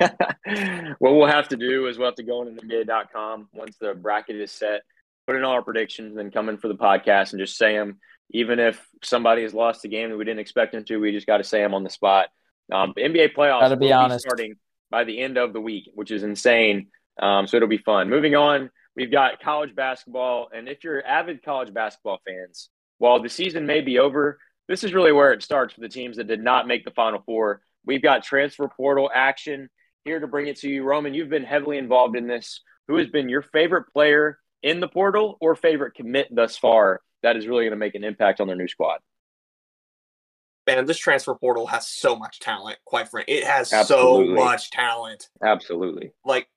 what 1.00 1.00
we'll 1.00 1.26
have 1.26 1.50
to 1.50 1.58
do 1.58 1.88
is 1.88 1.98
we'll 1.98 2.08
have 2.08 2.16
to 2.16 2.24
go 2.24 2.42
on 2.42 2.56
NBA.com 2.56 3.50
once 3.54 3.78
the 3.82 3.96
bracket 3.96 4.38
is 4.38 4.52
set, 4.52 4.84
put 5.26 5.36
in 5.36 5.44
all 5.44 5.54
our 5.54 5.64
predictions, 5.64 6.16
then 6.16 6.32
come 6.32 6.48
in 6.48 6.58
for 6.58 6.68
the 6.68 6.76
podcast 6.76 7.34
and 7.34 7.40
just 7.40 7.58
say 7.58 7.76
them. 7.76 8.00
Even 8.30 8.60
if 8.60 8.88
somebody 9.04 9.42
has 9.42 9.54
lost 9.54 9.84
a 9.84 9.88
game 9.88 10.10
that 10.12 10.18
we 10.18 10.26
didn't 10.26 10.40
expect 10.40 10.72
them 10.72 10.86
to, 10.86 10.98
we 10.98 11.12
just 11.12 11.28
got 11.28 11.38
to 11.38 11.44
say 11.44 11.60
them 11.60 11.74
on 11.74 11.84
the 11.84 11.90
spot. 11.90 12.30
Um, 12.72 12.94
NBA 12.98 13.36
playoffs 13.36 13.62
Gotta 13.62 13.76
be 13.78 13.92
honest. 13.92 14.26
starting 14.26 14.56
by 14.96 15.04
the 15.04 15.20
end 15.20 15.38
of 15.38 15.52
the 15.52 15.60
week, 15.60 15.92
which 15.94 16.10
is 16.10 16.24
insane. 16.24 16.88
Um, 17.22 17.48
so 17.48 17.58
it'll 17.58 17.68
be 17.68 17.78
fun. 17.78 18.10
Moving 18.10 18.34
on, 18.34 18.70
we've 18.96 19.12
got 19.12 19.42
college 19.42 19.76
basketball, 19.76 20.48
and 20.56 20.70
if 20.70 20.86
you're 20.86 21.06
avid 21.06 21.44
college 21.44 21.74
basketball 21.74 22.22
fans, 22.26 22.70
while 22.98 23.22
the 23.22 23.28
season 23.28 23.66
may 23.66 23.82
be 23.82 24.00
over, 24.00 24.40
this 24.70 24.86
is 24.86 24.94
really 24.94 25.12
where 25.12 25.34
it 25.34 25.44
starts 25.44 25.74
for 25.74 25.82
the 25.82 25.90
teams 25.90 26.16
that 26.16 26.28
did 26.28 26.42
not 26.42 26.66
make 26.66 26.86
the 26.86 26.92
Final 26.92 27.22
Four. 27.26 27.60
We've 27.86 28.02
got 28.02 28.24
transfer 28.24 28.70
portal 28.70 29.12
action 29.14 29.68
here 30.06 30.22
to 30.22 30.28
bring 30.28 30.48
it 30.48 30.62
to 30.62 30.70
you. 30.70 30.84
Roman, 30.84 31.14
you've 31.14 31.28
been 31.28 31.44
heavily 31.44 31.78
involved 31.78 32.16
in 32.16 32.28
this. 32.28 32.62
Who 32.88 32.96
has 32.96 33.10
been 33.10 33.28
your 33.28 33.42
favorite 33.42 33.92
player 33.92 34.40
in 34.64 34.80
the 34.80 34.88
portal 34.88 35.38
or 35.42 35.56
favorite 35.56 35.96
commit 35.96 36.30
thus 36.32 36.58
far 36.58 37.02
that 37.22 37.36
is 37.36 37.48
really 37.48 37.64
going 37.64 37.72
to 37.72 37.86
make 37.86 37.96
an 37.96 38.06
impact 38.06 38.40
on 38.40 38.48
their 38.48 38.56
new 38.56 38.70
squad? 38.70 39.00
Man, 40.68 40.86
this 40.86 40.98
transfer 40.98 41.36
portal 41.36 41.68
has 41.68 41.88
so 41.88 42.16
much 42.16 42.40
talent. 42.40 42.78
Quite 42.86 43.10
frankly, 43.10 43.36
it 43.36 43.44
has 43.44 43.72
Absolutely. 43.72 44.36
so 44.36 44.44
much 44.46 44.72
talent. 44.72 45.30
Absolutely. 45.44 46.12
Like 46.26 46.48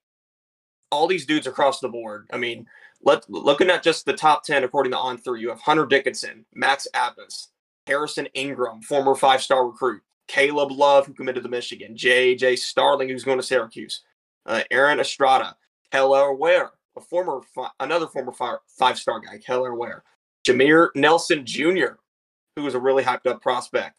all 0.91 1.07
these 1.07 1.25
dudes 1.25 1.47
across 1.47 1.79
the 1.79 1.89
board. 1.89 2.27
I 2.33 2.37
mean, 2.37 2.65
let 3.03 3.29
looking 3.29 3.69
at 3.69 3.83
just 3.83 4.05
the 4.05 4.13
top 4.13 4.43
ten 4.43 4.63
according 4.63 4.91
to 4.93 4.97
On 4.97 5.17
Three, 5.17 5.41
you 5.41 5.49
have 5.49 5.61
Hunter 5.61 5.85
Dickinson, 5.85 6.45
Max 6.53 6.87
Abmas, 6.95 7.47
Harrison 7.87 8.27
Ingram, 8.33 8.81
former 8.81 9.15
five-star 9.15 9.67
recruit, 9.67 10.01
Caleb 10.27 10.71
Love, 10.71 11.05
who 11.05 11.13
committed 11.13 11.43
to 11.43 11.49
Michigan, 11.49 11.95
J.J. 11.95 12.55
Starling, 12.57 13.09
who's 13.09 13.23
going 13.23 13.37
to 13.39 13.43
Syracuse, 13.43 14.01
uh, 14.45 14.63
Aaron 14.71 14.99
Estrada, 14.99 15.55
Keller 15.91 16.33
Ware, 16.33 16.71
a 16.97 17.01
former 17.01 17.41
fi- 17.55 17.71
another 17.79 18.07
former 18.07 18.31
fi- 18.31 18.57
five-star 18.77 19.21
guy, 19.21 19.37
Keller 19.37 19.75
Ware, 19.75 20.03
Jameer 20.47 20.89
Nelson 20.95 21.45
Jr., 21.45 21.97
who 22.59 22.65
was 22.65 22.75
a 22.75 22.79
really 22.79 23.03
hyped-up 23.03 23.41
prospect. 23.41 23.97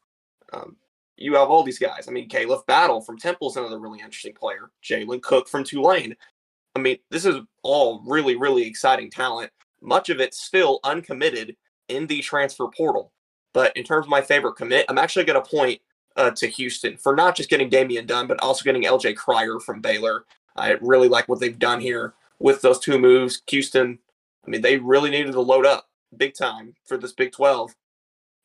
Um, 0.53 0.77
you 1.17 1.35
have 1.35 1.49
all 1.49 1.63
these 1.63 1.79
guys. 1.79 2.09
I 2.09 2.13
mean, 2.13 2.29
Khalif 2.29 2.67
Battle 2.67 3.01
from 3.01 3.19
Temple's 3.19 3.57
another 3.57 3.79
really 3.79 4.01
interesting 4.01 4.35
player. 4.35 4.71
Jalen 4.83 5.23
Cook 5.23 5.49
from 5.49 5.65
Tulane. 5.65 6.17
I 6.77 6.79
mean, 6.81 6.99
this 7.11 7.25
is 7.25 7.37
all 7.63 8.03
really, 8.07 8.37
really 8.37 8.67
exciting 8.67 9.11
talent. 9.11 9.51
Much 9.83 10.09
of 10.09 10.21
it 10.21 10.35
still 10.35 10.81
uncommitted 10.85 11.57
in 11.89 12.07
the 12.07 12.21
transfer 12.21 12.69
portal. 12.69 13.13
But 13.53 13.77
in 13.77 13.85
terms 13.85 14.07
of 14.07 14.11
my 14.11 14.23
favorite 14.23 14.55
commit, 14.55 14.87
I'm 14.89 14.99
actually 14.99 15.25
going 15.25 15.43
to 15.43 15.51
point 15.51 15.81
uh, 16.17 16.31
to 16.33 16.47
Houston 16.47 16.97
for 16.97 17.15
not 17.15 17.35
just 17.35 17.51
getting 17.51 17.69
Damian 17.69 18.07
Dunn, 18.07 18.27
but 18.27 18.41
also 18.41 18.65
getting 18.65 18.85
LJ 18.85 19.17
Cryer 19.17 19.59
from 19.59 19.81
Baylor. 19.81 20.25
I 20.57 20.77
really 20.81 21.09
like 21.09 21.29
what 21.29 21.41
they've 21.41 21.59
done 21.59 21.81
here 21.81 22.15
with 22.39 22.63
those 22.63 22.79
two 22.79 22.99
moves. 22.99 23.43
Houston, 23.49 23.99
I 24.47 24.51
mean, 24.51 24.61
they 24.63 24.79
really 24.79 25.11
needed 25.11 25.33
to 25.33 25.41
load 25.41 25.67
up 25.67 25.89
big 26.17 26.35
time 26.35 26.75
for 26.87 26.97
this 26.97 27.13
Big 27.13 27.33
12. 27.33 27.75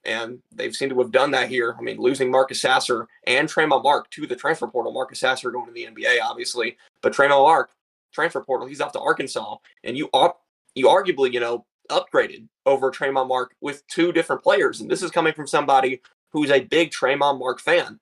And 0.06 0.40
they've 0.52 0.76
seemed 0.76 0.92
to 0.92 1.00
have 1.00 1.12
done 1.12 1.32
that 1.32 1.50
here. 1.50 1.76
I 1.78 1.82
mean, 1.82 1.98
losing 1.98 2.30
Marcus 2.30 2.62
Sasser 2.62 3.08
and 3.26 3.50
Tramon 3.50 3.84
Mark 3.84 4.10
to 4.12 4.28
the 4.28 4.36
transfer 4.36 4.68
portal. 4.68 4.92
Marcus 4.92 5.20
Sasser 5.20 5.52
going 5.52 5.66
to 5.66 5.72
the 5.72 5.86
NBA, 5.86 6.20
obviously, 6.22 6.78
but 7.02 7.14
Tramon 7.14 7.44
Mark 7.44 7.72
transfer 8.14 8.42
portal. 8.42 8.68
He's 8.68 8.82
off 8.82 8.94
to 8.94 9.00
Arkansas, 9.00 9.58
and 9.84 9.98
you 9.98 10.10
up 10.14 10.42
you 10.74 10.88
arguably 10.88 11.32
you 11.34 11.40
know 11.40 11.66
upgraded 11.90 12.48
over 12.66 12.92
Tramon 12.92 13.28
Mark 13.28 13.56
with 13.62 13.86
two 13.88 14.12
different 14.12 14.42
players, 14.42 14.82
and 14.82 14.90
this 14.90 15.04
is 15.04 15.12
coming 15.12 15.34
from 15.34 15.48
somebody 15.48 16.02
who's 16.32 16.50
a 16.50 16.62
big 16.62 16.92
Tramon 16.92 17.40
Mark 17.40 17.60
fan. 17.60 18.00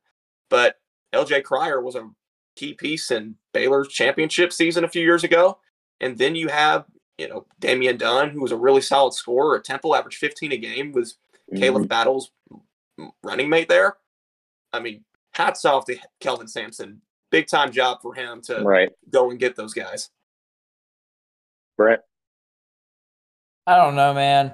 But 0.49 0.79
LJ 1.13 1.43
Cryer 1.43 1.81
was 1.81 1.95
a 1.95 2.09
key 2.55 2.73
piece 2.73 3.11
in 3.11 3.35
Baylor's 3.53 3.89
championship 3.89 4.53
season 4.53 4.83
a 4.83 4.89
few 4.89 5.01
years 5.01 5.23
ago, 5.23 5.57
and 5.99 6.17
then 6.17 6.35
you 6.35 6.47
have 6.47 6.85
you 7.17 7.27
know 7.27 7.45
Damian 7.59 7.97
Dunn, 7.97 8.29
who 8.29 8.41
was 8.41 8.51
a 8.51 8.57
really 8.57 8.81
solid 8.81 9.13
scorer 9.13 9.57
at 9.57 9.65
Temple, 9.65 9.95
averaged 9.95 10.17
15 10.17 10.51
a 10.51 10.57
game, 10.57 10.91
was 10.91 11.17
Khalif 11.51 11.88
Battle's 11.88 12.32
running 13.23 13.49
mate 13.49 13.69
there. 13.69 13.97
I 14.71 14.79
mean, 14.79 15.03
hats 15.34 15.65
off 15.65 15.86
to 15.86 15.97
Kelvin 16.19 16.47
Sampson. 16.47 17.01
Big 17.32 17.47
time 17.47 17.71
job 17.71 17.99
for 18.01 18.13
him 18.13 18.41
to 18.43 18.62
Right. 18.62 18.91
go 19.10 19.29
and 19.32 19.39
get 19.39 19.56
those 19.56 19.73
guys. 19.73 20.10
Brent. 21.77 22.01
I 23.65 23.77
don't 23.77 23.95
know, 23.95 24.13
man. 24.13 24.53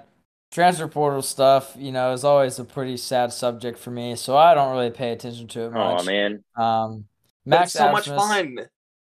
Transfer 0.52 0.88
portal 0.88 1.22
stuff, 1.22 1.76
you 1.78 1.92
know, 1.92 2.12
is 2.14 2.24
always 2.24 2.58
a 2.58 2.64
pretty 2.64 2.98
sad 2.98 3.32
subject 3.34 3.78
for 3.78 3.92
me, 3.92 4.16
so 4.16 4.36
I 4.36 4.54
don't 4.56 4.72
really 4.72 4.90
pay 4.90 5.12
attention 5.12 5.48
to 5.50 5.62
it 5.66 5.72
much. 5.72 6.02
Oh 6.02 6.06
man. 6.06 6.44
Um, 6.56 7.06
Max 7.46 7.66
it's 7.66 7.74
so 7.74 7.92
much 7.92 8.08
fun. 8.08 8.58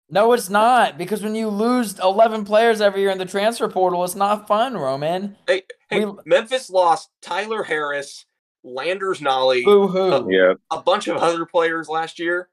No, 0.10 0.32
it's 0.34 0.50
not 0.50 0.98
because 0.98 1.24
when 1.24 1.36
you 1.36 1.50
lose 1.50 2.00
11 2.00 2.46
players 2.46 2.80
every 2.80 3.02
year 3.02 3.10
in 3.10 3.18
the 3.18 3.26
transfer 3.26 3.68
portal, 3.68 4.04
it's 4.04 4.16
not 4.16 4.48
fun, 4.48 4.78
Roman. 4.78 5.36
Hey, 5.48 5.64
hey, 5.90 6.06
We- 6.06 6.14
Memphis 6.26 6.70
lost 6.70 7.10
Tyler 7.22 7.64
Harris, 7.64 8.26
Landers 8.64 9.20
Nolley, 9.22 9.64
Boo 9.64 9.88
hoo. 9.88 10.28
Yeah. 10.32 10.54
a 10.72 10.82
bunch 10.82 11.08
of 11.08 11.18
other 11.18 11.46
players 11.46 11.88
last 11.88 12.20
year. 12.20 12.50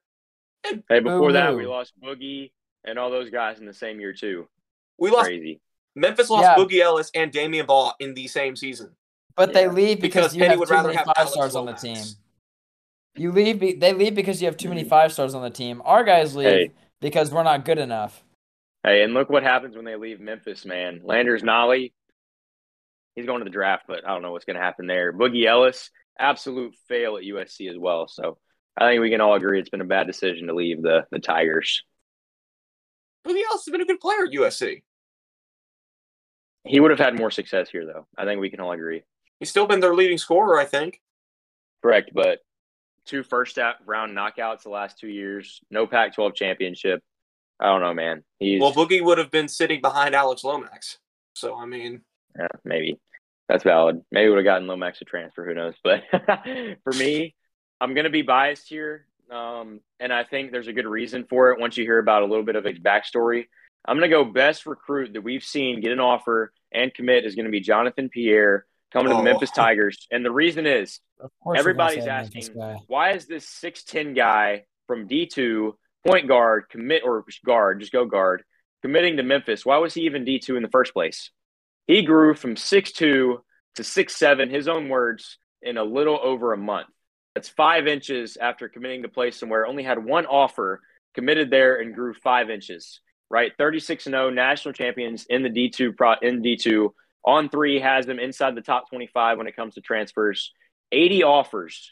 Hey, 0.89 1.01
before 1.01 1.33
that, 1.33 1.57
we 1.57 1.67
lost 1.67 1.93
Boogie 2.01 2.53
and 2.85 2.99
all 2.99 3.11
those 3.11 3.31
guys 3.31 3.59
in 3.59 3.67
the 3.67 3.75
same 3.75 3.99
year 4.01 4.13
too. 4.13 4.47
We 4.99 5.11
lost 5.11 5.27
Crazy. 5.27 5.61
Memphis 5.97 6.31
lost 6.31 6.43
Yeah. 6.43 6.57
Boogie 6.57 6.81
Ellis 6.81 7.11
and 7.15 7.33
Damion 7.33 7.67
Baugh 7.67 7.95
in 8.01 8.15
the 8.15 8.29
same 8.29 8.57
season. 8.57 8.95
But 9.37 9.53
they 9.53 9.69
leave 9.69 10.01
because, 10.01 10.33
Because 10.33 10.37
you 10.37 10.41
Penny 10.41 10.51
have 10.51 10.59
would 10.61 10.69
too 10.69 10.75
rather 10.75 10.89
many 10.89 10.99
have 10.99 11.09
five 11.17 11.29
stars 11.29 11.57
on 11.57 11.67
the 11.67 11.73
team. 11.73 12.05
You 13.17 13.33
leave. 13.33 13.59
Be- 13.59 13.75
they 13.75 13.93
leave 13.93 14.15
because 14.15 14.41
you 14.41 14.47
have 14.47 14.57
too 14.57 14.69
many 14.69 14.83
mm-hmm. 14.83 14.91
five 14.91 15.13
stars 15.13 15.35
on 15.35 15.43
the 15.43 15.51
team. 15.51 15.83
Our 15.85 16.05
guys 16.05 16.35
leave 16.37 16.47
Hey. 16.49 16.71
because 17.01 17.31
we're 17.31 17.43
not 17.43 17.65
good 17.65 17.79
enough. 17.79 18.23
Hey, 18.85 19.03
and 19.03 19.15
look 19.15 19.31
what 19.31 19.43
happens 19.43 19.77
when 19.77 19.85
they 19.85 19.97
leave 19.97 20.21
Memphis, 20.21 20.65
man. 20.65 21.01
Landers 21.05 21.43
Nolley, 21.43 21.93
he's 23.15 23.27
going 23.27 23.41
to 23.41 23.45
the 23.45 23.51
draft, 23.51 23.85
but 23.87 24.07
I 24.07 24.13
don't 24.13 24.23
know 24.23 24.33
what's 24.33 24.45
going 24.45 24.57
to 24.57 24.63
happen 24.63 24.87
there. 24.87 25.13
Boogie 25.13 25.47
Ellis, 25.47 25.91
absolute 26.19 26.75
fail 26.89 27.17
at 27.17 27.25
USC 27.25 27.71
as 27.71 27.79
well. 27.79 28.09
So 28.09 28.39
I 28.77 28.89
think 28.89 29.01
we 29.01 29.11
can 29.11 29.21
all 29.21 29.35
agree 29.35 29.61
it's 29.61 29.71
been 29.71 29.81
a 29.81 29.87
bad 29.87 30.07
decision 30.07 30.47
to 30.47 30.55
leave 30.55 30.83
the 30.83 31.07
the 31.11 31.19
Tigers. 31.19 31.83
Boogie 33.27 33.43
Ellis 33.49 33.65
has 33.67 33.73
been 33.73 33.81
a 33.81 33.87
good 33.87 34.01
player 34.01 34.25
at 34.25 34.33
USC. 34.33 34.83
He 36.65 36.81
would 36.81 36.91
have 36.91 37.01
had 37.01 37.17
more 37.17 37.31
success 37.31 37.69
here, 37.71 37.87
though. 37.87 38.07
I 38.17 38.25
think 38.25 38.41
we 38.41 38.51
can 38.51 38.61
all 38.61 38.73
agree. 38.73 39.03
He's 39.41 39.51
still 39.51 39.67
been 39.67 39.81
their 39.81 39.95
leading 39.95 40.19
scorer, 40.19 40.59
I 40.59 40.65
think. 40.65 41.01
Correct, 41.83 42.13
but 42.15 42.39
two 43.07 43.25
first 43.25 43.59
round 43.85 44.17
knockouts 44.17 44.63
the 44.63 44.71
last 44.71 44.99
two 44.99 45.09
years, 45.09 45.61
no 45.71 45.87
Pac-12 45.87 46.35
championship. 46.35 47.03
I 47.59 47.67
don't 47.67 47.81
know, 47.81 47.95
man. 47.95 48.23
He's 48.39 48.61
Well, 48.61 48.73
Boogie 48.73 49.05
would 49.05 49.19
have 49.19 49.31
been 49.31 49.49
sitting 49.49 49.81
behind 49.81 50.15
Alex 50.15 50.45
Lomax. 50.45 50.99
So, 51.35 51.57
I 51.57 51.67
mean, 51.67 52.03
Yeah, 52.39 52.49
maybe 52.65 52.99
that's 53.49 53.65
valid. 53.65 54.01
Maybe 54.11 54.29
would 54.29 54.39
have 54.39 54.45
gotten 54.45 54.67
Lomax 54.67 55.01
a 55.01 55.05
transfer. 55.05 55.45
Who 55.45 55.55
knows? 55.55 55.75
But 55.85 56.03
for 56.85 56.93
me, 56.93 57.35
I'm 57.81 57.95
going 57.95 58.05
to 58.05 58.11
be 58.11 58.23
biased 58.23 58.69
here, 58.69 59.07
um, 59.31 59.81
and 60.01 60.13
I 60.13 60.25
think 60.25 60.53
there's 60.53 60.69
a 60.69 60.73
good 60.73 60.87
reason 60.87 61.27
for 61.29 61.51
it. 61.51 61.61
Once 61.61 61.77
you 61.77 61.85
hear 61.85 61.99
about 61.99 62.23
a 62.23 62.27
little 62.27 62.45
bit 62.45 62.57
of 62.57 62.65
his 62.65 62.79
backstory, 62.79 63.45
I'm 63.85 63.99
going 63.99 64.09
to 64.09 64.17
go 64.17 64.25
best 64.25 64.67
recruit 64.67 65.13
that 65.15 65.23
we've 65.23 65.43
seen 65.45 65.81
get 65.81 65.93
an 65.93 66.01
offer 66.01 66.53
and 66.73 66.95
commit 66.95 67.25
is 67.25 67.35
going 67.35 67.47
to 67.47 67.51
be 67.51 67.61
Jonathan 67.61 68.09
Pierre 68.09 68.65
coming 68.93 69.09
to 69.09 69.15
the 69.15 69.21
Oh. 69.21 69.25
Memphis 69.25 69.51
Tigers, 69.51 70.07
and 70.11 70.25
the 70.25 70.31
reason 70.31 70.67
is 70.67 71.01
Of 71.21 71.31
course, 71.43 71.59
everybody's 71.59 71.99
we're 72.01 72.07
gonna 72.07 72.27
say 72.27 72.33
Memphis 72.35 72.49
asking 72.57 72.83
why 72.87 73.13
is 73.13 73.27
this 73.27 73.47
6'10 73.47 74.15
guy 74.17 74.65
from 74.87 75.09
D2 75.09 75.73
point 76.07 76.27
guard 76.29 76.65
commit 76.71 77.03
or 77.05 77.25
guard, 77.45 77.81
just 77.81 77.93
go 77.93 78.05
guard, 78.05 78.43
committing 78.83 79.17
to 79.19 79.23
Memphis? 79.23 79.65
Why 79.67 79.79
was 79.79 79.95
he 79.95 80.03
even 80.03 80.25
D2 80.25 80.57
in 80.57 80.63
the 80.63 80.69
first 80.69 80.93
place? 80.93 81.31
He 81.87 82.03
grew 82.03 82.35
from 82.35 82.55
6'2 82.55 82.95
to 82.95 83.43
6'7, 83.77 84.51
his 84.51 84.69
own 84.69 84.89
words, 84.89 85.39
in 85.63 85.77
a 85.77 85.85
little 85.85 86.19
over 86.23 86.53
a 86.53 86.59
month. 86.59 86.89
That's 87.35 87.49
five 87.49 87.87
inches 87.87 88.37
after 88.37 88.69
committing 88.69 89.03
to 89.03 89.09
play 89.09 89.31
somewhere. 89.31 89.67
Only 89.67 89.83
had 89.83 90.05
one 90.05 90.27
offer, 90.27 90.83
committed 91.15 91.51
there, 91.51 91.81
and 91.81 91.95
grew 91.95 92.15
five 92.15 92.51
inches. 92.51 93.01
Right, 93.31 93.53
36 93.57 94.05
0, 94.05 94.31
national 94.31 94.75
champions 94.75 95.25
in 95.31 95.43
the 95.43 95.49
D2 95.49 95.97
pro 95.97 96.15
in 96.21 96.43
D2. 96.43 96.91
On 97.25 97.49
three 97.49 97.81
has 97.81 98.05
them 98.05 98.19
inside 98.19 98.55
the 98.55 98.61
top 98.61 98.91
25 98.91 99.39
when 99.39 99.47
it 99.47 99.57
comes 99.57 99.75
to 99.75 99.81
transfers. 99.81 100.53
80 100.91 101.23
offers, 101.23 101.91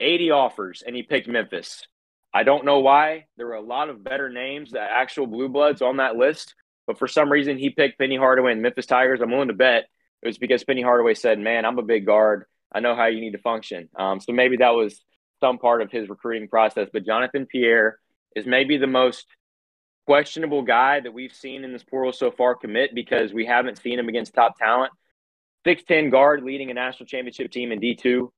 80 0.00 0.30
offers, 0.32 0.82
and 0.86 0.94
he 0.94 1.02
picked 1.02 1.28
Memphis. 1.28 1.86
I 2.34 2.42
don't 2.42 2.66
know 2.66 2.80
why. 2.80 3.26
There 3.38 3.46
were 3.46 3.54
a 3.54 3.62
lot 3.62 3.88
of 3.88 4.04
better 4.04 4.28
names, 4.28 4.72
the 4.72 4.80
actual 4.80 5.26
Blue 5.26 5.48
Bloods 5.48 5.80
on 5.80 5.96
that 5.96 6.16
list, 6.16 6.54
but 6.86 6.98
for 6.98 7.08
some 7.08 7.30
reason 7.30 7.58
he 7.58 7.70
picked 7.70 7.98
Penny 7.98 8.16
Hardaway 8.16 8.52
and 8.52 8.62
Memphis 8.62 8.86
Tigers. 8.86 9.20
I'm 9.20 9.30
willing 9.30 9.48
to 9.48 9.54
bet 9.54 9.84
it 10.22 10.26
was 10.26 10.38
because 10.38 10.64
Penny 10.64 10.82
Hardaway 10.82 11.14
said, 11.14 11.38
"Man, 11.38 11.64
I'm 11.64 11.78
a 11.78 11.82
big 11.82 12.06
guard. 12.06 12.44
I 12.72 12.80
know 12.80 12.94
how 12.94 13.06
you 13.06 13.20
need 13.20 13.32
to 13.32 13.38
function. 13.38 13.88
Um, 13.96 14.20
so 14.20 14.32
maybe 14.32 14.58
that 14.58 14.70
was 14.70 15.00
some 15.40 15.58
part 15.58 15.82
of 15.82 15.90
his 15.90 16.08
recruiting 16.08 16.48
process. 16.48 16.88
But 16.92 17.06
Jonathan 17.06 17.46
Pierre 17.46 17.98
is 18.34 18.46
maybe 18.46 18.76
the 18.76 18.86
most 18.86 19.26
questionable 20.06 20.62
guy 20.62 21.00
that 21.00 21.12
we've 21.12 21.34
seen 21.34 21.64
in 21.64 21.72
this 21.72 21.82
portal 21.82 22.12
so 22.12 22.30
far 22.30 22.54
commit 22.54 22.94
because 22.94 23.32
we 23.32 23.44
haven't 23.44 23.78
seen 23.78 23.98
him 23.98 24.08
against 24.08 24.34
top 24.34 24.58
talent. 24.58 24.92
6'10 25.66 26.12
guard 26.12 26.44
leading 26.44 26.70
a 26.70 26.74
national 26.74 27.06
championship 27.06 27.50
team 27.50 27.72
in 27.72 27.80
D2. 27.80 28.28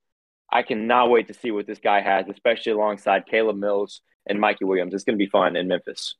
I 0.51 0.63
cannot 0.63 1.11
wait 1.11 1.27
to 1.27 1.35
see 1.35 1.51
what 1.51 1.67
this 1.67 1.77
guy 1.77 2.01
has, 2.01 2.27
especially 2.27 2.71
alongside 2.71 3.27
Caleb 3.27 3.57
Mills 3.57 4.01
and 4.25 4.39
Mikey 4.39 4.65
Williams. 4.65 4.95
It's 4.95 5.03
going 5.03 5.17
to 5.17 5.23
be 5.23 5.29
fun 5.29 5.55
in 5.55 5.67
Memphis. 5.67 6.15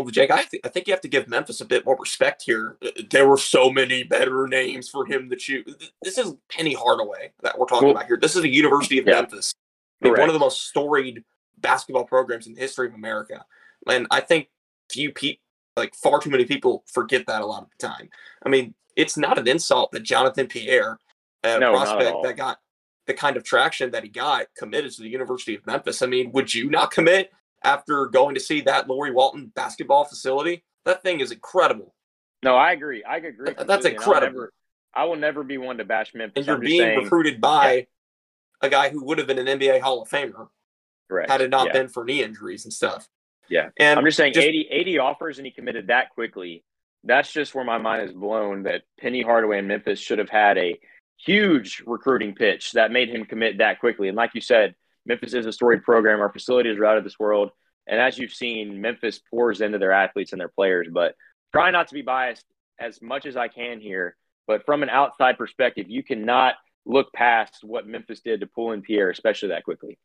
Well, 0.00 0.10
Jake, 0.10 0.30
I, 0.30 0.44
th- 0.44 0.62
I 0.64 0.68
think 0.68 0.86
you 0.86 0.94
have 0.94 1.02
to 1.02 1.08
give 1.08 1.28
Memphis 1.28 1.60
a 1.60 1.66
bit 1.66 1.84
more 1.84 1.96
respect 2.00 2.42
here. 2.44 2.78
Uh, 2.82 2.90
there 3.10 3.28
were 3.28 3.36
so 3.36 3.70
many 3.70 4.02
better 4.02 4.48
names 4.48 4.88
for 4.88 5.04
him 5.04 5.28
to 5.28 5.36
choose. 5.36 5.92
This 6.02 6.16
is 6.16 6.34
Penny 6.50 6.72
Hardaway 6.72 7.32
that 7.42 7.58
we're 7.58 7.66
talking 7.66 7.88
well, 7.88 7.96
about 7.96 8.06
here. 8.06 8.18
This 8.20 8.34
is 8.34 8.42
the 8.42 8.48
University 8.48 8.98
of 8.98 9.06
yeah. 9.06 9.16
Memphis, 9.16 9.54
one 10.00 10.28
of 10.28 10.32
the 10.32 10.38
most 10.38 10.66
storied 10.66 11.22
basketball 11.58 12.04
programs 12.04 12.46
in 12.46 12.54
the 12.54 12.60
history 12.60 12.88
of 12.88 12.94
America. 12.94 13.44
And 13.86 14.06
I 14.10 14.20
think 14.20 14.48
few 14.90 15.12
people, 15.12 15.42
like 15.76 15.94
far 15.94 16.20
too 16.20 16.30
many 16.30 16.46
people, 16.46 16.84
forget 16.86 17.26
that 17.26 17.42
a 17.42 17.46
lot 17.46 17.62
of 17.62 17.68
the 17.78 17.86
time. 17.86 18.08
I 18.44 18.48
mean, 18.48 18.74
it's 18.96 19.18
not 19.18 19.38
an 19.38 19.46
insult 19.46 19.92
that 19.92 20.04
Jonathan 20.04 20.46
Pierre, 20.46 20.98
a 21.44 21.58
no, 21.58 21.72
prospect 21.72 22.16
that 22.22 22.36
got 22.36 22.58
the 23.06 23.14
kind 23.14 23.36
of 23.36 23.44
traction 23.44 23.90
that 23.90 24.04
he 24.04 24.08
got, 24.08 24.46
committed 24.56 24.92
to 24.92 25.02
the 25.02 25.08
University 25.10 25.54
of 25.54 25.66
Memphis. 25.66 26.00
I 26.00 26.06
mean, 26.06 26.32
would 26.32 26.54
you 26.54 26.70
not 26.70 26.92
commit 26.92 27.30
after 27.64 28.06
going 28.06 28.34
to 28.34 28.40
see 28.40 28.62
that 28.62 28.88
Laurie 28.88 29.12
Walton 29.12 29.52
basketball 29.54 30.04
facility. 30.04 30.64
That 30.84 31.02
thing 31.02 31.20
is 31.20 31.30
incredible. 31.30 31.94
No, 32.42 32.56
I 32.56 32.72
agree. 32.72 33.04
I 33.04 33.18
agree. 33.18 33.54
That's 33.66 33.86
incredible. 33.86 34.32
Never, 34.32 34.52
I 34.94 35.04
will 35.04 35.16
never 35.16 35.44
be 35.44 35.58
one 35.58 35.78
to 35.78 35.84
bash 35.84 36.12
Memphis. 36.14 36.34
And 36.36 36.46
you're 36.46 36.58
being 36.58 36.80
saying, 36.80 36.98
recruited 36.98 37.40
by 37.40 37.74
yeah. 37.74 37.82
a 38.62 38.68
guy 38.68 38.88
who 38.90 39.04
would 39.04 39.18
have 39.18 39.26
been 39.26 39.38
an 39.38 39.46
NBA 39.46 39.80
Hall 39.80 40.02
of 40.02 40.08
Famer. 40.08 40.48
Correct. 41.08 41.30
Had 41.30 41.40
it 41.40 41.50
not 41.50 41.68
yeah. 41.68 41.72
been 41.72 41.88
for 41.88 42.04
knee 42.04 42.22
injuries 42.22 42.64
and 42.64 42.72
stuff. 42.72 43.06
Yeah. 43.48 43.68
And 43.78 43.98
I'm 43.98 44.04
just 44.04 44.16
saying 44.16 44.32
just, 44.32 44.46
80, 44.46 44.68
80 44.70 44.98
offers 44.98 45.38
and 45.38 45.46
he 45.46 45.52
committed 45.52 45.88
that 45.88 46.10
quickly. 46.10 46.64
That's 47.04 47.32
just 47.32 47.54
where 47.54 47.64
my 47.64 47.78
mind 47.78 48.08
is 48.08 48.14
blown 48.14 48.64
that 48.64 48.82
Penny 48.98 49.22
Hardaway 49.22 49.58
and 49.58 49.68
Memphis 49.68 49.98
should 49.98 50.18
have 50.18 50.30
had 50.30 50.56
a 50.56 50.78
huge 51.18 51.82
recruiting 51.86 52.34
pitch 52.34 52.72
that 52.72 52.92
made 52.92 53.08
him 53.08 53.24
commit 53.24 53.58
that 53.58 53.80
quickly. 53.80 54.08
And 54.08 54.16
like 54.16 54.34
you 54.34 54.40
said, 54.40 54.74
Memphis 55.06 55.34
is 55.34 55.46
a 55.46 55.52
storied 55.52 55.82
program. 55.82 56.20
Our 56.20 56.32
facilities 56.32 56.78
are 56.78 56.86
out 56.86 56.98
of 56.98 57.04
this 57.04 57.18
world. 57.18 57.50
And 57.86 58.00
as 58.00 58.18
you've 58.18 58.32
seen, 58.32 58.80
Memphis 58.80 59.20
pours 59.30 59.60
into 59.60 59.78
their 59.78 59.92
athletes 59.92 60.32
and 60.32 60.40
their 60.40 60.48
players. 60.48 60.88
But 60.90 61.14
try 61.52 61.70
not 61.70 61.88
to 61.88 61.94
be 61.94 62.02
biased 62.02 62.44
as 62.78 63.02
much 63.02 63.26
as 63.26 63.36
I 63.36 63.48
can 63.48 63.80
here. 63.80 64.16
But 64.46 64.64
from 64.64 64.82
an 64.82 64.90
outside 64.90 65.38
perspective, 65.38 65.86
you 65.88 66.02
cannot 66.02 66.54
look 66.84 67.12
past 67.12 67.58
what 67.62 67.86
Memphis 67.86 68.20
did 68.20 68.40
to 68.40 68.46
pull 68.46 68.72
in 68.72 68.82
Pierre, 68.82 69.10
especially 69.10 69.50
that 69.50 69.64
quickly. 69.64 69.98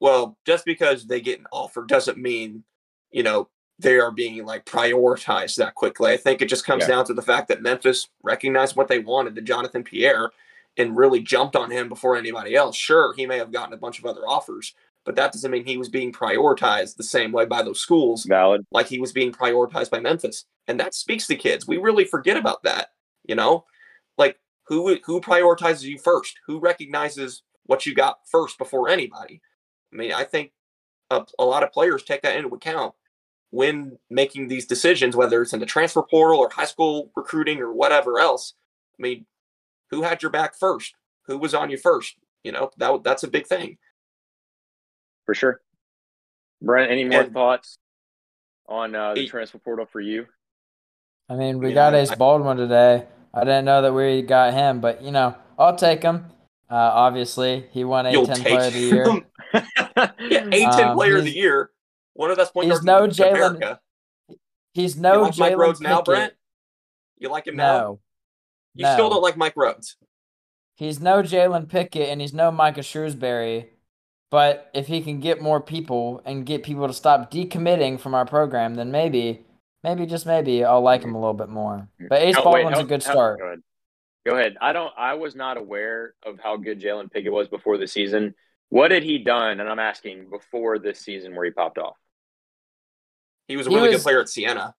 Well, 0.00 0.36
just 0.44 0.64
because 0.64 1.06
they 1.06 1.20
get 1.20 1.38
an 1.38 1.46
offer 1.52 1.84
doesn't 1.84 2.18
mean, 2.18 2.64
you 3.10 3.22
know, 3.22 3.48
they 3.78 3.98
are 3.98 4.10
being 4.10 4.44
like 4.44 4.64
prioritized 4.64 5.56
that 5.56 5.74
quickly. 5.74 6.12
I 6.12 6.16
think 6.16 6.40
it 6.40 6.48
just 6.48 6.66
comes 6.66 6.82
yeah. 6.82 6.88
down 6.88 7.04
to 7.06 7.14
the 7.14 7.22
fact 7.22 7.48
that 7.48 7.62
Memphis 7.62 8.08
recognized 8.22 8.76
what 8.76 8.88
they 8.88 8.98
wanted 8.98 9.34
to 9.36 9.42
Jonathan 9.42 9.84
Pierre 9.84 10.30
and 10.76 10.96
really 10.96 11.20
jumped 11.20 11.56
on 11.56 11.70
him 11.70 11.88
before 11.88 12.16
anybody 12.16 12.54
else. 12.54 12.76
Sure, 12.76 13.14
he 13.14 13.26
may 13.26 13.38
have 13.38 13.52
gotten 13.52 13.74
a 13.74 13.78
bunch 13.78 13.98
of 13.98 14.06
other 14.06 14.22
offers, 14.26 14.74
but 15.04 15.16
that 15.16 15.32
doesn't 15.32 15.50
mean 15.50 15.64
he 15.64 15.78
was 15.78 15.88
being 15.88 16.12
prioritized 16.12 16.96
the 16.96 17.02
same 17.02 17.32
way 17.32 17.46
by 17.46 17.62
those 17.62 17.80
schools. 17.80 18.24
Valid. 18.24 18.66
Like 18.70 18.86
he 18.86 18.98
was 18.98 19.12
being 19.12 19.32
prioritized 19.32 19.90
by 19.90 20.00
Memphis. 20.00 20.44
And 20.68 20.78
that 20.80 20.94
speaks 20.94 21.26
to 21.28 21.36
kids. 21.36 21.66
We 21.66 21.78
really 21.78 22.04
forget 22.04 22.36
about 22.36 22.62
that, 22.64 22.88
you 23.24 23.34
know? 23.34 23.64
Like 24.18 24.38
who 24.66 24.98
who 25.04 25.20
prioritizes 25.20 25.82
you 25.82 25.98
first? 25.98 26.34
Who 26.46 26.58
recognizes 26.58 27.42
what 27.64 27.86
you 27.86 27.94
got 27.94 28.18
first 28.30 28.58
before 28.58 28.88
anybody? 28.88 29.40
I 29.92 29.96
mean, 29.96 30.12
I 30.12 30.24
think 30.24 30.52
a, 31.10 31.24
a 31.38 31.44
lot 31.44 31.62
of 31.62 31.72
players 31.72 32.02
take 32.02 32.22
that 32.22 32.36
into 32.36 32.54
account 32.54 32.94
when 33.50 33.98
making 34.10 34.48
these 34.48 34.66
decisions, 34.66 35.16
whether 35.16 35.40
it's 35.40 35.52
in 35.52 35.60
the 35.60 35.66
transfer 35.66 36.02
portal 36.02 36.40
or 36.40 36.50
high 36.50 36.64
school 36.64 37.10
recruiting 37.16 37.60
or 37.60 37.72
whatever 37.72 38.18
else. 38.18 38.54
I 38.98 39.02
mean, 39.02 39.26
who 39.90 40.02
had 40.02 40.22
your 40.22 40.30
back 40.30 40.56
first? 40.58 40.94
Who 41.26 41.38
was 41.38 41.54
on 41.54 41.70
you 41.70 41.78
first? 41.78 42.16
You 42.44 42.52
know, 42.52 42.70
that 42.78 43.02
that's 43.02 43.22
a 43.22 43.28
big 43.28 43.46
thing. 43.46 43.78
For 45.24 45.34
sure. 45.34 45.60
Brent, 46.62 46.90
any 46.90 47.04
more 47.04 47.22
and, 47.22 47.32
thoughts 47.32 47.78
on 48.68 48.94
uh, 48.94 49.14
the 49.14 49.26
transfer 49.26 49.58
portal 49.58 49.86
for 49.86 50.00
you? 50.00 50.26
I 51.28 51.34
mean, 51.34 51.58
we 51.58 51.72
got 51.72 51.94
Ace 51.94 52.14
Baldwin 52.14 52.56
today. 52.56 53.04
I 53.34 53.40
didn't 53.40 53.64
know 53.64 53.82
that 53.82 53.92
we 53.92 54.22
got 54.22 54.54
him, 54.54 54.80
but 54.80 55.02
you 55.02 55.10
know, 55.10 55.34
I'll 55.58 55.76
take 55.76 56.02
him. 56.02 56.26
Uh, 56.70 56.74
obviously, 56.74 57.66
he 57.72 57.84
won 57.84 58.06
A10 58.06 58.42
Player 58.42 58.66
of 58.66 58.72
the 58.72 58.78
Year. 58.78 59.06
yeah, 59.54 60.44
A10 60.44 60.86
um, 60.86 60.96
Player 60.96 61.18
of 61.18 61.24
the 61.24 61.34
Year. 61.34 61.70
One 62.14 62.30
of 62.30 62.36
the 62.36 62.42
best 62.42 62.54
point 62.54 62.68
guards 62.68 62.84
no 62.84 63.06
Jalen. 63.08 63.78
He's 64.72 64.96
no 64.96 65.22
like 65.22 65.38
Mike 65.38 65.54
Rhoades 65.54 65.80
now, 65.80 66.02
Brent. 66.02 66.32
You 67.18 67.28
like 67.28 67.46
him 67.46 67.56
now? 67.56 67.98
No. 68.76 68.88
You 68.88 68.92
no. 68.92 68.92
still 68.94 69.10
don't 69.10 69.22
like 69.22 69.36
Mike 69.36 69.54
Rhoades. 69.54 69.94
He's 70.76 71.00
no 71.00 71.22
Jalen 71.22 71.68
Pickett, 71.68 72.08
and 72.08 72.20
he's 72.20 72.34
no 72.34 72.50
Micah 72.50 72.80
Shrewsberry. 72.80 73.68
But 74.30 74.70
if 74.74 74.86
he 74.86 75.00
can 75.02 75.20
get 75.20 75.40
more 75.40 75.60
people 75.60 76.20
and 76.24 76.44
get 76.44 76.62
people 76.62 76.86
to 76.86 76.92
stop 76.92 77.30
decommitting 77.30 77.98
from 77.98 78.14
our 78.14 78.26
program, 78.26 78.74
then 78.74 78.90
maybe, 78.90 79.46
maybe 79.84 80.04
just 80.04 80.26
maybe, 80.26 80.64
I'll 80.64 80.82
like 80.82 81.02
him 81.02 81.14
a 81.14 81.18
little 81.18 81.34
bit 81.34 81.48
more. 81.48 81.88
But 82.08 82.22
Ace 82.22 82.34
oh, 82.36 82.42
Baldwin's 82.42 82.76
wait, 82.76 82.84
a 82.84 82.88
good 82.88 83.02
start. 83.02 83.38
Go 83.38 83.46
ahead. 83.46 83.62
go 84.26 84.36
ahead. 84.36 84.56
I 84.60 84.72
don't. 84.72 84.92
I 84.98 85.14
was 85.14 85.34
not 85.34 85.56
aware 85.56 86.14
of 86.24 86.38
how 86.40 86.56
good 86.56 86.80
Jalen 86.80 87.10
Pickett 87.10 87.32
was 87.32 87.48
before 87.48 87.78
the 87.78 87.86
season. 87.86 88.34
What 88.68 88.90
had 88.90 89.04
he 89.04 89.18
done? 89.18 89.60
And 89.60 89.68
I'm 89.68 89.78
asking 89.78 90.28
before 90.28 90.78
this 90.78 91.00
season 91.00 91.34
where 91.34 91.44
he 91.44 91.52
popped 91.52 91.78
off. 91.78 91.96
He 93.48 93.56
was 93.56 93.68
a 93.68 93.70
really 93.70 93.88
was, 93.88 93.98
good 93.98 94.02
player 94.02 94.20
at 94.20 94.28
Siena. 94.28 94.74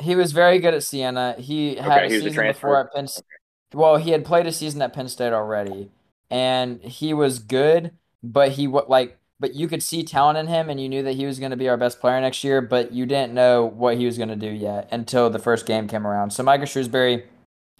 He 0.00 0.16
was 0.16 0.32
very 0.32 0.58
good 0.58 0.74
at 0.74 0.82
Siena. 0.82 1.36
He 1.38 1.76
had 1.76 2.04
okay, 2.04 2.06
a 2.06 2.08
he 2.08 2.20
season 2.20 2.46
a 2.46 2.52
before 2.52 2.80
at 2.80 2.94
Penn. 2.94 3.06
State. 3.06 3.24
Okay. 3.72 3.78
Well, 3.78 3.96
he 3.96 4.10
had 4.10 4.24
played 4.24 4.46
a 4.46 4.52
season 4.52 4.82
at 4.82 4.92
Penn 4.92 5.08
State 5.08 5.32
already, 5.32 5.90
and 6.30 6.82
he 6.82 7.14
was 7.14 7.38
good 7.38 7.92
but 8.22 8.52
he 8.52 8.66
what 8.66 8.90
like 8.90 9.16
but 9.38 9.54
you 9.54 9.68
could 9.68 9.82
see 9.82 10.02
talent 10.02 10.36
in 10.36 10.46
him 10.46 10.68
and 10.68 10.78
you 10.78 10.88
knew 10.88 11.02
that 11.02 11.14
he 11.14 11.24
was 11.24 11.38
going 11.38 11.50
to 11.50 11.56
be 11.56 11.66
our 11.66 11.78
best 11.78 11.98
player 11.98 12.20
next 12.20 12.44
year, 12.44 12.60
but 12.60 12.92
you 12.92 13.06
didn't 13.06 13.32
know 13.32 13.64
what 13.64 13.96
he 13.96 14.04
was 14.04 14.18
going 14.18 14.28
to 14.28 14.36
do 14.36 14.50
yet 14.50 14.86
until 14.92 15.30
the 15.30 15.38
first 15.38 15.64
game 15.64 15.88
came 15.88 16.06
around. 16.06 16.30
So 16.30 16.42
Micah 16.42 16.64
Shrewsberry 16.64 17.24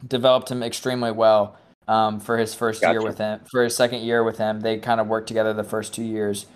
developed 0.09 0.51
him 0.51 0.63
extremely 0.63 1.13
well 1.13 1.59
um, 1.87 2.19
for 2.19 2.39
his 2.39 2.55
first 2.55 2.81
gotcha. 2.81 2.93
year 2.93 3.03
with 3.03 3.19
him. 3.19 3.41
For 3.51 3.63
his 3.63 3.77
second 3.77 4.01
year 4.01 4.25
with 4.25 4.39
him, 4.39 4.61
they 4.61 4.79
kind 4.79 5.03
of 5.03 5.07
worked 5.07 5.29
together 5.29 5.53
the 5.53 5.63
first 5.63 5.93
two 5.93 6.03
years. 6.03 6.47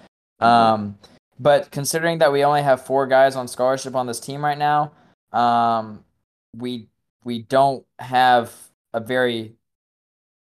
Mm-hmm. 0.41 0.47
Um, 0.47 0.99
but 1.39 1.71
considering 1.71 2.17
that 2.21 2.33
we 2.33 2.43
only 2.43 2.63
have 2.63 2.87
four 2.87 3.07
guys 3.07 3.37
on 3.37 3.47
scholarship 3.47 3.95
on 3.95 4.07
this 4.07 4.21
team 4.21 4.43
right 4.43 4.57
now, 4.57 4.93
um, 5.35 6.05
we 6.57 6.89
we 7.25 7.41
don't 7.43 7.85
have 7.99 8.53
a 8.93 9.01
very 9.01 9.55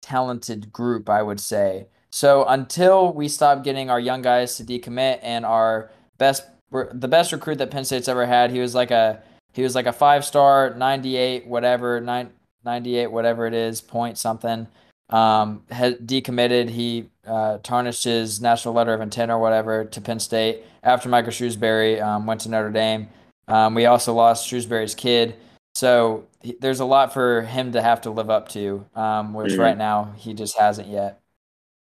talented 0.01 0.73
group, 0.73 1.09
I 1.09 1.21
would 1.21 1.39
say. 1.39 1.87
So 2.09 2.45
until 2.45 3.13
we 3.13 3.27
stop 3.27 3.63
getting 3.63 3.89
our 3.89 3.99
young 3.99 4.21
guys 4.21 4.57
to 4.57 4.63
decommit 4.63 5.19
and 5.21 5.45
our 5.45 5.91
best 6.17 6.43
the 6.71 7.07
best 7.07 7.31
recruit 7.31 7.57
that 7.59 7.71
Penn 7.71 7.85
State's 7.85 8.07
ever 8.07 8.25
had, 8.25 8.51
he 8.51 8.59
was 8.59 8.75
like 8.75 8.91
a 8.91 9.21
he 9.53 9.63
was 9.63 9.75
like 9.75 9.85
a 9.85 9.93
five 9.93 10.25
star, 10.25 10.73
98 10.75 11.47
whatever, 11.47 11.99
98 12.01 13.07
whatever 13.07 13.47
it 13.47 13.53
is, 13.53 13.81
point 13.81 14.17
something. 14.17 14.67
Um, 15.09 15.63
had 15.71 16.05
decommitted. 16.05 16.69
He 16.69 17.09
uh, 17.25 17.57
tarnished 17.63 18.03
his 18.03 18.41
national 18.41 18.75
letter 18.75 18.93
of 18.93 19.01
intent 19.01 19.31
or 19.31 19.39
whatever 19.39 19.85
to 19.85 20.01
Penn 20.01 20.19
State 20.19 20.63
after 20.83 21.09
Michael 21.09 21.31
Shrewsberry 21.31 21.99
um, 22.01 22.27
went 22.27 22.41
to 22.41 22.49
Notre 22.49 22.69
Dame. 22.69 23.09
Um, 23.49 23.73
we 23.73 23.85
also 23.85 24.13
lost 24.13 24.49
Shrewsberry's 24.49 24.95
kid, 24.95 25.35
so 25.75 26.25
he, 26.41 26.55
there's 26.59 26.79
a 26.79 26.85
lot 26.85 27.13
for 27.13 27.41
him 27.41 27.71
to 27.73 27.81
have 27.81 28.01
to 28.01 28.11
live 28.11 28.29
up 28.29 28.49
to, 28.49 28.85
um, 28.95 29.33
which 29.33 29.53
mm-hmm. 29.53 29.61
right 29.61 29.77
now 29.77 30.13
he 30.17 30.33
just 30.33 30.57
hasn't 30.57 30.87
yet. 30.87 31.19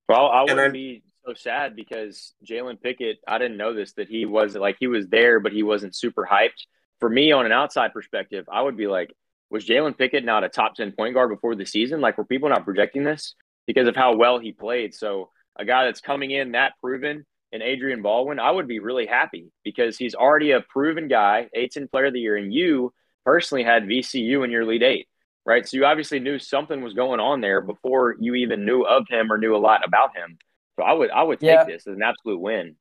Well, 0.09 0.29
I 0.29 0.43
wouldn't 0.43 0.59
then, 0.59 0.73
be 0.73 1.03
so 1.27 1.35
sad 1.35 1.75
because 1.75 2.35
Jalen 2.45 2.81
Pickett, 2.83 3.19
I 3.27 3.39
didn't 3.39 3.57
know 3.57 3.73
this 3.73 3.93
that 3.95 4.09
he 4.09 4.27
was 4.27 4.55
like 4.55 4.77
he 4.79 4.87
was 4.87 5.09
there, 5.09 5.41
but 5.41 5.53
he 5.53 5.63
wasn't 5.63 5.95
super 5.95 6.29
hyped. 6.31 6.67
For 7.01 7.09
me, 7.09 7.33
on 7.33 7.47
an 7.47 7.53
outside 7.53 7.93
perspective, 7.93 8.47
I 8.51 8.63
would 8.63 8.77
be 8.77 8.87
like, 8.87 9.13
was 9.51 9.67
Jalen 9.67 9.97
Pickett 9.97 10.25
not 10.25 10.45
a 10.45 10.49
top 10.49 10.75
ten 10.75 10.93
point 10.93 11.15
guard 11.15 11.31
before 11.31 11.55
the 11.55 11.67
season? 11.67 12.01
Like, 12.01 12.19
were 12.19 12.25
people 12.25 12.49
not 12.49 12.65
projecting 12.65 13.05
this 13.05 13.35
because 13.67 13.89
of 13.89 13.97
how 13.97 14.17
well 14.17 14.39
he 14.39 14.53
played? 14.53 14.95
So, 14.95 15.31
a 15.57 15.65
guy 15.65 15.85
that's 15.85 16.01
coming 16.01 16.31
in 16.31 16.53
that 16.53 16.73
proven 16.83 17.25
and 17.55 17.63
Adrian 17.63 18.03
Baldwin, 18.03 18.39
I 18.39 18.51
would 18.51 18.69
be 18.69 18.81
really 18.81 19.07
happy 19.07 19.47
because 19.65 19.97
he's 19.97 20.15
already 20.15 20.51
a 20.51 20.61
proven 20.61 21.09
guy, 21.09 21.49
A10 21.57 21.91
player 21.91 22.07
of 22.07 22.13
the 22.13 22.21
year, 22.21 22.37
and 22.37 22.53
you 22.53 22.93
personally 23.25 23.65
had 23.65 23.85
VCU 23.85 24.45
in 24.45 24.51
your 24.51 24.67
lead 24.67 24.83
eight 24.83 25.09
right? 25.45 25.67
So 25.67 25.77
you 25.77 25.85
obviously 25.85 26.21
knew 26.21 26.39
something 26.39 26.83
was 26.83 26.95
going 26.95 27.21
on 27.21 27.41
there 27.41 27.61
before 27.61 28.17
you 28.19 28.35
even 28.35 28.65
knew 28.65 28.83
of 28.83 29.07
him 29.09 29.33
or 29.33 29.39
knew 29.39 29.55
a 29.55 29.59
lot 29.59 29.87
about 29.87 30.17
him. 30.17 30.39
So 30.77 30.85
I 30.85 30.93
would 30.93 31.11
I 31.11 31.23
would 31.23 31.41
take 31.41 31.49
yeah. 31.49 31.65
this 31.65 31.87
as 31.87 31.95
an 31.95 32.03
absolute 32.03 32.41
win. 32.41 32.77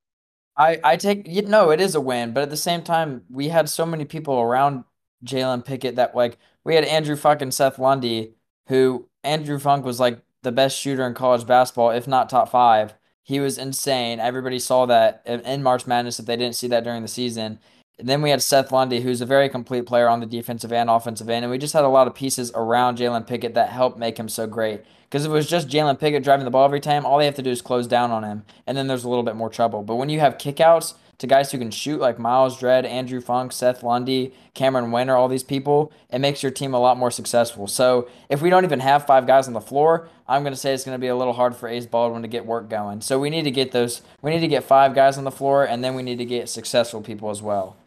I 0.58 0.80
I 0.84 0.98
take 0.98 1.28
you 1.28 1.44
know 1.44 1.72
it 1.72 1.82
is 1.82 1.96
a 1.96 2.02
win, 2.02 2.34
but 2.34 2.44
at 2.44 2.50
the 2.50 2.58
same 2.58 2.84
time 2.84 3.24
we 3.30 3.50
had 3.50 3.70
so 3.70 3.86
many 3.86 4.06
people 4.06 4.40
around 4.40 4.84
Jalen 5.24 5.66
Pickett 5.66 5.96
that 5.98 6.16
like 6.16 6.38
we 6.64 6.76
had 6.76 6.86
Andrew 6.86 7.16
Funk 7.16 7.42
and 7.42 7.54
Seth 7.54 7.80
Lundy, 7.80 8.36
who 8.68 9.08
Andrew 9.24 9.60
Funk 9.60 9.86
was 9.86 10.00
like 10.00 10.20
the 10.42 10.52
best 10.52 10.78
shooter 10.78 11.06
in 11.06 11.14
college 11.14 11.46
basketball, 11.46 11.92
if 11.92 12.08
not 12.08 12.30
top 12.30 12.50
five. 12.50 12.96
He 13.24 13.40
was 13.40 13.58
insane. 13.58 14.20
Everybody 14.20 14.60
saw 14.60 14.86
that 14.86 15.22
in 15.26 15.64
March 15.64 15.88
Madness 15.88 16.20
if 16.20 16.26
they 16.26 16.36
didn't 16.36 16.56
see 16.56 16.68
that 16.68 16.84
during 16.84 17.02
the 17.02 17.08
season. 17.08 17.60
And 18.00 18.10
then 18.10 18.22
we 18.22 18.32
had 18.32 18.42
Seth 18.42 18.72
Lundy, 18.72 19.02
who's 19.02 19.22
a 19.22 19.26
very 19.26 19.48
complete 19.50 19.86
player 19.86 20.10
on 20.10 20.20
the 20.20 20.26
defensive 20.26 20.74
and 20.74 20.90
offensive 20.90 21.30
end. 21.30 21.46
And 21.46 21.52
we 21.52 21.58
just 21.58 21.74
had 21.74 21.86
a 21.86 21.90
lot 21.90 22.08
of 22.08 22.16
pieces 22.16 22.52
around 22.54 22.98
Jalen 22.98 23.26
Pickett 23.28 23.54
that 23.54 23.70
helped 23.70 23.98
make 23.98 24.18
him 24.18 24.28
so 24.28 24.46
great. 24.48 24.82
Because 25.14 25.26
if 25.26 25.30
it 25.30 25.34
was 25.36 25.48
just 25.48 25.68
Jalen 25.68 26.00
Pickett 26.00 26.24
driving 26.24 26.44
the 26.44 26.50
ball 26.50 26.66
every 26.66 26.80
time, 26.80 27.06
all 27.06 27.20
they 27.20 27.26
have 27.26 27.36
to 27.36 27.44
do 27.44 27.52
is 27.52 27.62
close 27.62 27.86
down 27.86 28.10
on 28.10 28.24
him. 28.24 28.46
And 28.66 28.76
then 28.76 28.88
there's 28.88 29.04
a 29.04 29.10
little 29.10 29.22
bit 29.22 29.36
more 29.36 29.48
trouble. 29.48 29.84
But 29.84 29.98
when 29.98 30.10
you 30.10 30.20
have 30.22 30.40
kickouts 30.40 30.96
to 31.20 31.28
guys 31.28 31.52
who 31.52 31.60
can 31.60 31.70
shoot 31.70 32.00
like 32.00 32.18
Myles 32.18 32.60
Dread, 32.60 32.84
Andrew 32.84 33.22
Funk, 33.22 33.52
Seth 33.52 33.84
Lundy, 33.84 34.34
Camren 34.56 34.90
Wynter, 34.90 35.16
all 35.16 35.28
these 35.28 35.44
people, 35.44 35.94
it 36.10 36.18
makes 36.18 36.42
your 36.42 36.52
team 36.52 36.74
a 36.74 36.80
lot 36.80 36.98
more 36.98 37.12
successful. 37.12 37.68
So 37.68 38.10
if 38.28 38.42
we 38.42 38.50
don't 38.50 38.64
even 38.64 38.80
have 38.80 39.06
five 39.06 39.28
guys 39.28 39.46
on 39.46 39.54
the 39.54 39.62
floor, 39.62 40.10
I'm 40.28 40.42
going 40.42 40.52
to 40.54 40.60
say 40.60 40.74
it's 40.74 40.84
going 40.84 40.96
to 40.96 41.00
be 41.00 41.10
a 41.10 41.16
little 41.16 41.34
hard 41.34 41.56
for 41.56 41.70
Ace 41.70 41.86
Baldwin 41.86 42.24
to 42.24 42.28
get 42.28 42.48
work 42.48 42.68
going. 42.68 43.02
So 43.02 43.20
we 43.20 43.30
need 43.30 43.44
to 43.44 43.52
get 43.52 43.72
those, 43.72 44.02
we 44.24 44.32
need 44.32 44.40
to 44.40 44.48
get 44.48 44.64
five 44.64 44.96
guys 44.96 45.20
on 45.20 45.26
the 45.26 45.32
floor, 45.32 45.64
and 45.64 45.84
then 45.84 45.94
we 45.94 46.02
need 46.02 46.18
to 46.18 46.26
get 46.26 46.50
successful 46.50 47.04
people 47.04 47.30
as 47.30 47.40
well 47.40 47.78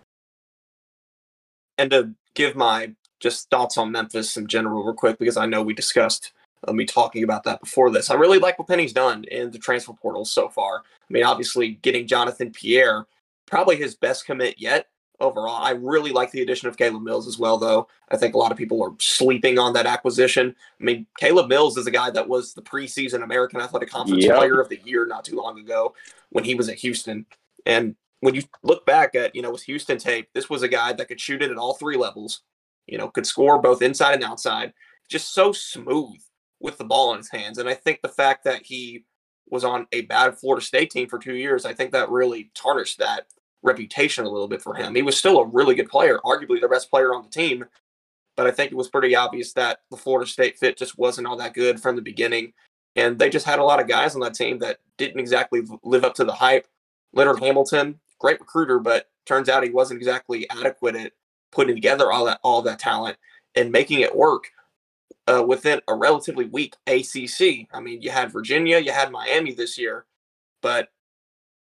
and 1.77 1.91
to 1.91 2.13
give 2.35 2.55
my 2.55 2.93
just 3.19 3.51
thoughts 3.51 3.77
on 3.77 3.91
Memphis 3.91 4.37
in 4.37 4.47
general, 4.47 4.85
real 4.85 4.95
quick, 4.95 5.19
because 5.19 5.37
I 5.37 5.47
know 5.47 5.63
we 5.63 5.75
discussed 5.75 6.33
me 6.73 6.85
talking 6.85 7.23
about 7.23 7.45
that 7.45 7.61
before 7.61 7.91
this. 7.91 8.11
I 8.11 8.15
really 8.15 8.39
like 8.39 8.59
what 8.59 8.69
Penny's 8.69 8.93
done 8.93 9.25
in 9.25 9.51
the 9.51 9.59
transfer 9.59 9.93
portal 9.93 10.25
so 10.25 10.49
far. 10.49 10.79
I 10.79 11.13
mean, 11.13 11.25
obviously, 11.25 11.73
getting 11.83 12.07
Jonathan 12.07 12.51
Pierre, 12.51 13.07
probably 13.47 13.77
his 13.77 13.95
best 13.95 14.27
commit 14.27 14.57
yet 14.59 14.89
overall. 15.21 15.63
I 15.63 15.71
really 15.71 16.11
like 16.11 16.31
the 16.31 16.43
addition 16.43 16.69
of 16.69 16.77
Caleb 16.77 17.03
Mills 17.03 17.27
as 17.27 17.39
well, 17.39 17.59
though. 17.59 17.89
I 18.11 18.17
think 18.17 18.35
a 18.35 18.39
lot 18.39 18.53
of 18.53 18.59
people 18.59 18.83
are 18.83 18.93
sleeping 18.99 19.59
on 19.59 19.73
that 19.75 19.87
acquisition. 19.87 20.55
I 20.81 20.85
mean, 20.85 21.07
Caleb 21.19 21.49
Mills 21.49 21.77
is 21.77 21.87
a 21.87 21.91
guy 21.91 22.11
that 22.11 22.29
was 22.29 22.55
the 22.55 22.63
preseason 22.63 23.23
American 23.23 23.61
Athletic 23.61 23.91
Conference 23.91 24.25
yep. 24.25 24.37
Player 24.37 24.61
of 24.61 24.69
the 24.69 24.81
Year 24.85 25.07
not 25.07 25.25
too 25.25 25.37
long 25.37 25.59
ago 25.59 25.95
when 26.31 26.45
he 26.45 26.55
was 26.55 26.69
at 26.69 26.77
Houston. 26.79 27.27
And 27.65 27.97
when 28.21 28.35
you 28.35 28.43
look 28.63 28.87
back 28.87 29.15
at, 29.15 29.35
you 29.35 29.43
know, 29.43 29.51
with 29.51 29.63
Houston 29.63 29.99
tape, 29.99 30.29
this 30.35 30.51
was 30.51 30.63
a 30.63 30.69
guy 30.69 30.93
that 30.93 31.09
could 31.09 31.21
shoot 31.21 31.43
it 31.43 31.51
at 31.51 31.59
all 31.59 31.75
three 31.75 31.97
levels, 31.97 32.43
you 32.87 32.99
know, 32.99 33.09
could 33.09 33.27
score 33.27 33.61
both 33.61 33.83
inside 33.83 34.15
and 34.15 34.25
outside, 34.25 34.73
just 35.09 35.33
so 35.33 35.53
smooth 35.53 36.21
with 36.61 36.79
the 36.79 36.85
ball 36.85 37.13
in 37.13 37.19
his 37.19 37.31
hands. 37.31 37.59
And 37.59 37.69
I 37.69 37.75
think 37.75 38.01
the 38.03 38.09
fact 38.09 38.45
that 38.45 38.63
he 38.65 39.05
was 39.49 39.65
on 39.65 39.87
a 39.93 40.03
bad 40.03 40.39
Florida 40.39 40.65
State 40.65 40.91
team 40.91 41.09
for 41.09 41.19
two 41.19 41.35
years, 41.35 41.65
I 41.65 41.75
think 41.75 41.93
that 41.93 42.11
really 42.11 42.51
tarnished 42.55 42.99
that 42.99 43.27
reputation 43.63 44.25
a 44.25 44.31
little 44.31 44.49
bit 44.49 44.63
for 44.63 44.75
him. 44.75 44.95
He 44.95 45.03
was 45.03 45.17
still 45.17 45.39
a 45.39 45.47
really 45.47 45.75
good 45.75 45.89
player, 45.89 46.19
arguably 46.25 46.61
the 46.61 46.69
best 46.69 46.91
player 46.91 47.15
on 47.15 47.23
the 47.23 47.31
team. 47.31 47.65
But 48.37 48.47
I 48.47 48.51
think 48.51 48.71
it 48.71 48.77
was 48.77 48.89
pretty 48.89 49.15
obvious 49.17 49.53
that 49.55 49.81
the 49.91 49.97
Florida 49.97 50.29
State 50.29 50.59
fit 50.59 50.77
just 50.77 50.99
wasn't 50.99 51.27
all 51.27 51.37
that 51.39 51.55
good 51.55 51.81
from 51.81 51.97
the 51.97 52.03
beginning. 52.03 52.53
And 52.95 53.19
they 53.19 53.29
just 53.29 53.47
had 53.47 53.59
a 53.59 53.65
lot 53.65 53.81
of 53.81 53.89
guys 53.89 54.15
on 54.15 54.21
that 54.23 54.35
team 54.35 54.59
that 54.61 54.79
didn't 54.99 55.21
exactly 55.21 55.63
live 55.85 56.05
up 56.05 56.15
to 56.15 56.25
the 56.25 56.33
hype. 56.33 56.67
Leonard 57.13 57.41
Hamilton, 57.41 57.99
great 58.19 58.41
recruiter, 58.41 58.79
but 58.79 59.09
turns 59.27 59.49
out 59.49 59.63
he 59.63 59.71
wasn't 59.71 59.99
exactly 59.99 60.49
adequate 60.51 60.97
at 60.97 61.13
putting 61.53 61.75
together 61.75 62.13
all 62.13 62.25
that 62.27 62.41
all 62.43 62.63
that 62.63 62.79
talent 62.79 63.17
and 63.55 63.73
making 63.73 64.01
it 64.01 64.15
work 64.15 64.45
uh, 65.27 65.45
within 65.47 65.81
a 65.89 65.95
relatively 65.95 66.47
weak 66.47 66.75
ACC. 66.87 67.69
I 67.73 67.81
mean, 67.81 68.03
you 68.03 68.11
had 68.11 68.33
Virginia, 68.33 68.79
you 68.79 68.93
had 68.93 69.11
Miami 69.11 69.55
this 69.55 69.77
year, 69.79 70.07
but 70.63 70.89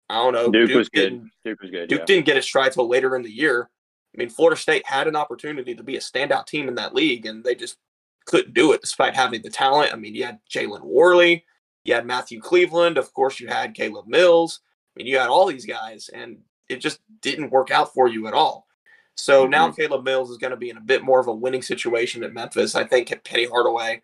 I 0.10 0.16
don't 0.16 0.34
know. 0.34 0.52
Duke, 0.52 0.70
Duke 0.70 0.78
was 0.78 0.90
good. 0.90 1.30
Duke 1.46 1.62
was 1.62 1.72
good. 1.72 1.90
Duke 1.90 2.00
yeah. 2.00 2.06
didn't 2.06 2.26
get 2.26 2.36
his 2.36 2.46
stride 2.46 2.74
till 2.74 2.88
later 2.88 3.16
in 3.16 3.22
the 3.22 3.32
year. 3.32 3.70
I 4.14 4.18
mean, 4.18 4.30
Florida 4.30 4.60
State 4.60 4.86
had 4.86 5.08
an 5.08 5.16
opportunity 5.16 5.74
to 5.74 5.84
be 5.84 5.96
a 5.96 6.02
standout 6.02 6.48
team 6.48 6.68
in 6.68 6.76
that 6.76 6.94
league, 6.94 7.26
and 7.26 7.44
they 7.44 7.56
just 7.56 7.78
couldn't 8.26 8.54
do 8.54 8.74
it 8.74 8.82
despite 8.82 9.16
having 9.16 9.42
the 9.42 9.50
talent. 9.50 9.94
I 9.94 9.96
mean, 9.96 10.16
you 10.16 10.26
had 10.26 10.40
Jalen 10.54 10.82
Warley, 10.82 11.46
you 11.86 11.94
had 11.94 12.06
Matthew 12.06 12.42
Cleveland, 12.42 12.98
of 12.98 13.14
course, 13.14 13.40
you 13.40 13.48
had 13.48 13.74
Caleb 13.74 14.08
Mills. 14.08 14.60
I 14.96 15.00
mean, 15.00 15.08
you 15.08 15.18
had 15.18 15.30
all 15.30 15.46
these 15.46 15.66
guys, 15.66 16.10
and 16.14 16.40
it 16.68 16.78
just 16.78 17.00
didn't 17.22 17.52
work 17.52 17.72
out 17.72 17.94
for 17.94 18.10
you 18.10 18.28
at 18.28 18.34
all. 18.34 18.68
So 19.16 19.44
mm-hmm. 19.44 19.52
now 19.52 19.72
Caleb 19.72 20.04
Mills 20.04 20.30
is 20.30 20.38
going 20.38 20.52
to 20.52 20.58
be 20.58 20.70
in 20.70 20.78
a 20.78 20.82
bit 20.82 21.04
more 21.04 21.20
of 21.20 21.28
a 21.28 21.34
winning 21.34 21.62
situation 21.62 22.24
at 22.24 22.34
Memphis. 22.34 22.76
I 22.76 22.84
think 22.84 23.14
Penny 23.24 23.46
Hardaway 23.46 24.02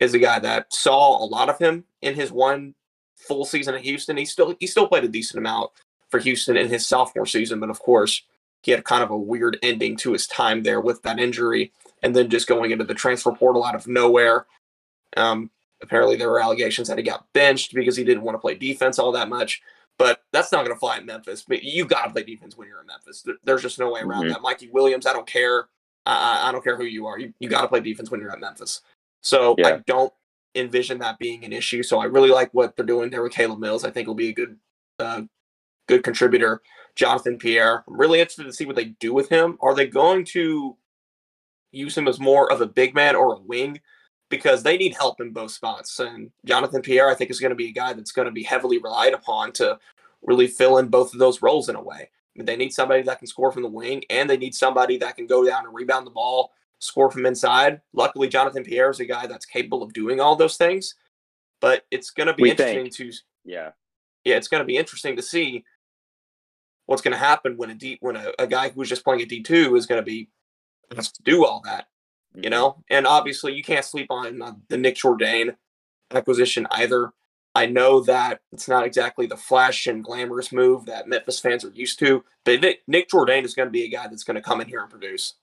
is 0.00 0.14
a 0.14 0.18
guy 0.18 0.38
that 0.40 0.72
saw 0.72 1.22
a 1.22 1.26
lot 1.26 1.48
of 1.48 1.58
him 1.58 1.84
in 2.00 2.14
his 2.14 2.32
one 2.32 2.74
full 3.16 3.44
season 3.44 3.74
at 3.74 3.82
Houston. 3.82 4.16
He 4.16 4.24
still 4.24 4.54
he 4.58 4.66
still 4.66 4.88
played 4.88 5.04
a 5.04 5.08
decent 5.08 5.38
amount 5.38 5.70
for 6.10 6.18
Houston 6.18 6.56
in 6.56 6.68
his 6.68 6.86
sophomore 6.86 7.26
season, 7.26 7.60
but 7.60 7.70
of 7.70 7.80
course 7.80 8.22
he 8.62 8.70
had 8.70 8.84
kind 8.84 9.02
of 9.02 9.10
a 9.10 9.16
weird 9.16 9.58
ending 9.62 9.96
to 9.96 10.12
his 10.12 10.26
time 10.26 10.62
there 10.62 10.80
with 10.80 11.02
that 11.02 11.18
injury, 11.18 11.72
and 12.02 12.14
then 12.14 12.30
just 12.30 12.46
going 12.46 12.70
into 12.70 12.84
the 12.84 12.94
transfer 12.94 13.32
portal 13.32 13.64
out 13.64 13.74
of 13.74 13.88
nowhere. 13.88 14.46
Um, 15.16 15.50
apparently, 15.82 16.16
there 16.16 16.30
were 16.30 16.42
allegations 16.42 16.88
that 16.88 16.98
he 16.98 17.04
got 17.04 17.26
benched 17.32 17.74
because 17.74 17.96
he 17.96 18.04
didn't 18.04 18.22
want 18.22 18.36
to 18.36 18.40
play 18.40 18.54
defense 18.54 18.98
all 18.98 19.12
that 19.12 19.28
much. 19.28 19.62
But 19.98 20.22
that's 20.32 20.50
not 20.50 20.64
going 20.64 20.74
to 20.74 20.80
fly 20.80 20.98
in 20.98 21.06
Memphis. 21.06 21.44
You 21.48 21.84
got 21.84 22.04
to 22.06 22.10
play 22.10 22.24
defense 22.24 22.56
when 22.56 22.66
you're 22.66 22.80
in 22.80 22.86
Memphis. 22.86 23.24
There's 23.44 23.62
just 23.62 23.78
no 23.78 23.92
way 23.92 24.00
around 24.00 24.24
mm-hmm. 24.24 24.32
that. 24.32 24.42
Mikey 24.42 24.70
Williams, 24.72 25.06
I 25.06 25.12
don't 25.12 25.26
care. 25.26 25.68
I, 26.06 26.48
I 26.48 26.52
don't 26.52 26.64
care 26.64 26.76
who 26.76 26.84
you 26.84 27.06
are. 27.06 27.18
You, 27.18 27.32
you 27.38 27.48
got 27.48 27.62
to 27.62 27.68
play 27.68 27.80
defense 27.80 28.10
when 28.10 28.20
you're 28.20 28.32
at 28.32 28.40
Memphis. 28.40 28.80
So 29.20 29.54
yeah. 29.58 29.68
I 29.68 29.82
don't 29.86 30.12
envision 30.54 30.98
that 30.98 31.18
being 31.18 31.44
an 31.44 31.52
issue. 31.52 31.82
So 31.82 32.00
I 32.00 32.06
really 32.06 32.30
like 32.30 32.52
what 32.52 32.74
they're 32.74 32.84
doing 32.84 33.10
there 33.10 33.22
with 33.22 33.32
Caleb 33.32 33.60
Mills. 33.60 33.84
I 33.84 33.90
think 33.90 34.08
will 34.08 34.14
be 34.14 34.30
a 34.30 34.34
good, 34.34 34.56
uh, 34.98 35.22
good 35.86 36.02
contributor. 36.02 36.62
Jonathan 36.94 37.38
Pierre. 37.38 37.84
I'm 37.86 37.98
really 37.98 38.20
interested 38.20 38.44
to 38.44 38.52
see 38.52 38.66
what 38.66 38.76
they 38.76 38.86
do 38.86 39.14
with 39.14 39.28
him. 39.28 39.56
Are 39.60 39.74
they 39.74 39.86
going 39.86 40.24
to 40.26 40.76
use 41.70 41.96
him 41.96 42.08
as 42.08 42.20
more 42.20 42.52
of 42.52 42.60
a 42.60 42.66
big 42.66 42.94
man 42.94 43.16
or 43.16 43.34
a 43.34 43.40
wing? 43.40 43.80
Because 44.32 44.62
they 44.62 44.78
need 44.78 44.94
help 44.94 45.20
in 45.20 45.30
both 45.30 45.50
spots. 45.50 46.00
And 46.00 46.30
Jonathan 46.46 46.80
Pierre, 46.80 47.10
I 47.10 47.14
think, 47.14 47.30
is 47.30 47.38
going 47.38 47.50
to 47.50 47.54
be 47.54 47.68
a 47.68 47.72
guy 47.72 47.92
that's 47.92 48.12
going 48.12 48.24
to 48.24 48.32
be 48.32 48.42
heavily 48.42 48.78
relied 48.78 49.12
upon 49.12 49.52
to 49.52 49.78
really 50.22 50.46
fill 50.46 50.78
in 50.78 50.88
both 50.88 51.12
of 51.12 51.18
those 51.18 51.42
roles 51.42 51.68
in 51.68 51.76
a 51.76 51.82
way. 51.82 52.08
I 52.08 52.38
mean, 52.38 52.46
they 52.46 52.56
need 52.56 52.72
somebody 52.72 53.02
that 53.02 53.18
can 53.18 53.26
score 53.26 53.52
from 53.52 53.62
the 53.62 53.68
wing, 53.68 54.04
and 54.08 54.30
they 54.30 54.38
need 54.38 54.54
somebody 54.54 54.96
that 54.96 55.16
can 55.16 55.26
go 55.26 55.44
down 55.44 55.66
and 55.66 55.74
rebound 55.74 56.06
the 56.06 56.12
ball, 56.12 56.52
score 56.78 57.10
from 57.10 57.26
inside. 57.26 57.82
Luckily, 57.92 58.26
Jonathan 58.26 58.64
Pierre 58.64 58.88
is 58.88 59.00
a 59.00 59.04
guy 59.04 59.26
that's 59.26 59.44
capable 59.44 59.82
of 59.82 59.92
doing 59.92 60.18
all 60.18 60.34
those 60.34 60.56
things. 60.56 60.94
But 61.60 61.84
it's 61.90 62.08
going 62.08 62.28
to 62.28 62.32
be 62.32 62.44
we 62.44 62.50
interesting 62.52 62.90
think. 62.90 63.12
to 63.12 63.12
yeah 63.44 63.70
yeah 64.24 64.36
it's 64.36 64.48
going 64.48 64.62
to 64.62 64.64
be 64.64 64.78
interesting 64.78 65.14
to 65.16 65.22
see 65.22 65.62
what's 66.86 67.02
going 67.02 67.12
to 67.12 67.18
happen 67.18 67.58
when 67.58 67.70
a 67.70 67.74
D 67.74 67.98
when 68.00 68.16
a, 68.16 68.32
a 68.38 68.46
guy 68.46 68.70
who's 68.70 68.88
just 68.88 69.04
playing 69.04 69.20
a 69.20 69.26
D 69.26 69.42
two 69.42 69.76
is 69.76 69.86
going 69.86 70.00
to 70.00 70.04
be 70.04 70.30
has 70.96 71.12
to 71.12 71.22
do 71.22 71.44
all 71.44 71.60
that 71.64 71.86
you 72.34 72.50
know. 72.50 72.82
And 72.90 73.06
obviously, 73.06 73.54
you 73.54 73.62
can't 73.62 73.84
sleep 73.84 74.08
on 74.10 74.42
uh, 74.42 74.52
the 74.68 74.76
Nick 74.76 74.96
Jourdain 74.96 75.56
acquisition 76.10 76.66
either. 76.70 77.12
I 77.54 77.66
know 77.66 78.00
that 78.00 78.40
it's 78.52 78.68
not 78.68 78.86
exactly 78.86 79.26
the 79.26 79.36
flash 79.36 79.86
and 79.86 80.02
glamorous 80.02 80.52
move 80.52 80.86
that 80.86 81.06
Memphis 81.06 81.38
fans 81.38 81.64
are 81.64 81.70
used 81.70 81.98
to, 81.98 82.24
but 82.44 82.60
Nick, 82.62 82.82
Nick 82.86 83.10
Jourdain 83.10 83.44
is 83.44 83.54
going 83.54 83.66
to 83.66 83.72
be 83.72 83.84
a 83.84 83.90
guy 83.90 84.08
that's 84.08 84.24
going 84.24 84.36
to 84.36 84.42
come 84.42 84.60
in 84.62 84.68
here 84.68 84.80
and 84.80 84.90
produce, 84.90 85.34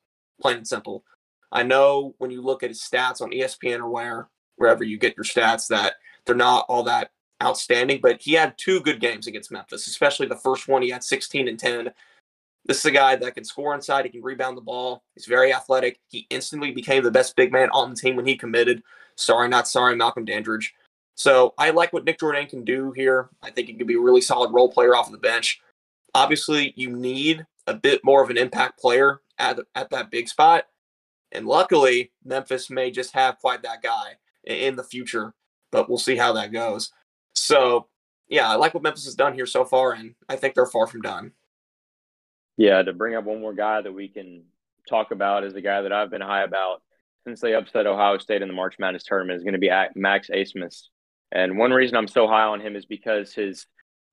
plain 0.41 0.57
and 0.57 0.67
simple. 0.67 1.03
I 1.51 1.63
know 1.63 2.15
when 2.17 2.31
you 2.31 2.41
look 2.41 2.63
at 2.63 2.69
his 2.69 2.81
stats 2.81 3.21
on 3.21 3.31
ESPN 3.31 3.79
or 3.79 3.89
where 3.89 4.29
wherever 4.55 4.83
you 4.83 4.97
get 4.97 5.15
your 5.15 5.23
stats 5.23 5.67
that 5.67 5.93
they're 6.25 6.35
not 6.35 6.65
all 6.67 6.83
that 6.83 7.11
outstanding, 7.41 7.99
but 8.01 8.21
he 8.21 8.33
had 8.33 8.57
two 8.57 8.81
good 8.81 8.99
games 8.99 9.27
against 9.27 9.51
Memphis, 9.51 9.87
especially 9.87 10.27
the 10.27 10.35
first 10.35 10.67
one. 10.67 10.81
He 10.81 10.89
had 10.89 11.03
16 11.03 11.47
and 11.47 11.57
10 11.57 11.91
this 12.65 12.79
is 12.79 12.85
a 12.85 12.91
guy 12.91 13.15
that 13.15 13.35
can 13.35 13.43
score 13.43 13.73
inside. 13.73 14.05
He 14.05 14.11
can 14.11 14.21
rebound 14.21 14.57
the 14.57 14.61
ball. 14.61 15.03
He's 15.15 15.25
very 15.25 15.53
athletic. 15.53 15.99
He 16.07 16.27
instantly 16.29 16.71
became 16.71 17.03
the 17.03 17.11
best 17.11 17.35
big 17.35 17.51
man 17.51 17.69
on 17.71 17.89
the 17.89 17.95
team 17.95 18.15
when 18.15 18.27
he 18.27 18.35
committed. 18.35 18.83
Sorry, 19.15 19.47
not 19.47 19.67
sorry, 19.67 19.95
Malcolm 19.95 20.25
Dandridge. 20.25 20.73
So 21.15 21.53
I 21.57 21.71
like 21.71 21.91
what 21.91 22.05
Nick 22.05 22.19
Jourdain 22.19 22.47
can 22.47 22.63
do 22.63 22.93
here. 22.93 23.29
I 23.41 23.51
think 23.51 23.67
he 23.67 23.73
could 23.73 23.87
be 23.87 23.95
a 23.95 23.99
really 23.99 24.21
solid 24.21 24.53
role 24.53 24.71
player 24.71 24.95
off 24.95 25.07
of 25.07 25.11
the 25.11 25.17
bench. 25.17 25.59
Obviously, 26.15 26.73
you 26.77 26.89
need 26.89 27.45
a 27.67 27.73
bit 27.73 28.01
more 28.03 28.23
of 28.23 28.29
an 28.29 28.37
impact 28.37 28.79
player 28.79 29.21
at, 29.37 29.59
at 29.75 29.89
that 29.89 30.11
big 30.11 30.29
spot. 30.29 30.65
And 31.31 31.45
luckily, 31.45 32.11
Memphis 32.23 32.69
may 32.69 32.89
just 32.89 33.13
have 33.13 33.37
quite 33.39 33.61
that 33.63 33.81
guy 33.83 34.13
in 34.45 34.75
the 34.75 34.83
future, 34.83 35.33
but 35.71 35.89
we'll 35.89 35.97
see 35.97 36.15
how 36.15 36.33
that 36.33 36.51
goes. 36.51 36.91
So, 37.35 37.87
yeah, 38.27 38.49
I 38.49 38.55
like 38.55 38.73
what 38.73 38.83
Memphis 38.83 39.05
has 39.05 39.15
done 39.15 39.33
here 39.33 39.45
so 39.45 39.65
far, 39.65 39.93
and 39.93 40.15
I 40.27 40.35
think 40.35 40.55
they're 40.55 40.65
far 40.65 40.87
from 40.87 41.01
done. 41.01 41.33
Yeah, 42.59 42.83
to 42.83 42.91
bring 42.91 43.15
up 43.15 43.23
one 43.23 43.39
more 43.39 43.53
guy 43.53 43.81
that 43.81 43.93
we 43.93 44.09
can 44.09 44.43
talk 44.89 45.11
about 45.11 45.45
is 45.45 45.53
the 45.53 45.61
guy 45.61 45.81
that 45.81 45.93
I've 45.93 46.09
been 46.11 46.19
high 46.19 46.43
about 46.43 46.81
since 47.23 47.39
they 47.39 47.53
upset 47.55 47.87
Ohio 47.87 48.17
State 48.17 48.41
in 48.41 48.49
the 48.49 48.53
March 48.53 48.75
Madness 48.77 49.05
tournament 49.05 49.37
is 49.37 49.43
going 49.43 49.53
to 49.53 49.59
be 49.59 49.71
Max 49.95 50.29
Abmas. 50.29 50.87
And 51.31 51.57
one 51.57 51.71
reason 51.71 51.95
I'm 51.95 52.09
so 52.09 52.27
high 52.27 52.43
on 52.43 52.59
him 52.59 52.75
is 52.75 52.85
because 52.85 53.33
his 53.33 53.65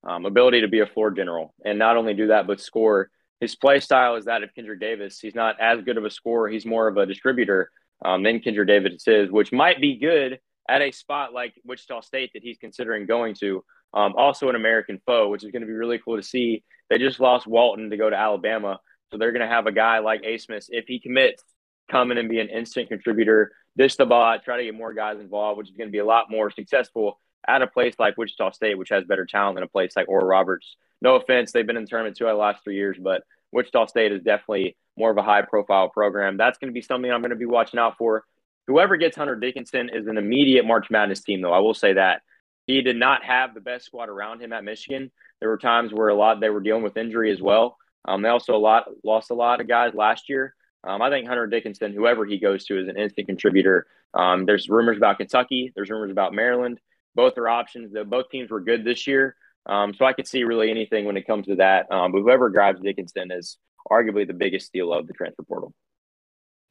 um, 0.07 0.25
ability 0.25 0.61
to 0.61 0.69
be 0.69 0.79
a 0.79 0.85
floor 0.85 1.11
general 1.11 1.53
and 1.65 1.77
not 1.77 1.97
only 1.97 2.13
do 2.13 2.27
that 2.27 2.47
but 2.47 2.61
score. 2.61 3.09
His 3.41 3.57
play 3.57 3.81
style 3.81 4.15
is 4.15 4.25
that 4.25 4.43
of 4.43 4.55
Kendrick 4.55 4.79
Davis. 4.79 5.19
He's 5.19 5.35
not 5.35 5.59
as 5.59 5.81
good 5.81 5.97
of 5.97 6.05
a 6.05 6.09
scorer. 6.09 6.47
He's 6.47 6.65
more 6.65 6.87
of 6.87 6.95
a 6.95 7.05
distributor 7.05 7.69
um, 8.05 8.23
than 8.23 8.39
Kendrick 8.39 8.69
Davis 8.69 9.05
is, 9.09 9.29
which 9.29 9.51
might 9.51 9.81
be 9.81 9.99
good 9.99 10.39
at 10.69 10.81
a 10.81 10.91
spot 10.91 11.33
like 11.33 11.53
Wichita 11.65 11.99
State 11.99 12.31
that 12.33 12.43
he's 12.43 12.57
considering 12.59 13.07
going 13.07 13.35
to. 13.41 13.65
Um, 13.93 14.13
also 14.15 14.47
an 14.47 14.55
American 14.55 15.01
foe, 15.05 15.27
which 15.27 15.43
is 15.43 15.51
going 15.51 15.63
to 15.63 15.67
be 15.67 15.73
really 15.73 15.99
cool 15.99 16.15
to 16.15 16.23
see 16.23 16.63
they 16.89 16.97
just 16.97 17.19
lost 17.19 17.47
Walton 17.47 17.89
to 17.89 17.97
go 17.97 18.09
to 18.09 18.15
Alabama. 18.15 18.79
So 19.11 19.17
they're 19.17 19.31
going 19.31 19.47
to 19.47 19.53
have 19.53 19.67
a 19.67 19.71
guy 19.71 19.99
like 19.99 20.23
Abmas, 20.23 20.67
if 20.69 20.85
he 20.87 20.99
commits, 20.99 21.43
come 21.89 22.11
in 22.11 22.17
and 22.17 22.29
be 22.29 22.39
an 22.39 22.49
instant 22.49 22.89
contributor 22.89 23.51
dish 23.77 23.95
the 23.95 24.05
ball, 24.05 24.37
try 24.39 24.57
to 24.57 24.63
get 24.63 24.75
more 24.75 24.93
guys 24.93 25.19
involved, 25.19 25.57
which 25.57 25.69
is 25.69 25.77
going 25.77 25.87
to 25.87 25.91
be 25.91 25.99
a 25.99 26.05
lot 26.05 26.29
more 26.29 26.51
successful 26.51 27.19
at 27.47 27.61
a 27.61 27.67
place 27.67 27.95
like 27.99 28.17
Wichita 28.17 28.51
State, 28.51 28.77
which 28.77 28.89
has 28.89 29.05
better 29.05 29.25
talent 29.25 29.55
than 29.55 29.63
a 29.63 29.67
place 29.67 29.95
like 29.95 30.09
Oral 30.09 30.27
Roberts. 30.27 30.75
No 31.01 31.15
offense, 31.15 31.51
they've 31.51 31.65
been 31.65 31.77
in 31.77 31.83
the 31.83 31.89
tournament 31.89 32.17
two 32.17 32.25
out 32.25 32.31
of 32.31 32.37
the 32.37 32.41
last 32.41 32.63
three 32.63 32.75
years, 32.75 32.97
but 32.99 33.23
Wichita 33.51 33.85
State 33.85 34.11
is 34.11 34.23
definitely 34.23 34.75
more 34.97 35.11
of 35.11 35.17
a 35.17 35.23
high 35.23 35.43
profile 35.43 35.89
program. 35.89 36.37
That's 36.37 36.57
going 36.57 36.69
to 36.69 36.73
be 36.73 36.81
something 36.81 37.09
I'm 37.09 37.21
going 37.21 37.29
to 37.29 37.37
be 37.37 37.45
watching 37.45 37.79
out 37.79 37.97
for. 37.97 38.25
Whoever 38.65 38.97
gets 38.97 39.15
Hunter 39.15 39.35
Dickinson 39.35 39.89
is 39.93 40.07
an 40.07 40.17
immediate 40.17 40.65
March 40.65 40.89
Madness 40.89 41.21
team, 41.21 41.41
though. 41.41 41.53
I 41.53 41.59
will 41.59 41.75
say 41.75 41.93
that 41.93 42.23
he 42.67 42.81
did 42.81 42.97
not 42.97 43.23
have 43.23 43.53
the 43.53 43.61
best 43.61 43.85
squad 43.85 44.09
around 44.09 44.41
him 44.41 44.53
at 44.53 44.63
Michigan. 44.63 45.09
There 45.39 45.49
were 45.49 45.57
times 45.57 45.93
where 45.93 46.09
a 46.09 46.15
lot 46.15 46.39
they 46.39 46.49
were 46.49 46.61
dealing 46.61 46.83
with 46.83 46.97
injury 46.97 47.31
as 47.31 47.41
well. 47.41 47.77
Um, 48.05 48.21
they 48.21 48.29
also 48.29 48.55
a 48.55 48.57
lot 48.57 48.85
lost 49.03 49.31
a 49.31 49.35
lot 49.35 49.61
of 49.61 49.67
guys 49.67 49.93
last 49.95 50.29
year. 50.29 50.53
Um, 50.83 51.01
I 51.01 51.09
think 51.09 51.27
Hunter 51.27 51.47
Dickinson, 51.47 51.93
whoever 51.93 52.25
he 52.25 52.37
goes 52.37 52.65
to, 52.65 52.79
is 52.79 52.87
an 52.87 52.97
instant 52.97 53.27
contributor. 53.27 53.87
Um, 54.13 54.45
there's 54.45 54.69
rumors 54.69 54.97
about 54.97 55.17
Kentucky. 55.17 55.71
There's 55.75 55.89
rumors 55.89 56.11
about 56.11 56.33
Maryland. 56.33 56.79
Both 57.15 57.37
are 57.37 57.49
options. 57.49 57.91
The, 57.91 58.05
both 58.05 58.29
teams 58.29 58.51
were 58.51 58.61
good 58.61 58.85
this 58.85 59.07
year. 59.07 59.35
Um, 59.65 59.93
so 59.93 60.05
I 60.05 60.13
could 60.13 60.27
see 60.27 60.43
really 60.43 60.69
anything 60.69 61.05
when 61.05 61.17
it 61.17 61.27
comes 61.27 61.47
to 61.47 61.55
that. 61.55 61.91
Um, 61.91 62.11
but 62.11 62.21
whoever 62.21 62.49
grabs 62.49 62.79
Dickinson 62.81 63.31
is 63.31 63.57
arguably 63.91 64.25
the 64.25 64.33
biggest 64.33 64.67
steal 64.67 64.93
of 64.93 65.07
the 65.07 65.13
transfer 65.13 65.43
portal. 65.43 65.73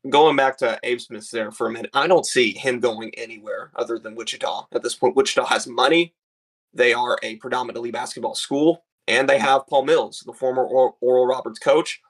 Going 0.08 0.36
back 0.36 0.56
to 0.58 0.78
Abmas 0.84 1.30
there 1.30 1.50
for 1.50 1.66
a 1.66 1.70
minute, 1.70 1.90
I 1.94 2.06
don't 2.06 2.26
see 2.26 2.52
him 2.52 2.80
going 2.80 3.10
anywhere 3.16 3.70
other 3.74 3.98
than 3.98 4.14
Wichita 4.14 4.68
at 4.72 4.82
this 4.82 4.94
point. 4.94 5.16
Wichita 5.16 5.46
has 5.46 5.66
money. 5.66 6.14
They 6.74 6.92
are 6.92 7.18
a 7.22 7.36
predominantly 7.36 7.90
basketball 7.90 8.34
school, 8.34 8.84
and 9.08 9.28
they 9.28 9.38
have 9.38 9.66
Paul 9.66 9.84
Mills, 9.84 10.22
the 10.26 10.32
former 10.32 10.64
Oral 10.64 11.26
Roberts 11.26 11.58
coach. 11.58 12.00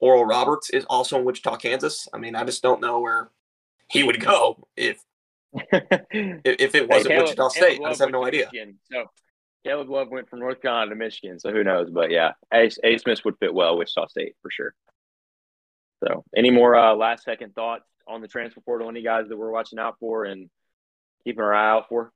Oral 0.00 0.24
Roberts 0.24 0.70
is 0.70 0.84
also 0.86 1.18
in 1.18 1.24
Wichita, 1.24 1.56
Kansas. 1.56 2.08
I 2.12 2.18
mean, 2.18 2.34
I 2.34 2.44
just 2.44 2.62
don't 2.62 2.80
know 2.80 3.00
where 3.00 3.30
he 3.88 4.02
would 4.02 4.20
go 4.20 4.66
if 4.76 5.02
if 5.52 6.74
it 6.74 6.88
wasn't 6.88 7.14
hey, 7.14 7.20
Wichita 7.20 7.48
State. 7.48 7.80
I 7.82 7.88
just 7.88 8.00
have 8.00 8.10
no 8.10 8.24
idea. 8.24 8.48
Michigan, 8.52 8.78
so 8.90 9.06
Caleb 9.64 9.88
Love 9.88 10.08
went 10.10 10.28
from 10.28 10.40
North 10.40 10.60
Carolina 10.60 10.90
to 10.90 10.96
Michigan, 10.96 11.38
so 11.38 11.50
who 11.50 11.64
knows? 11.64 11.90
But 11.90 12.10
yeah, 12.10 12.32
Ace, 12.52 12.78
Ace 12.84 13.02
Smith 13.02 13.24
would 13.24 13.38
fit 13.38 13.54
well 13.54 13.78
Wichita 13.78 14.08
State 14.08 14.34
for 14.42 14.50
sure. 14.50 14.74
So, 16.04 16.24
any 16.36 16.50
more 16.50 16.76
uh, 16.76 16.94
last 16.94 17.24
second 17.24 17.54
thoughts 17.54 17.84
on 18.06 18.20
the 18.20 18.28
transfer 18.28 18.60
portal? 18.60 18.88
Any 18.88 19.02
guys 19.02 19.28
that 19.28 19.36
we're 19.36 19.50
watching 19.50 19.78
out 19.78 19.96
for 19.98 20.24
and 20.24 20.50
keeping 21.24 21.42
our 21.42 21.54
eye 21.54 21.70
out 21.70 21.88
for? 21.88 22.12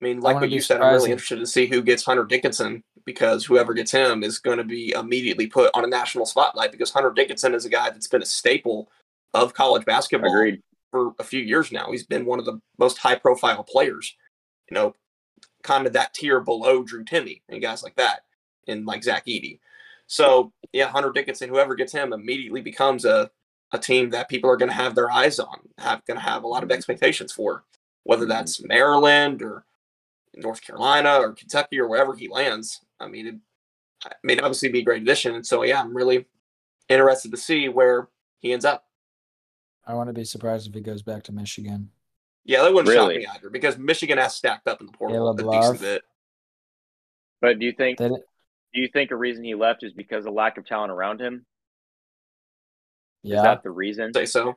I 0.00 0.04
mean, 0.04 0.20
like 0.20 0.36
I 0.36 0.40
what 0.40 0.50
you 0.50 0.60
said, 0.60 0.82
I'm 0.82 0.94
really 0.94 1.10
interested 1.10 1.38
to 1.38 1.46
see 1.46 1.66
who 1.66 1.82
gets 1.82 2.04
Hunter 2.04 2.24
Dickinson 2.24 2.82
because 3.06 3.46
whoever 3.46 3.72
gets 3.72 3.90
him 3.90 4.22
is 4.22 4.38
going 4.38 4.58
to 4.58 4.64
be 4.64 4.92
immediately 4.92 5.46
put 5.46 5.70
on 5.72 5.84
a 5.84 5.88
national 5.88 6.26
spotlight 6.26 6.70
because 6.70 6.90
Hunter 6.90 7.12
Dickinson 7.12 7.54
is 7.54 7.64
a 7.64 7.70
guy 7.70 7.88
that's 7.88 8.08
been 8.08 8.22
a 8.22 8.26
staple 8.26 8.90
of 9.32 9.54
college 9.54 9.86
basketball 9.86 10.30
Agreed. 10.30 10.62
for 10.90 11.12
a 11.18 11.24
few 11.24 11.40
years 11.40 11.72
now. 11.72 11.90
He's 11.90 12.04
been 12.04 12.26
one 12.26 12.38
of 12.38 12.44
the 12.44 12.60
most 12.78 12.98
high 12.98 13.14
profile 13.14 13.64
players. 13.64 14.14
You 14.70 14.74
know, 14.74 14.94
kind 15.62 15.86
of 15.86 15.94
that 15.94 16.12
tier 16.12 16.40
below 16.40 16.82
Drew 16.82 17.04
Timme 17.04 17.40
and 17.48 17.62
guys 17.62 17.82
like 17.82 17.96
that, 17.96 18.20
and 18.68 18.84
like 18.84 19.02
Zach 19.02 19.24
Edey. 19.26 19.60
So 20.06 20.52
yeah, 20.72 20.88
Hunter 20.88 21.12
Dickinson, 21.12 21.48
whoever 21.48 21.74
gets 21.74 21.92
him, 21.92 22.12
immediately 22.12 22.60
becomes 22.60 23.04
a 23.04 23.30
a 23.72 23.78
team 23.78 24.10
that 24.10 24.28
people 24.28 24.48
are 24.48 24.56
going 24.56 24.70
to 24.70 24.74
have 24.76 24.94
their 24.94 25.10
eyes 25.10 25.38
on, 25.38 25.58
have 25.78 26.04
going 26.06 26.18
to 26.18 26.24
have 26.24 26.44
a 26.44 26.48
lot 26.48 26.62
of 26.62 26.70
expectations 26.70 27.32
for, 27.32 27.64
whether 28.04 28.22
mm-hmm. 28.22 28.30
that's 28.30 28.62
Maryland 28.62 29.42
or 29.42 29.64
North 30.36 30.62
Carolina 30.62 31.18
or 31.18 31.32
Kentucky 31.32 31.80
or 31.80 31.88
wherever 31.88 32.14
he 32.14 32.28
lands. 32.28 32.80
I 33.00 33.08
mean, 33.08 33.26
it, 33.26 33.34
I 34.04 34.12
mean, 34.22 34.38
obviously 34.40 34.70
be 34.70 34.80
a 34.80 34.84
great 34.84 35.02
addition. 35.02 35.34
And 35.34 35.46
so 35.46 35.62
yeah, 35.62 35.80
I'm 35.80 35.96
really 35.96 36.26
interested 36.88 37.30
to 37.32 37.36
see 37.36 37.68
where 37.68 38.08
he 38.38 38.52
ends 38.52 38.64
up. 38.64 38.84
I 39.84 39.94
want 39.94 40.08
to 40.08 40.12
be 40.12 40.24
surprised 40.24 40.68
if 40.68 40.74
he 40.74 40.80
goes 40.80 41.02
back 41.02 41.24
to 41.24 41.32
Michigan. 41.32 41.90
Yeah, 42.44 42.62
that 42.62 42.72
wouldn't 42.72 42.88
really? 42.88 43.24
shock 43.24 43.32
me 43.32 43.38
either 43.38 43.50
because 43.50 43.76
Michigan 43.78 44.18
has 44.18 44.36
stacked 44.36 44.68
up 44.68 44.80
in 44.80 44.86
the 44.86 44.92
portal 44.92 45.16
Caleb 45.16 45.40
a 45.40 45.42
Love. 45.42 45.62
decent 45.62 45.80
bit. 45.80 46.02
But 47.40 47.58
do 47.58 47.66
you 47.66 47.72
think 47.72 47.98
do 48.76 48.82
you 48.82 48.88
think 48.88 49.10
a 49.10 49.16
reason 49.16 49.42
he 49.42 49.54
left 49.54 49.82
is 49.82 49.94
because 49.94 50.26
of 50.26 50.34
lack 50.34 50.58
of 50.58 50.66
talent 50.66 50.92
around 50.92 51.20
him? 51.20 51.46
Yeah. 53.22 53.38
Is 53.38 53.42
that 53.42 53.62
the 53.62 53.70
reason? 53.70 54.12
Say 54.12 54.26
so. 54.26 54.54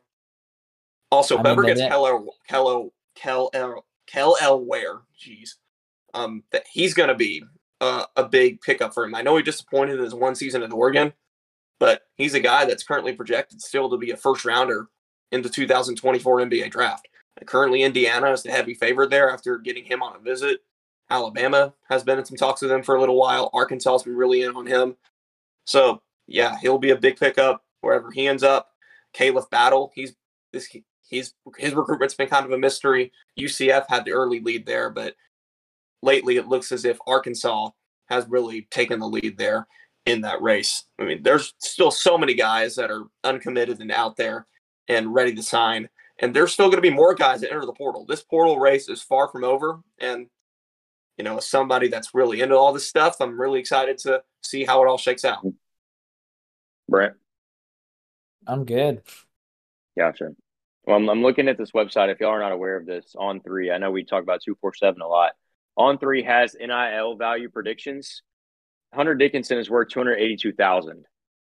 Also, 1.10 1.38
I 1.38 1.42
whoever 1.42 1.64
gets 1.64 1.80
Keller, 1.80 2.20
Keller, 2.48 2.90
Kel, 3.16 3.50
Kel, 3.50 3.86
Kel 4.06 4.36
Elware, 4.42 5.00
jeez, 5.18 5.52
um, 6.14 6.44
that 6.52 6.66
he's 6.72 6.94
going 6.94 7.08
to 7.08 7.16
be 7.16 7.44
uh, 7.80 8.06
a 8.18 8.26
big 8.26 8.60
pickup 8.62 8.94
for 8.94 9.06
him. 9.06 9.16
I 9.16 9.22
know 9.22 9.38
he 9.38 9.42
disappointed 9.42 9.98
in 9.98 10.04
his 10.04 10.14
one 10.14 10.36
season 10.36 10.64
at 10.64 10.74
Oregon, 10.74 11.14
but 11.80 12.02
he's 12.16 12.34
a 12.34 12.42
guy 12.42 12.66
that's 12.66 12.84
currently 12.84 13.14
projected 13.14 13.62
still 13.62 13.90
to 13.90 13.98
be 13.98 14.12
a 14.12 14.18
first 14.18 14.44
rounder 14.44 14.90
in 15.32 15.42
the 15.42 15.50
2024 15.50 16.42
NBA 16.42 16.70
draft. 16.72 17.08
Currently, 17.46 17.84
Indiana 17.84 18.32
is 18.32 18.44
the 18.44 18.52
heavy 18.52 18.74
favorite 18.74 19.10
there 19.10 19.32
after 19.32 19.58
getting 19.60 19.86
him 19.86 20.04
on 20.04 20.18
a 20.18 20.20
visit. 20.20 20.60
Alabama 21.10 21.74
has 21.90 22.04
been 22.04 22.20
in 22.20 22.26
some 22.26 22.38
talks 22.38 22.62
with 22.62 22.72
him 22.72 22.84
for 22.84 22.96
a 22.96 23.00
little 23.00 23.18
while. 23.18 23.50
Arkansas 23.54 23.92
has 23.92 24.04
been 24.04 24.16
really 24.16 24.44
in 24.44 24.56
on 24.56 24.66
him. 24.66 24.96
So, 25.66 26.02
yeah, 26.28 26.58
he'll 26.60 26.78
be 26.78 26.92
a 26.92 26.98
big 26.98 27.18
pickup 27.18 27.64
wherever 27.82 28.12
he 28.12 28.28
ends 28.28 28.44
up. 28.44 28.72
Khalif 29.14 29.50
Battle, 29.50 29.92
he's 29.96 30.16
this 30.54 30.68
he's 31.08 31.34
his 31.58 31.74
recruitment's 31.74 32.14
been 32.14 32.28
kind 32.28 32.46
of 32.46 32.52
a 32.52 32.58
mystery. 32.58 33.12
UCF 33.40 33.86
had 33.90 34.06
the 34.06 34.12
early 34.12 34.40
lead 34.40 34.66
there, 34.66 34.90
but 34.90 35.16
lately 36.02 36.38
it 36.38 36.48
looks 36.48 36.72
as 36.72 36.86
if 36.86 36.98
Arkansas 37.08 37.70
has 38.08 38.28
really 38.28 38.68
taken 38.72 39.00
the 39.00 39.08
lead 39.08 39.38
there 39.38 39.68
in 40.06 40.22
that 40.22 40.42
race. 40.42 40.86
I 41.00 41.04
mean, 41.06 41.24
there's 41.24 41.54
still 41.60 41.92
so 41.92 42.18
many 42.18 42.34
guys 42.34 42.76
that 42.76 42.92
are 42.92 43.06
uncommitted 43.24 43.80
and 43.80 43.92
out 43.92 44.18
there 44.18 44.48
and 44.88 45.14
ready 45.14 45.34
to 45.36 45.44
sign 45.44 45.90
and 46.20 46.36
there's 46.36 46.52
still 46.52 46.68
going 46.68 46.78
to 46.78 46.90
be 46.90 46.90
more 46.90 47.16
guys 47.16 47.42
that 47.42 47.52
enter 47.52 47.66
the 47.66 47.74
portal. 47.74 48.06
This 48.06 48.22
portal 48.22 48.60
race 48.60 48.90
is 48.90 49.02
far 49.02 49.28
from 49.30 49.44
over, 49.44 49.80
and 50.00 50.28
you 51.20 51.26
know, 51.26 51.38
somebody 51.42 51.90
that's 51.90 52.16
really 52.16 52.40
into 52.40 52.56
all 52.56 52.72
this 52.72 52.88
stuff, 52.88 53.18
I'm 53.20 53.40
really 53.40 53.60
excited 53.60 53.98
to 54.00 54.24
see 54.42 54.64
how 54.64 54.82
it 54.82 54.88
all 54.88 54.98
shakes 54.98 55.26
out. 55.26 55.46
Brent, 56.88 57.14
I'm 58.48 58.64
good. 58.64 59.02
Gotcha. 59.98 60.30
Well, 60.86 60.96
I'm, 60.96 61.10
I'm 61.10 61.22
looking 61.22 61.50
at 61.50 61.58
this 61.58 61.72
website. 61.72 62.10
If 62.10 62.22
y'all 62.22 62.30
are 62.30 62.40
not 62.40 62.54
aware 62.54 62.78
of 62.78 62.86
this, 62.86 63.16
on 63.18 63.42
three, 63.42 63.70
I 63.70 63.78
know 63.80 63.92
we 63.92 64.06
talk 64.06 64.24
about 64.24 64.42
two 64.44 64.56
four 64.62 64.74
seven 64.74 65.02
a 65.02 65.08
lot. 65.08 65.34
On 65.76 65.98
three 65.98 66.24
has 66.24 66.56
NIL 66.58 67.18
value 67.18 67.50
predictions. 67.50 68.24
Hunter 68.94 69.14
Dickinson 69.14 69.58
is 69.58 69.70
worth 69.70 69.90
two 69.90 70.00
hundred 70.00 70.20
eighty 70.20 70.38
two 70.38 70.54
thousand. 70.54 71.04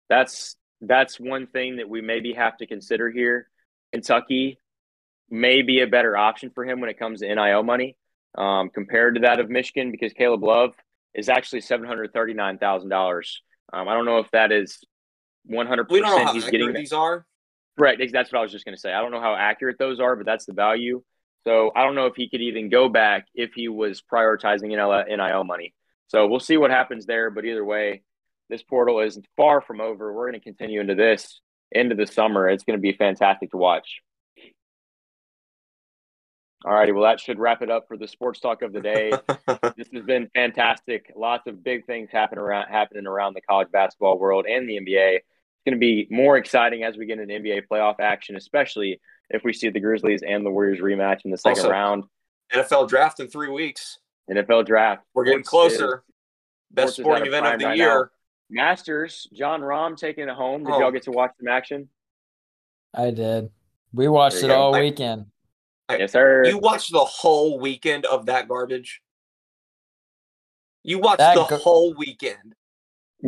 That's 0.08 0.56
that's 0.80 1.20
one 1.20 1.46
thing 1.46 1.76
that 1.76 1.88
we 1.88 2.00
maybe 2.00 2.32
have 2.32 2.56
to 2.56 2.66
consider 2.66 3.08
here. 3.08 3.46
Kentucky 3.92 4.58
may 5.30 5.62
be 5.62 5.80
a 5.80 5.86
better 5.86 6.16
option 6.16 6.50
for 6.50 6.64
him 6.64 6.80
when 6.80 6.90
it 6.90 6.98
comes 6.98 7.20
to 7.20 7.32
NIL 7.32 7.62
money 7.62 7.96
um, 8.36 8.70
compared 8.70 9.14
to 9.16 9.20
that 9.22 9.40
of 9.40 9.50
Michigan 9.50 9.90
because 9.90 10.12
Caleb 10.12 10.42
Love 10.42 10.74
is 11.14 11.28
actually 11.28 11.60
seven 11.60 11.86
hundred 11.86 12.12
thirty 12.12 12.34
nine 12.34 12.58
thousand 12.58 12.92
um, 12.92 12.98
dollars. 12.98 13.42
I 13.72 13.84
don't 13.84 14.04
know 14.04 14.18
if 14.18 14.30
that 14.32 14.52
is 14.52 14.78
one 15.44 15.66
hundred 15.66 15.88
percent. 15.88 16.30
He's 16.30 16.48
getting 16.48 16.72
these 16.72 16.92
are. 16.92 17.24
Right, 17.78 17.98
that's 18.12 18.32
what 18.32 18.40
I 18.40 18.42
was 18.42 18.52
just 18.52 18.64
going 18.64 18.76
to 18.76 18.80
say. 18.80 18.92
I 18.92 19.00
don't 19.00 19.10
know 19.10 19.20
how 19.20 19.34
accurate 19.34 19.78
those 19.78 20.00
are, 20.00 20.14
but 20.14 20.26
that's 20.26 20.44
the 20.44 20.52
value. 20.52 21.02
So 21.44 21.72
I 21.74 21.84
don't 21.84 21.94
know 21.94 22.06
if 22.06 22.16
he 22.16 22.28
could 22.28 22.42
even 22.42 22.68
go 22.68 22.88
back 22.88 23.26
if 23.34 23.54
he 23.54 23.68
was 23.68 24.02
prioritizing 24.02 24.68
NIL 24.68 25.44
money. 25.44 25.72
So 26.08 26.26
we'll 26.26 26.40
see 26.40 26.58
what 26.58 26.70
happens 26.70 27.06
there. 27.06 27.30
But 27.30 27.46
either 27.46 27.64
way, 27.64 28.02
this 28.50 28.62
portal 28.62 29.00
is 29.00 29.18
far 29.36 29.62
from 29.62 29.80
over. 29.80 30.12
We're 30.12 30.30
going 30.30 30.40
to 30.40 30.44
continue 30.44 30.80
into 30.80 30.94
this 30.94 31.40
into 31.72 31.94
the 31.94 32.06
summer. 32.06 32.48
It's 32.48 32.64
going 32.64 32.78
to 32.78 32.82
be 32.82 32.92
fantastic 32.92 33.52
to 33.52 33.56
watch. 33.56 34.00
All 36.64 36.74
righty. 36.74 36.92
Well, 36.92 37.04
that 37.04 37.20
should 37.20 37.38
wrap 37.38 37.62
it 37.62 37.70
up 37.70 37.88
for 37.88 37.96
the 37.96 38.06
sports 38.06 38.38
talk 38.38 38.60
of 38.62 38.72
the 38.72 38.80
day. 38.80 39.10
this 39.76 39.88
has 39.94 40.04
been 40.04 40.28
fantastic. 40.34 41.10
Lots 41.16 41.46
of 41.46 41.64
big 41.64 41.86
things 41.86 42.10
happen 42.12 42.38
around, 42.38 42.68
happening 42.68 43.06
around 43.06 43.34
the 43.34 43.40
college 43.40 43.68
basketball 43.72 44.18
world 44.18 44.44
and 44.46 44.68
the 44.68 44.74
NBA. 44.74 45.16
It's 45.16 45.24
going 45.64 45.74
to 45.74 45.80
be 45.80 46.06
more 46.10 46.36
exciting 46.36 46.84
as 46.84 46.96
we 46.96 47.06
get 47.06 47.18
into 47.18 47.32
NBA 47.32 47.62
playoff 47.70 47.96
action, 47.98 48.36
especially 48.36 49.00
if 49.30 49.42
we 49.42 49.54
see 49.54 49.70
the 49.70 49.80
Grizzlies 49.80 50.22
and 50.26 50.44
the 50.44 50.50
Warriors 50.50 50.80
rematch 50.80 51.24
in 51.24 51.30
the 51.30 51.38
second 51.38 51.60
also, 51.60 51.70
round. 51.70 52.04
NFL 52.52 52.88
draft 52.88 53.20
in 53.20 53.28
three 53.28 53.50
weeks. 53.50 53.98
NFL 54.30 54.66
draft. 54.66 55.02
We're 55.14 55.24
getting 55.24 55.42
closer. 55.42 56.04
Best 56.70 56.96
sporting 56.96 57.26
event 57.26 57.46
of 57.46 57.58
the 57.58 57.66
right 57.66 57.76
year. 57.76 58.10
Now. 58.50 58.64
Masters, 58.64 59.28
Jon 59.32 59.60
Rahm 59.60 59.96
taking 59.96 60.28
it 60.28 60.34
home. 60.34 60.64
Did 60.64 60.74
oh. 60.74 60.80
y'all 60.80 60.90
get 60.90 61.04
to 61.04 61.10
watch 61.10 61.30
some 61.38 61.48
action? 61.48 61.88
I 62.92 63.12
did. 63.12 63.50
We 63.92 64.08
watched 64.08 64.42
it 64.42 64.48
go. 64.48 64.60
all 64.60 64.74
I, 64.74 64.80
weekend. 64.80 65.26
Yes, 65.98 66.12
sir. 66.12 66.44
You 66.44 66.58
watched 66.58 66.92
the 66.92 67.04
whole 67.04 67.58
weekend 67.58 68.06
of 68.06 68.26
that 68.26 68.48
garbage. 68.48 69.00
You 70.82 70.98
watched 70.98 71.18
that 71.18 71.34
the 71.34 71.56
whole 71.56 71.94
weekend. 71.94 72.54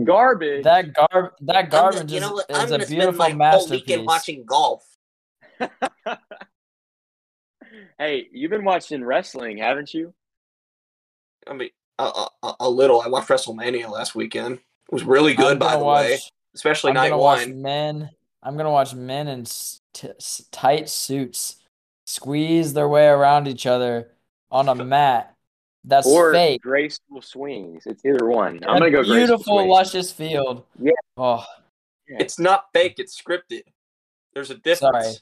Garbage. 0.05 0.65
That 0.65 0.95
garb. 0.95 1.33
That 1.43 1.71
garbage 1.71 2.01
gonna, 2.01 2.13
you 2.13 2.21
know 2.21 2.43
is, 2.49 2.65
is 2.65 2.71
a 2.71 2.79
beautiful 2.79 3.15
spend 3.25 3.39
my 3.39 3.51
masterpiece. 3.51 3.69
Whole 3.69 3.77
weekend 3.77 4.07
watching 4.07 4.45
golf. 4.45 4.85
hey, 7.99 8.29
you've 8.33 8.51
been 8.51 8.65
watching 8.65 9.05
wrestling, 9.05 9.59
haven't 9.59 9.93
you? 9.93 10.15
I 11.47 11.53
mean, 11.53 11.71
a, 11.99 12.27
a, 12.43 12.55
a 12.61 12.71
little. 12.71 13.03
I 13.03 13.09
watched 13.09 13.29
WrestleMania 13.29 13.91
last 13.91 14.15
weekend. 14.15 14.55
It 14.55 14.93
was 14.93 15.05
really 15.05 15.35
good, 15.35 15.59
by 15.59 15.77
the 15.77 15.85
watch, 15.85 16.07
way. 16.07 16.19
Especially 16.55 16.91
I'm 16.91 16.95
night 16.95 17.15
one. 17.15 17.61
Men, 17.61 18.11
I'm 18.43 18.57
gonna 18.57 18.71
watch 18.71 18.95
men 18.95 19.29
in 19.29 19.45
t- 19.93 20.09
tight 20.51 20.89
suits 20.89 21.62
squeeze 22.13 22.73
their 22.75 22.89
way 22.89 23.07
around 23.07 23.49
each 23.49 23.67
other 23.67 24.11
on 24.51 24.69
a 24.69 24.75
mat. 24.75 25.35
That's 25.85 26.07
or 26.07 26.33
fake. 26.33 26.63
graceful 26.63 27.23
swings. 27.23 27.85
It's 27.87 28.05
either 28.05 28.27
one. 28.29 28.61
I'm 28.69 28.79
gonna 28.79 28.91
go 28.91 28.99
graceful 28.99 29.17
beautiful, 29.17 29.59
swings. 29.59 29.71
luscious 29.71 30.13
field. 30.13 30.65
Yeah. 30.81 30.93
Oh, 31.17 31.45
It's 32.07 32.39
not 32.39 32.67
fake. 32.73 32.95
It's 32.99 33.21
scripted. 33.21 33.63
There's 34.35 34.51
a 34.51 34.57
difference. 34.57 35.05
Sorry. 35.05 35.13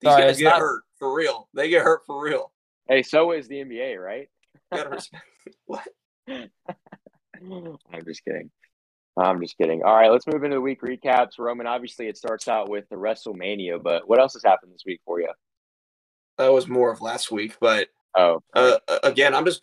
These 0.00 0.10
Sorry, 0.10 0.22
guys 0.22 0.38
get 0.38 0.44
not- 0.44 0.60
hurt 0.60 0.82
for 0.98 1.14
real. 1.14 1.48
They 1.54 1.68
get 1.68 1.82
hurt 1.82 2.06
for 2.06 2.22
real. 2.22 2.50
Hey, 2.88 3.02
so 3.02 3.32
is 3.32 3.46
the 3.48 3.56
NBA, 3.56 3.98
right? 4.02 4.28
What? 5.66 5.86
I'm 6.28 8.04
just 8.04 8.24
kidding. 8.24 8.50
I'm 9.18 9.40
just 9.40 9.56
kidding. 9.56 9.82
All 9.82 9.94
right, 9.94 10.10
let's 10.10 10.26
move 10.26 10.42
into 10.44 10.56
the 10.56 10.60
week 10.60 10.80
recaps. 10.82 11.38
Roman, 11.38 11.66
obviously, 11.66 12.08
it 12.08 12.16
starts 12.16 12.48
out 12.48 12.68
with 12.68 12.88
the 12.88 12.96
WrestleMania, 12.96 13.82
but 13.82 14.08
what 14.08 14.18
else 14.18 14.34
has 14.34 14.42
happened 14.42 14.72
this 14.74 14.82
week 14.86 15.00
for 15.04 15.20
you? 15.20 15.28
That 16.38 16.52
was 16.52 16.68
more 16.68 16.92
of 16.92 17.00
last 17.00 17.30
week, 17.30 17.56
but 17.60 17.88
Oh, 18.16 18.42
uh, 18.54 18.78
again, 19.02 19.34
I'm 19.34 19.44
just 19.44 19.62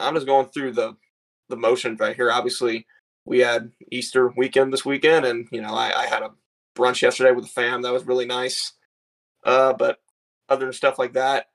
I'm 0.00 0.14
just 0.14 0.26
going 0.26 0.48
through 0.48 0.72
the 0.72 0.96
the 1.48 1.56
motions 1.56 2.00
right 2.00 2.16
here. 2.16 2.32
Obviously, 2.32 2.84
we 3.24 3.38
had 3.38 3.70
Easter 3.92 4.32
weekend 4.36 4.72
this 4.72 4.84
weekend, 4.84 5.24
and 5.24 5.46
you 5.52 5.62
know 5.62 5.72
I, 5.72 5.92
I 5.96 6.06
had 6.06 6.22
a 6.22 6.32
brunch 6.76 7.00
yesterday 7.00 7.30
with 7.30 7.44
the 7.44 7.50
fam. 7.50 7.82
That 7.82 7.92
was 7.92 8.04
really 8.04 8.26
nice. 8.26 8.72
Uh, 9.44 9.72
but 9.72 10.00
other 10.48 10.66
than 10.66 10.72
stuff 10.72 10.98
like 10.98 11.12
that, 11.12 11.46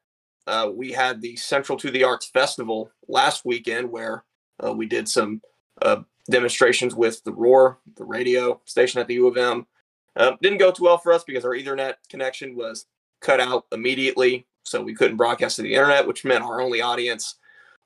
uh, 0.48 0.72
we 0.74 0.94
had 0.94 1.22
the 1.22 1.36
Central 1.36 1.78
to 1.80 1.92
the 1.92 2.06
Arts 2.06 2.30
Festival 2.30 2.90
last 3.10 3.44
weekend, 3.44 3.92
where 3.92 4.24
uh, 4.66 4.72
we 4.72 4.86
did 4.86 5.10
some 5.10 5.42
uh, 5.82 5.98
demonstrations 6.30 6.96
with 6.96 7.22
the 7.26 7.34
Roar, 7.34 7.80
the 7.98 8.06
radio 8.06 8.62
station 8.64 9.02
at 9.02 9.08
the 9.08 9.16
U 9.16 9.28
of 9.28 9.36
M. 9.36 9.68
Uh, 10.16 10.32
didn't 10.42 10.60
go 10.60 10.72
too 10.72 10.86
well 10.86 10.98
for 10.98 11.12
us 11.12 11.26
because 11.26 11.44
our 11.44 11.52
Ethernet 11.52 11.96
connection 12.10 12.56
was 12.56 12.86
cut 13.22 13.40
out 13.40 13.66
immediately, 13.72 14.46
so 14.64 14.82
we 14.82 14.94
couldn't 14.94 15.18
broadcast 15.18 15.56
to 15.58 15.62
the 15.62 15.74
internet, 15.74 16.08
which 16.08 16.26
meant 16.26 16.44
our 16.44 16.62
only 16.62 16.82
audience 16.82 17.36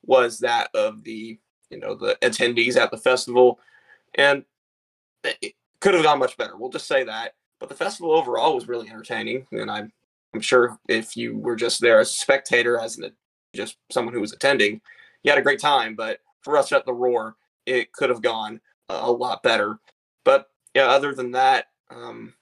was 0.06 0.40
that 0.40 0.70
of 0.74 1.04
the 1.04 1.38
you 1.70 1.80
know 1.80 1.96
the 1.96 2.18
attendees 2.22 2.78
at 2.78 2.92
the 2.92 2.98
festival, 2.98 3.60
and 4.16 4.44
it 5.24 5.54
could 5.80 5.94
have 5.94 6.04
gone 6.04 6.20
much 6.20 6.38
better. 6.38 6.58
We'll 6.58 6.70
just 6.70 6.88
say 6.88 7.04
that. 7.04 7.34
But 7.60 7.70
the 7.70 7.76
festival 7.76 8.12
overall 8.12 8.56
was 8.56 8.68
really 8.68 8.90
entertaining, 8.90 9.48
and 9.52 9.72
I'm 9.72 9.92
I'm 10.34 10.42
sure 10.42 10.78
if 10.90 11.16
you 11.16 11.38
were 11.38 11.56
just 11.56 11.82
there 11.82 12.00
as 12.00 12.10
a 12.10 12.14
spectator, 12.14 12.80
as 12.80 12.98
an, 12.98 13.12
just 13.56 13.78
someone 13.90 14.14
who 14.14 14.22
was 14.22 14.34
attending, 14.34 14.82
you 15.24 15.32
had 15.32 15.40
a 15.40 15.44
great 15.44 15.62
time. 15.62 15.96
But 15.96 16.20
for 16.42 16.58
us 16.58 16.72
at 16.72 16.86
the 16.86 16.94
Roar, 16.94 17.36
it 17.66 17.94
could 17.94 18.10
have 18.10 18.22
gone 18.22 18.60
a, 18.90 19.10
lot 19.10 19.42
better. 19.42 19.80
But 20.26 20.48
yeah, 20.74 20.88
other 20.88 21.16
than 21.16 21.32
that, 21.32 21.68
um, 21.90 22.34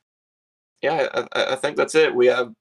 yeah, 0.82 1.08
I 1.14 1.54
I 1.54 1.56
think 1.56 1.78
that's 1.78 1.96
it. 1.96 2.14
We 2.14 2.26
have 2.28 2.54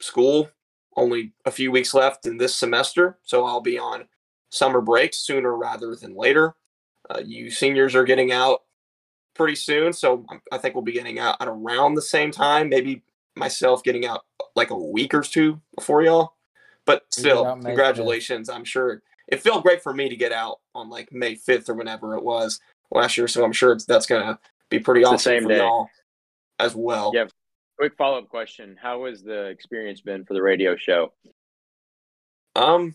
school 0.00 0.48
only 0.96 1.32
a 1.44 1.50
few 1.50 1.70
weeks 1.70 1.92
left 1.94 2.26
in 2.26 2.36
this 2.38 2.54
semester, 2.54 3.18
so 3.22 3.44
I'll 3.44 3.60
be 3.60 3.78
on 3.78 4.08
summer 4.50 4.80
break 4.80 5.12
sooner 5.14 5.56
rather 5.56 5.94
than 5.94 6.14
later. 6.14 6.54
Uh, 7.10 7.20
you 7.24 7.50
seniors 7.50 7.94
are 7.94 8.04
getting 8.04 8.32
out 8.32 8.62
pretty 9.34 9.54
soon, 9.54 9.92
so 9.92 10.24
I'm- 10.30 10.60
think 10.60 10.74
we'll 10.74 10.82
be 10.82 10.92
getting 10.92 11.18
out 11.18 11.36
at 11.40 11.48
around 11.48 11.94
the 11.94 12.02
same 12.02 12.30
time. 12.30 12.68
Maybe 12.70 13.02
myself 13.36 13.82
getting 13.82 14.06
out 14.06 14.24
like 14.54 14.70
a 14.70 14.78
week 14.78 15.12
or 15.12 15.20
two 15.20 15.60
before 15.76 16.02
y'all. 16.02 16.34
But 16.86 17.04
still, 17.10 17.44
out 17.44 17.58
May 17.58 17.62
5th. 17.64 17.66
congratulations. 17.66 18.48
I'm 18.48 18.64
sure 18.64 19.02
it 19.28 19.42
felt 19.42 19.62
great 19.64 19.82
for 19.82 19.92
me 19.92 20.08
to 20.08 20.16
get 20.16 20.32
out 20.32 20.60
on 20.74 20.88
like 20.88 21.12
May 21.12 21.34
5th 21.34 21.68
or 21.68 21.74
whenever 21.74 22.14
it 22.16 22.22
was 22.22 22.60
last 22.90 23.18
year, 23.18 23.28
so 23.28 23.44
I'm 23.44 23.52
sure 23.52 23.72
it's, 23.72 23.84
that's 23.84 24.06
gonna 24.06 24.38
be 24.70 24.78
pretty 24.78 25.00
It's 25.02 25.10
the 25.10 25.14
awesome 25.14 25.30
same 25.30 25.42
for 25.42 25.48
day. 25.50 25.58
y'all 25.58 25.90
as 26.58 26.74
well. 26.74 27.12
Yeah. 27.14 27.26
Quick 27.78 27.96
follow 27.96 28.18
up 28.18 28.28
question: 28.28 28.76
How 28.80 29.06
has 29.06 29.22
the 29.22 29.46
experience 29.46 30.00
been 30.00 30.24
for 30.24 30.34
the 30.34 30.42
radio 30.42 30.76
show? 30.76 31.12
Um, 32.54 32.94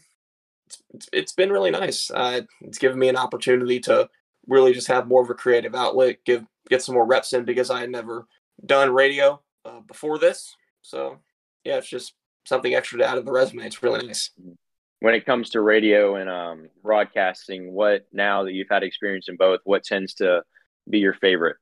it's, 0.67 0.81
it's, 0.93 1.09
it's 1.13 1.33
been 1.33 1.51
really 1.51 1.71
nice. 1.71 2.09
Uh, 2.11 2.41
it's 2.61 2.77
given 2.77 2.99
me 2.99 3.09
an 3.09 3.17
opportunity 3.17 3.79
to 3.81 4.09
really 4.47 4.73
just 4.73 4.87
have 4.87 5.07
more 5.07 5.21
of 5.21 5.29
a 5.29 5.35
creative 5.35 5.75
outlet, 5.75 6.17
give 6.25 6.45
get 6.69 6.81
some 6.81 6.95
more 6.95 7.05
reps 7.05 7.33
in 7.33 7.45
because 7.45 7.69
I 7.69 7.81
had 7.81 7.89
never 7.89 8.25
done 8.65 8.93
radio 8.93 9.41
uh, 9.65 9.81
before 9.87 10.17
this. 10.17 10.55
So 10.81 11.19
yeah, 11.63 11.77
it's 11.77 11.89
just 11.89 12.13
something 12.45 12.73
extra 12.73 12.99
to 12.99 13.05
add 13.05 13.15
to 13.15 13.21
the 13.21 13.31
resume. 13.31 13.65
It's 13.65 13.83
really 13.83 14.05
nice. 14.05 14.31
When 14.99 15.15
it 15.15 15.25
comes 15.25 15.49
to 15.51 15.61
radio 15.61 16.15
and 16.15 16.29
um, 16.29 16.69
broadcasting, 16.83 17.73
what 17.73 18.05
now 18.13 18.43
that 18.43 18.53
you've 18.53 18.69
had 18.69 18.83
experience 18.83 19.29
in 19.29 19.35
both, 19.35 19.61
what 19.63 19.83
tends 19.83 20.13
to 20.15 20.43
be 20.89 20.99
your 20.99 21.13
favorite? 21.13 21.57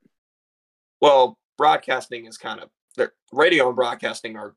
Well, 1.02 1.38
broadcasting 1.58 2.26
is 2.26 2.38
kind 2.38 2.60
of 2.60 2.70
radio 3.32 3.68
and 3.68 3.76
broadcasting 3.76 4.36
are 4.38 4.56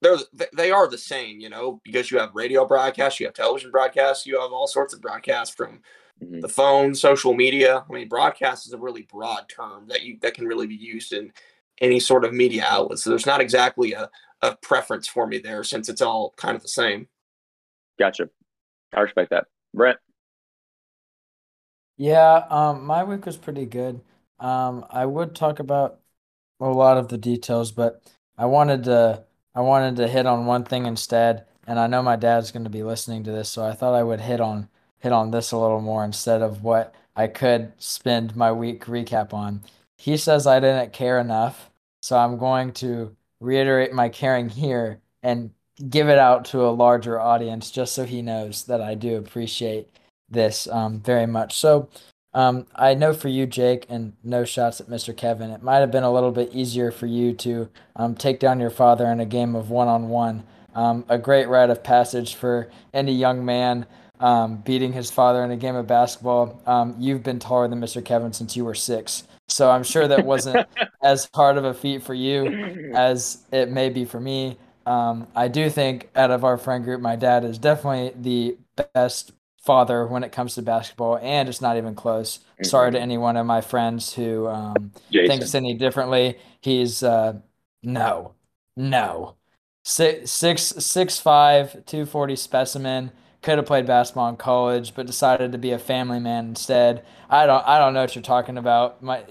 they're 0.00 0.16
they 0.56 0.70
are 0.70 0.88
the 0.88 0.98
same, 0.98 1.40
you 1.40 1.48
know, 1.48 1.80
because 1.84 2.10
you 2.10 2.18
have 2.18 2.34
radio 2.34 2.64
broadcasts, 2.66 3.18
you 3.20 3.26
have 3.26 3.34
television 3.34 3.70
broadcasts, 3.70 4.26
you 4.26 4.40
have 4.40 4.52
all 4.52 4.66
sorts 4.66 4.94
of 4.94 5.00
broadcasts 5.00 5.54
from 5.54 5.80
Mhm. 6.20 6.40
the 6.40 6.48
phone, 6.48 6.94
social 6.94 7.34
media. 7.34 7.84
I 7.88 7.92
mean, 7.92 8.08
broadcast 8.08 8.66
is 8.66 8.72
a 8.72 8.78
really 8.78 9.02
broad 9.02 9.48
term 9.48 9.88
that 9.88 10.02
you 10.02 10.18
that 10.22 10.34
can 10.34 10.46
really 10.46 10.66
be 10.66 10.76
used 10.76 11.12
in 11.12 11.32
any 11.80 12.00
sort 12.00 12.24
of 12.24 12.32
media 12.34 12.64
outlet. 12.68 12.98
So 12.98 13.10
there's 13.10 13.26
not 13.26 13.40
exactly 13.40 13.92
a, 13.92 14.10
a 14.42 14.56
preference 14.56 15.08
for 15.08 15.26
me 15.26 15.38
there 15.38 15.64
since 15.64 15.88
it's 15.88 16.02
all 16.02 16.34
kind 16.36 16.56
of 16.56 16.62
the 16.62 16.68
same. 16.68 17.08
Gotcha. 17.98 18.30
I 18.94 19.00
respect 19.00 19.30
that. 19.30 19.46
Brent. 19.74 19.98
Yeah, 21.96 22.46
um, 22.50 22.84
my 22.86 23.04
week 23.04 23.26
was 23.26 23.36
pretty 23.36 23.66
good. 23.66 24.00
Um, 24.38 24.86
I 24.90 25.04
would 25.06 25.34
talk 25.34 25.58
about 25.58 26.00
a 26.60 26.68
lot 26.68 26.96
of 26.98 27.08
the 27.08 27.18
details, 27.18 27.72
but 27.72 28.02
I 28.36 28.46
wanted 28.46 28.84
to 28.84 29.24
I 29.54 29.60
wanted 29.60 29.96
to 29.96 30.08
hit 30.08 30.26
on 30.26 30.46
one 30.46 30.64
thing 30.64 30.86
instead, 30.86 31.46
and 31.66 31.78
I 31.78 31.86
know 31.86 32.02
my 32.02 32.16
dad's 32.16 32.52
going 32.52 32.64
to 32.64 32.70
be 32.70 32.82
listening 32.82 33.24
to 33.24 33.32
this, 33.32 33.48
so 33.48 33.64
I 33.64 33.72
thought 33.72 33.94
I 33.94 34.02
would 34.02 34.20
hit 34.20 34.40
on 34.40 34.68
hit 34.98 35.12
on 35.12 35.30
this 35.30 35.52
a 35.52 35.58
little 35.58 35.80
more 35.80 36.04
instead 36.04 36.42
of 36.42 36.62
what 36.62 36.94
I 37.16 37.26
could 37.26 37.72
spend 37.78 38.36
my 38.36 38.52
week 38.52 38.84
recap 38.86 39.32
on. 39.32 39.62
He 39.96 40.16
says 40.16 40.46
I 40.46 40.60
didn't 40.60 40.92
care 40.92 41.18
enough, 41.18 41.70
so 42.02 42.16
I'm 42.16 42.38
going 42.38 42.72
to 42.74 43.16
reiterate 43.40 43.92
my 43.92 44.08
caring 44.08 44.48
here 44.48 45.00
and 45.22 45.50
give 45.88 46.08
it 46.08 46.18
out 46.18 46.44
to 46.46 46.66
a 46.66 46.70
larger 46.70 47.20
audience 47.20 47.70
just 47.70 47.94
so 47.94 48.04
he 48.04 48.22
knows 48.22 48.64
that 48.64 48.80
I 48.80 48.94
do 48.94 49.16
appreciate 49.16 49.88
this 50.28 50.68
um, 50.68 51.00
very 51.00 51.26
much. 51.26 51.56
So, 51.56 51.88
um, 52.38 52.66
I 52.74 52.94
know 52.94 53.12
for 53.12 53.26
you, 53.26 53.46
Jake, 53.46 53.84
and 53.88 54.12
no 54.22 54.44
shots 54.44 54.80
at 54.80 54.86
Mr. 54.88 55.16
Kevin, 55.16 55.50
it 55.50 55.60
might 55.60 55.78
have 55.78 55.90
been 55.90 56.04
a 56.04 56.12
little 56.12 56.30
bit 56.30 56.52
easier 56.52 56.92
for 56.92 57.06
you 57.06 57.32
to 57.34 57.68
um, 57.96 58.14
take 58.14 58.38
down 58.38 58.60
your 58.60 58.70
father 58.70 59.06
in 59.06 59.18
a 59.18 59.26
game 59.26 59.56
of 59.56 59.70
one 59.70 59.88
on 59.88 60.08
one. 60.08 60.44
A 61.08 61.18
great 61.18 61.48
rite 61.48 61.70
of 61.70 61.82
passage 61.82 62.36
for 62.36 62.70
any 62.94 63.12
young 63.12 63.44
man 63.44 63.86
um, 64.20 64.58
beating 64.58 64.92
his 64.92 65.10
father 65.10 65.42
in 65.42 65.50
a 65.50 65.56
game 65.56 65.74
of 65.74 65.88
basketball. 65.88 66.62
Um, 66.64 66.94
you've 66.98 67.24
been 67.24 67.40
taller 67.40 67.66
than 67.66 67.80
Mr. 67.80 68.04
Kevin 68.04 68.32
since 68.32 68.56
you 68.56 68.64
were 68.64 68.74
six. 68.74 69.24
So 69.48 69.68
I'm 69.68 69.82
sure 69.82 70.06
that 70.06 70.24
wasn't 70.24 70.64
as 71.02 71.28
hard 71.34 71.56
of 71.56 71.64
a 71.64 71.74
feat 71.74 72.04
for 72.04 72.14
you 72.14 72.92
as 72.94 73.42
it 73.50 73.68
may 73.70 73.88
be 73.88 74.04
for 74.04 74.20
me. 74.20 74.58
Um, 74.86 75.26
I 75.34 75.48
do 75.48 75.68
think 75.68 76.08
out 76.14 76.30
of 76.30 76.44
our 76.44 76.56
friend 76.56 76.84
group, 76.84 77.00
my 77.00 77.16
dad 77.16 77.44
is 77.44 77.58
definitely 77.58 78.12
the 78.16 78.56
best 78.94 79.32
father 79.68 80.06
when 80.06 80.24
it 80.24 80.32
comes 80.32 80.54
to 80.54 80.62
basketball, 80.62 81.18
and 81.20 81.46
it's 81.46 81.60
not 81.60 81.76
even 81.76 81.94
close. 81.94 82.38
Sorry 82.62 82.90
to 82.90 82.98
any 82.98 83.18
one 83.18 83.36
of 83.36 83.44
my 83.44 83.60
friends 83.60 84.14
who 84.14 84.48
um, 84.48 84.92
thinks 85.12 85.54
any 85.54 85.74
differently. 85.74 86.38
He's 86.62 87.02
uh, 87.02 87.34
no, 87.82 88.32
no, 88.78 89.34
six 89.84 90.30
six 90.30 90.62
six 90.62 91.20
five, 91.20 91.84
two 91.84 92.06
forty 92.06 92.34
specimen. 92.34 93.12
Could 93.42 93.58
have 93.58 93.66
played 93.66 93.86
basketball 93.86 94.30
in 94.30 94.36
college, 94.36 94.94
but 94.94 95.04
decided 95.04 95.52
to 95.52 95.58
be 95.58 95.72
a 95.72 95.78
family 95.78 96.18
man 96.18 96.46
instead. 96.46 97.04
I 97.28 97.44
don't 97.44 97.62
I 97.68 97.78
don't 97.78 97.92
know 97.92 98.00
what 98.00 98.14
you're 98.14 98.22
talking 98.22 98.56
about. 98.56 99.02
My 99.02 99.22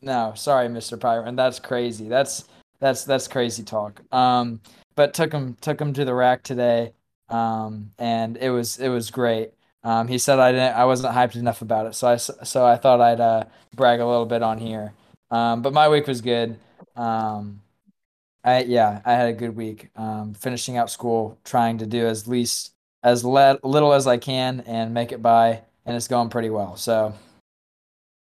no, 0.00 0.32
sorry, 0.36 0.68
Mr. 0.68 0.98
Pyron. 0.98 1.36
That's 1.36 1.60
crazy. 1.60 2.08
That's 2.08 2.44
that's 2.80 3.04
that's 3.04 3.28
crazy 3.28 3.62
talk. 3.62 4.00
Um, 4.10 4.62
but 4.94 5.12
took 5.12 5.32
him 5.32 5.54
took 5.60 5.78
him 5.78 5.92
to 5.92 6.06
the 6.06 6.14
rack 6.14 6.42
today. 6.42 6.94
Um, 7.28 7.90
and 7.98 8.38
it 8.38 8.48
was 8.50 8.78
it 8.78 8.88
was 8.88 9.10
great. 9.10 9.50
Um, 9.86 10.08
he 10.08 10.18
said 10.18 10.40
I 10.40 10.50
didn't 10.50 10.74
I 10.74 10.84
wasn't 10.84 11.14
hyped 11.14 11.36
enough 11.36 11.62
about 11.62 11.86
it, 11.86 11.94
so 11.94 12.08
I 12.08 12.14
s- 12.14 12.30
so 12.42 12.66
I 12.66 12.76
thought 12.76 13.00
I'd 13.00 13.20
uh, 13.20 13.44
brag 13.76 14.00
a 14.00 14.06
little 14.06 14.26
bit 14.26 14.42
on 14.42 14.58
here. 14.58 14.92
Um, 15.30 15.62
but 15.62 15.72
my 15.72 15.88
week 15.88 16.08
was 16.08 16.20
good. 16.20 16.58
Um, 16.96 17.60
I 18.42 18.64
yeah, 18.64 19.00
I 19.04 19.12
had 19.12 19.28
a 19.28 19.32
good 19.32 19.54
week. 19.54 19.90
Um, 19.94 20.34
finishing 20.34 20.76
out 20.76 20.90
school, 20.90 21.38
trying 21.44 21.78
to 21.78 21.86
do 21.86 22.04
as 22.04 22.26
least 22.26 22.72
as 23.04 23.24
le- 23.24 23.60
little 23.62 23.92
as 23.92 24.08
I 24.08 24.16
can 24.16 24.64
and 24.66 24.92
make 24.92 25.12
it 25.12 25.22
by, 25.22 25.62
and 25.84 25.94
it's 25.94 26.08
going 26.08 26.30
pretty 26.30 26.50
well. 26.50 26.74
So 26.76 27.14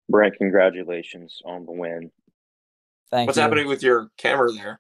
Brent, 0.08 0.36
congratulations 0.38 1.42
on 1.46 1.66
the 1.66 1.72
win. 1.72 2.12
thank 3.10 3.26
What's 3.26 3.38
you. 3.38 3.42
happening 3.42 3.68
with 3.68 3.82
your 3.82 4.12
camera 4.18 4.52
there? 4.52 4.80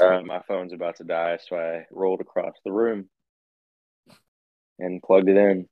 Uh, 0.00 0.22
my 0.22 0.40
phone's 0.48 0.72
about 0.72 0.96
to 0.96 1.04
die, 1.04 1.38
so 1.48 1.56
I 1.56 1.86
rolled 1.92 2.20
across 2.20 2.54
the 2.64 2.72
room 2.72 3.08
and 4.80 5.02
plugged 5.02 5.28
it 5.28 5.36
in. 5.36 5.66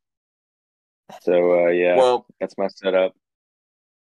So 1.23 1.67
uh, 1.67 1.71
yeah, 1.71 1.97
Well, 1.97 2.27
that's 2.41 2.57
my 2.59 2.69
setup. 2.69 3.15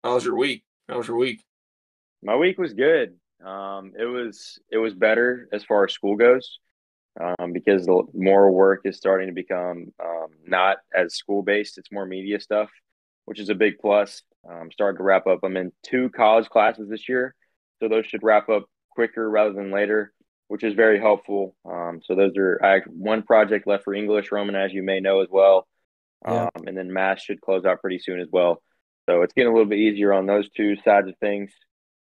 how 0.03 0.15
was 0.15 0.25
your 0.25 0.35
week? 0.35 0.63
How 0.89 0.97
was 0.97 1.07
your 1.07 1.17
week? 1.17 1.43
My 2.21 2.35
week 2.35 2.57
was 2.57 2.73
good. 2.73 3.15
Um, 3.43 3.93
it 3.97 4.05
was 4.05 4.59
it 4.69 4.77
was 4.77 4.93
better 4.93 5.47
as 5.51 5.63
far 5.63 5.85
as 5.85 5.93
school 5.93 6.15
goes. 6.15 6.59
um, 7.19 7.51
because 7.53 7.85
the 7.85 8.03
more 8.13 8.51
work 8.51 8.81
is 8.85 8.95
starting 8.97 9.27
to 9.27 9.33
become 9.33 9.91
um, 10.03 10.27
not 10.45 10.77
as 10.95 11.15
school 11.15 11.41
based. 11.43 11.77
It's 11.77 11.91
more 11.91 12.05
media 12.05 12.39
stuff, 12.39 12.69
which 13.25 13.39
is 13.39 13.49
a 13.49 13.55
big 13.55 13.79
plus. 13.79 14.21
Um, 14.49 14.69
starting 14.71 14.97
to 14.97 15.03
wrap 15.03 15.27
up. 15.27 15.39
I'm 15.43 15.57
in 15.57 15.71
two 15.83 16.09
college 16.09 16.49
classes 16.49 16.89
this 16.89 17.07
year, 17.09 17.35
so 17.79 17.87
those 17.89 18.05
should 18.05 18.23
wrap 18.23 18.49
up 18.49 18.65
quicker 18.91 19.29
rather 19.29 19.53
than 19.53 19.71
later, 19.71 20.13
which 20.51 20.65
is 20.65 20.73
very 20.73 20.99
helpful. 20.99 21.55
Um, 21.63 22.01
so 22.03 22.13
those 22.13 22.35
are 22.35 22.59
I 22.61 22.81
one 22.87 23.23
project 23.23 23.67
left 23.67 23.85
for 23.85 23.93
English, 23.93 24.33
Roman, 24.33 24.53
as 24.53 24.73
you 24.73 24.83
may 24.83 24.99
know 24.99 25.21
as 25.21 25.29
well, 25.31 25.65
Yeah. 26.27 26.49
um, 26.53 26.67
and 26.67 26.77
then 26.77 26.91
Math 26.91 27.21
should 27.21 27.39
close 27.39 27.63
out 27.63 27.79
pretty 27.79 27.99
soon 27.99 28.19
as 28.19 28.27
well. 28.29 28.61
So 29.07 29.21
it's 29.21 29.33
getting 29.33 29.49
a 29.49 29.53
little 29.53 29.69
bit 29.69 29.79
easier 29.79 30.11
on 30.11 30.25
those 30.25 30.49
two 30.49 30.75
sides 30.83 31.07
of 31.07 31.17
things. 31.19 31.53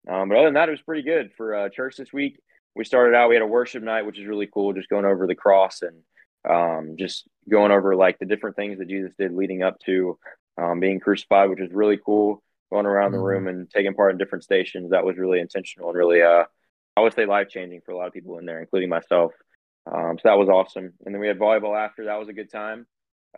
Um, 0.08 0.30
but 0.30 0.38
other 0.38 0.46
than 0.46 0.54
that, 0.54 0.70
it 0.70 0.72
was 0.72 0.80
pretty 0.80 1.02
good 1.02 1.30
for 1.36 1.54
uh, 1.54 1.68
church 1.68 1.98
this 1.98 2.10
week. 2.10 2.40
We 2.74 2.86
started 2.86 3.14
out, 3.14 3.28
we 3.28 3.34
had 3.34 3.42
a 3.42 3.46
worship 3.46 3.82
night, 3.82 4.06
which 4.06 4.18
is 4.18 4.26
really 4.26 4.46
cool, 4.46 4.72
just 4.72 4.88
going 4.88 5.04
over 5.04 5.26
the 5.26 5.34
cross 5.34 5.82
and 5.82 6.02
um, 6.48 6.96
just 6.98 7.28
going 7.50 7.70
over 7.70 7.94
like 7.96 8.18
the 8.18 8.24
different 8.24 8.56
things 8.56 8.78
that 8.78 8.88
Jesus 8.88 9.12
did 9.18 9.34
leading 9.34 9.62
up 9.62 9.78
to 9.80 10.18
um, 10.56 10.80
being 10.80 11.00
crucified, 11.00 11.50
which 11.50 11.60
is 11.60 11.70
really 11.70 11.98
cool. 12.02 12.42
Going 12.72 12.86
around 12.86 13.12
the 13.12 13.18
Mhm. 13.18 13.24
room 13.24 13.46
and 13.46 13.68
taking 13.70 13.92
part 13.92 14.12
in 14.12 14.16
different 14.16 14.44
stations, 14.44 14.92
that 14.92 15.04
was 15.04 15.18
really 15.18 15.38
intentional 15.38 15.90
and 15.90 15.98
really, 15.98 16.22
uh, 16.22 16.44
I 16.98 17.02
would 17.02 17.14
say, 17.14 17.26
life 17.26 17.48
changing 17.48 17.82
for 17.84 17.92
a 17.92 17.96
lot 17.96 18.08
of 18.08 18.12
people 18.12 18.38
in 18.38 18.46
there, 18.46 18.60
including 18.60 18.88
myself. 18.88 19.32
Um, 19.86 20.18
so 20.18 20.28
that 20.28 20.38
was 20.38 20.48
awesome. 20.48 20.92
And 21.04 21.14
then 21.14 21.20
we 21.20 21.28
had 21.28 21.38
volleyball 21.38 21.78
after. 21.78 22.04
That 22.04 22.18
was 22.18 22.28
a 22.28 22.34
good 22.34 22.50
time. 22.50 22.86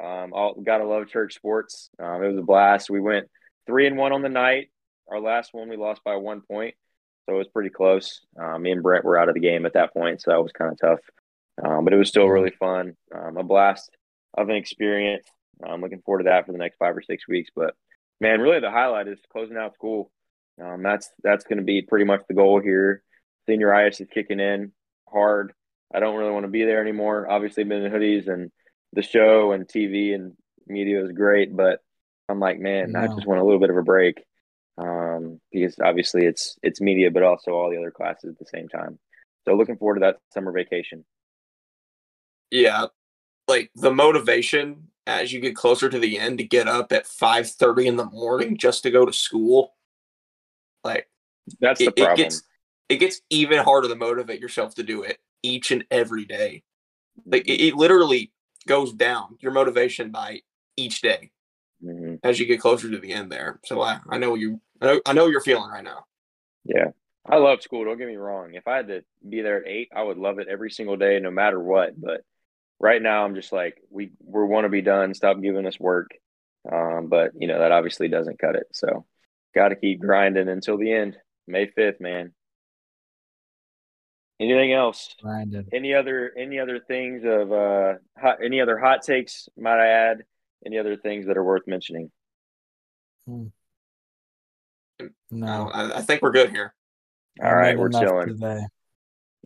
Um, 0.03 0.33
all, 0.33 0.55
gotta 0.55 0.85
love 0.85 1.09
church 1.09 1.35
sports. 1.35 1.91
Um, 1.99 2.23
it 2.23 2.29
was 2.29 2.39
a 2.39 2.43
blast. 2.43 2.91
We 2.91 3.01
went 3.01 3.29
three 3.67 3.87
and 3.87 3.97
one 3.97 4.13
on 4.13 4.23
the 4.23 4.29
night. 4.29 4.71
Our 5.09 5.21
last 5.21 5.51
one 5.53 5.69
we 5.69 5.77
lost 5.77 6.03
by 6.05 6.17
one 6.17 6.41
point, 6.41 6.75
so 7.27 7.35
it 7.35 7.39
was 7.39 7.49
pretty 7.49 7.71
close. 7.71 8.21
Um, 8.41 8.63
me 8.63 8.71
and 8.71 8.83
Brent 8.83 9.05
were 9.05 9.19
out 9.19 9.29
of 9.29 9.35
the 9.35 9.41
game 9.41 9.67
at 9.67 9.75
that 9.75 9.93
point, 9.93 10.23
so 10.23 10.31
that 10.31 10.43
was 10.43 10.53
kind 10.53 10.73
of 10.73 10.79
tough. 10.79 11.01
Um, 11.63 11.85
but 11.85 11.93
it 11.93 11.99
was 11.99 12.09
still 12.09 12.27
really 12.27 12.53
fun. 12.59 12.97
Um, 13.15 13.37
a 13.37 13.43
blast 13.43 13.91
of 14.35 14.49
an 14.49 14.57
experience. 14.57 15.27
I'm 15.65 15.81
looking 15.81 16.01
forward 16.03 16.21
to 16.21 16.31
that 16.31 16.47
for 16.47 16.53
the 16.53 16.59
next 16.59 16.77
five 16.79 16.97
or 16.97 17.03
six 17.03 17.29
weeks. 17.29 17.51
But 17.55 17.75
man, 18.21 18.41
really 18.41 18.61
the 18.61 18.71
highlight 18.71 19.09
is 19.09 19.19
closing 19.33 19.57
out 19.57 19.75
school. 19.75 20.11
Um, 20.63 20.83
that's 20.83 21.11
that's 21.23 21.45
going 21.45 21.59
to 21.59 21.65
be 21.65 21.83
pretty 21.83 22.05
much 22.05 22.23
the 22.29 22.35
goal 22.35 22.61
here. 22.61 23.03
Senioritis 23.51 24.01
is 24.01 24.09
kicking 24.13 24.41
in 24.41 24.73
hard. 25.09 25.53
I 25.93 26.01
don't 26.01 26.17
really 26.17 26.33
want 26.33 26.45
to 26.45 26.51
be 26.51 26.65
there 26.65 26.81
anymore. 26.81 27.31
Obviously, 27.31 27.65
been 27.65 27.85
in 27.85 27.93
hoodies 27.93 28.29
and 28.29 28.51
the 28.93 29.03
show 29.03 29.53
and 29.53 29.67
TV 29.67 30.15
and 30.15 30.35
media 30.67 31.03
is 31.03 31.13
great, 31.13 31.57
but 31.57 31.81
I'm 32.29 32.41
like, 32.41 32.61
man, 32.61 32.95
I 32.95 33.07
just 33.09 33.27
want 33.27 33.41
a 33.41 33.45
little 33.45 33.59
bit 33.59 33.71
of 33.71 33.77
a 33.77 33.83
break 33.83 34.23
um, 34.79 35.41
because 35.53 35.77
obviously 35.83 36.27
it's 36.27 36.59
it's 36.63 36.81
media, 36.81 37.11
but 37.11 37.23
also 37.23 37.53
all 37.53 37.71
the 37.71 37.77
other 37.77 37.91
classes 37.91 38.31
at 38.31 38.39
the 38.39 38.47
same 38.47 38.69
time. 38.69 38.99
So 39.45 39.55
looking 39.55 39.77
forward 39.77 39.97
to 39.97 40.01
that 40.01 40.19
summer 40.33 40.53
vacation. 40.53 41.05
Yeah, 42.51 42.87
like 43.49 43.71
the 43.75 43.93
motivation 43.93 44.89
as 45.07 45.33
you 45.33 45.41
get 45.41 45.57
closer 45.57 45.89
to 45.89 45.99
the 45.99 46.19
end 46.19 46.39
to 46.39 46.45
get 46.45 46.69
up 46.69 46.93
at 46.93 47.07
five 47.07 47.51
thirty 47.51 47.87
in 47.87 47.97
the 47.97 48.07
morning 48.07 48.57
just 48.57 48.85
to 48.85 48.91
go 48.91 49.05
to 49.05 49.13
school. 49.13 49.75
Like 50.85 51.09
That's 51.61 51.79
the 51.79 51.87
it, 51.87 51.95
it 51.97 52.05
problem. 52.05 52.17
gets 52.17 52.43
it 52.91 52.97
gets 52.97 53.22
even 53.30 53.59
harder 53.61 53.88
to 53.88 53.95
motivate 53.95 54.41
yourself 54.41 54.74
to 54.74 54.82
do 54.82 55.03
it 55.03 55.18
each 55.43 55.70
and 55.70 55.84
every 55.91 56.24
day. 56.26 56.62
Like 57.24 57.49
it, 57.49 57.61
it 57.68 57.74
literally 57.76 58.32
goes 58.66 58.93
down 58.93 59.38
your 59.41 59.53
motivation 59.53 60.11
by 60.11 60.41
each 60.76 61.01
day 61.01 61.30
Mhm. 61.82 62.20
as 62.22 62.38
you 62.38 62.45
get 62.47 62.61
closer 62.61 62.91
to 62.91 62.99
the 62.99 63.12
end 63.12 63.32
there. 63.32 63.59
So 63.64 63.80
I, 63.80 64.01
I 64.11 64.18
know 64.18 64.34
you 64.34 64.61
I 64.82 64.86
know, 64.86 65.01
I 65.07 65.12
know 65.14 65.26
you're 65.28 65.41
feeling 65.41 65.70
right 65.70 65.84
now. 65.84 66.05
Yeah. 66.64 66.88
I 67.24 67.36
love 67.36 67.62
school. 67.62 67.84
Don't 67.84 67.99
get 67.99 68.09
me 68.09 68.16
wrong. 68.16 68.55
If 68.55 68.66
I 68.66 68.76
had 68.76 68.88
to 68.88 69.05
be 69.26 69.43
there 69.43 69.59
at 69.59 69.68
eight, 69.68 69.91
I 69.95 70.03
would 70.03 70.18
love 70.18 70.38
it 70.38 70.49
every 70.49 70.70
single 70.70 70.97
day, 70.97 71.20
no 71.20 71.30
matter 71.30 71.61
what. 71.61 71.99
But 72.01 72.22
right 72.78 73.01
now, 73.01 73.24
I'm 73.24 73.34
just 73.34 73.53
like, 73.53 73.80
we 73.91 74.11
we 74.24 74.45
want 74.45 74.64
to 74.64 74.70
be 74.70 74.80
done. 74.82 75.14
Stop 75.14 75.41
giving 75.41 75.66
us 75.66 75.78
work. 75.78 76.11
Um, 76.70 77.09
but 77.09 77.32
you 77.38 77.47
know 77.47 77.59
that 77.59 77.72
obviously 77.72 78.09
doesn't 78.09 78.38
cut 78.38 78.57
it. 78.57 78.66
So, 78.72 79.07
got 79.55 79.68
to 79.68 79.76
keep 79.76 80.01
grinding 80.01 80.49
until 80.49 80.76
the 80.78 80.93
end. 80.93 81.16
May 81.47 81.66
fifth, 81.66 82.01
man. 82.01 82.32
Anything 84.41 84.72
else? 84.72 85.14
Grinded. 85.22 85.68
Any 85.72 85.95
other 85.95 86.32
any 86.36 86.59
other 86.59 86.80
things 86.80 87.24
of 87.24 87.53
uh 87.53 87.95
hot, 88.18 88.38
any 88.43 88.61
other 88.61 88.78
hot 88.78 89.03
takes? 89.03 89.49
Might 89.57 89.78
I 89.78 89.88
add? 89.88 90.24
Any 90.64 90.78
other 90.78 90.97
things 90.97 91.26
that 91.26 91.36
are 91.36 91.45
worth 91.45 91.66
mentioning? 91.66 92.11
No. 95.30 95.68
I, 95.68 95.99
I 95.99 96.03
think 96.03 96.22
we're 96.22 96.32
good 96.32 96.51
here. 96.51 96.74
All 97.43 97.55
right, 97.55 97.78
we're 97.78 97.86
enough 97.86 98.03
chilling. 98.03 98.28
Today. 98.28 98.61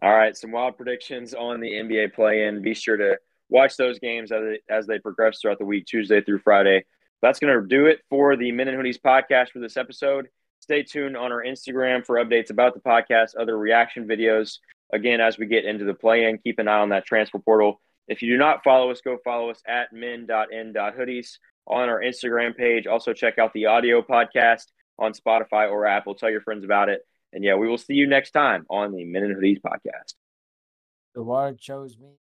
All 0.03 0.15
right, 0.15 0.37
some 0.37 0.51
wild 0.51 0.77
predictions 0.77 1.35
on 1.35 1.61
the 1.61 1.71
NBA 1.71 2.15
play-in. 2.15 2.63
Be 2.63 2.75
sure 2.75 2.97
to 2.97 3.19
watch 3.49 3.77
those 3.77 3.99
games 3.99 4.33
as 4.33 4.43
they, 4.43 4.75
as 4.75 4.87
they 4.87 4.99
progress 4.99 5.39
throughout 5.41 5.59
the 5.59 5.65
week, 5.65 5.87
Tuesday 5.87 6.21
through 6.21 6.41
Friday. 6.41 6.85
That's 7.23 7.39
going 7.39 7.55
to 7.55 7.67
do 7.67 7.87
it 7.87 8.01
for 8.11 8.37
the 8.37 8.51
Men 8.53 8.69
in 8.69 8.75
Hoodies 8.75 9.01
podcast 9.01 9.51
for 9.51 9.61
this 9.61 9.77
episode. 9.77 10.29
Stay 10.61 10.83
tuned 10.83 11.17
on 11.17 11.31
our 11.31 11.45
Instagram 11.45 12.05
for 12.05 12.17
updates 12.17 12.51
about 12.51 12.75
the 12.75 12.81
podcast, 12.81 13.31
other 13.39 13.57
reaction 13.57 14.09
videos. 14.09 14.59
Again, 14.93 15.21
as 15.21 15.39
we 15.39 15.47
get 15.47 15.65
into 15.65 15.85
the 15.85 15.95
play-in, 15.95 16.39
keep 16.39 16.59
an 16.59 16.69
eye 16.69 16.81
on 16.81 16.91
that 16.91 17.07
transfer 17.07 17.39
portal. 17.39 17.81
If 18.07 18.23
you 18.23 18.31
do 18.31 18.37
not 18.37 18.63
follow 18.63 18.91
us, 18.91 19.01
go 19.01 19.19
follow 19.25 19.51
us 19.51 19.63
at 19.67 19.93
men.in.hoodies 19.93 21.39
on 21.67 21.89
our 21.89 22.01
Instagram 22.01 22.57
page. 22.57 22.87
Also, 22.87 23.13
check 23.13 23.39
out 23.39 23.53
the 23.55 23.67
audio 23.67 24.03
podcast 24.03 24.67
on 24.99 25.13
Spotify 25.13 25.71
or 25.71 25.87
Apple. 25.87 26.15
Tell 26.15 26.31
your 26.31 26.43
friends 26.43 26.65
about 26.65 26.89
it. 26.89 27.01
And 27.33 27.43
yeah, 27.43 27.57
we 27.57 27.67
will 27.67 27.79
see 27.79 27.95
you 27.95 28.07
next 28.07 28.31
time 28.31 28.67
on 28.71 28.93
the 28.93 29.05
Men 29.05 29.25
in 29.25 29.35
Hoodies 29.35 29.61
podcast. 29.61 30.15
The 31.15 31.23
water 31.23 31.57
chose 31.59 31.99
me. 31.99 32.19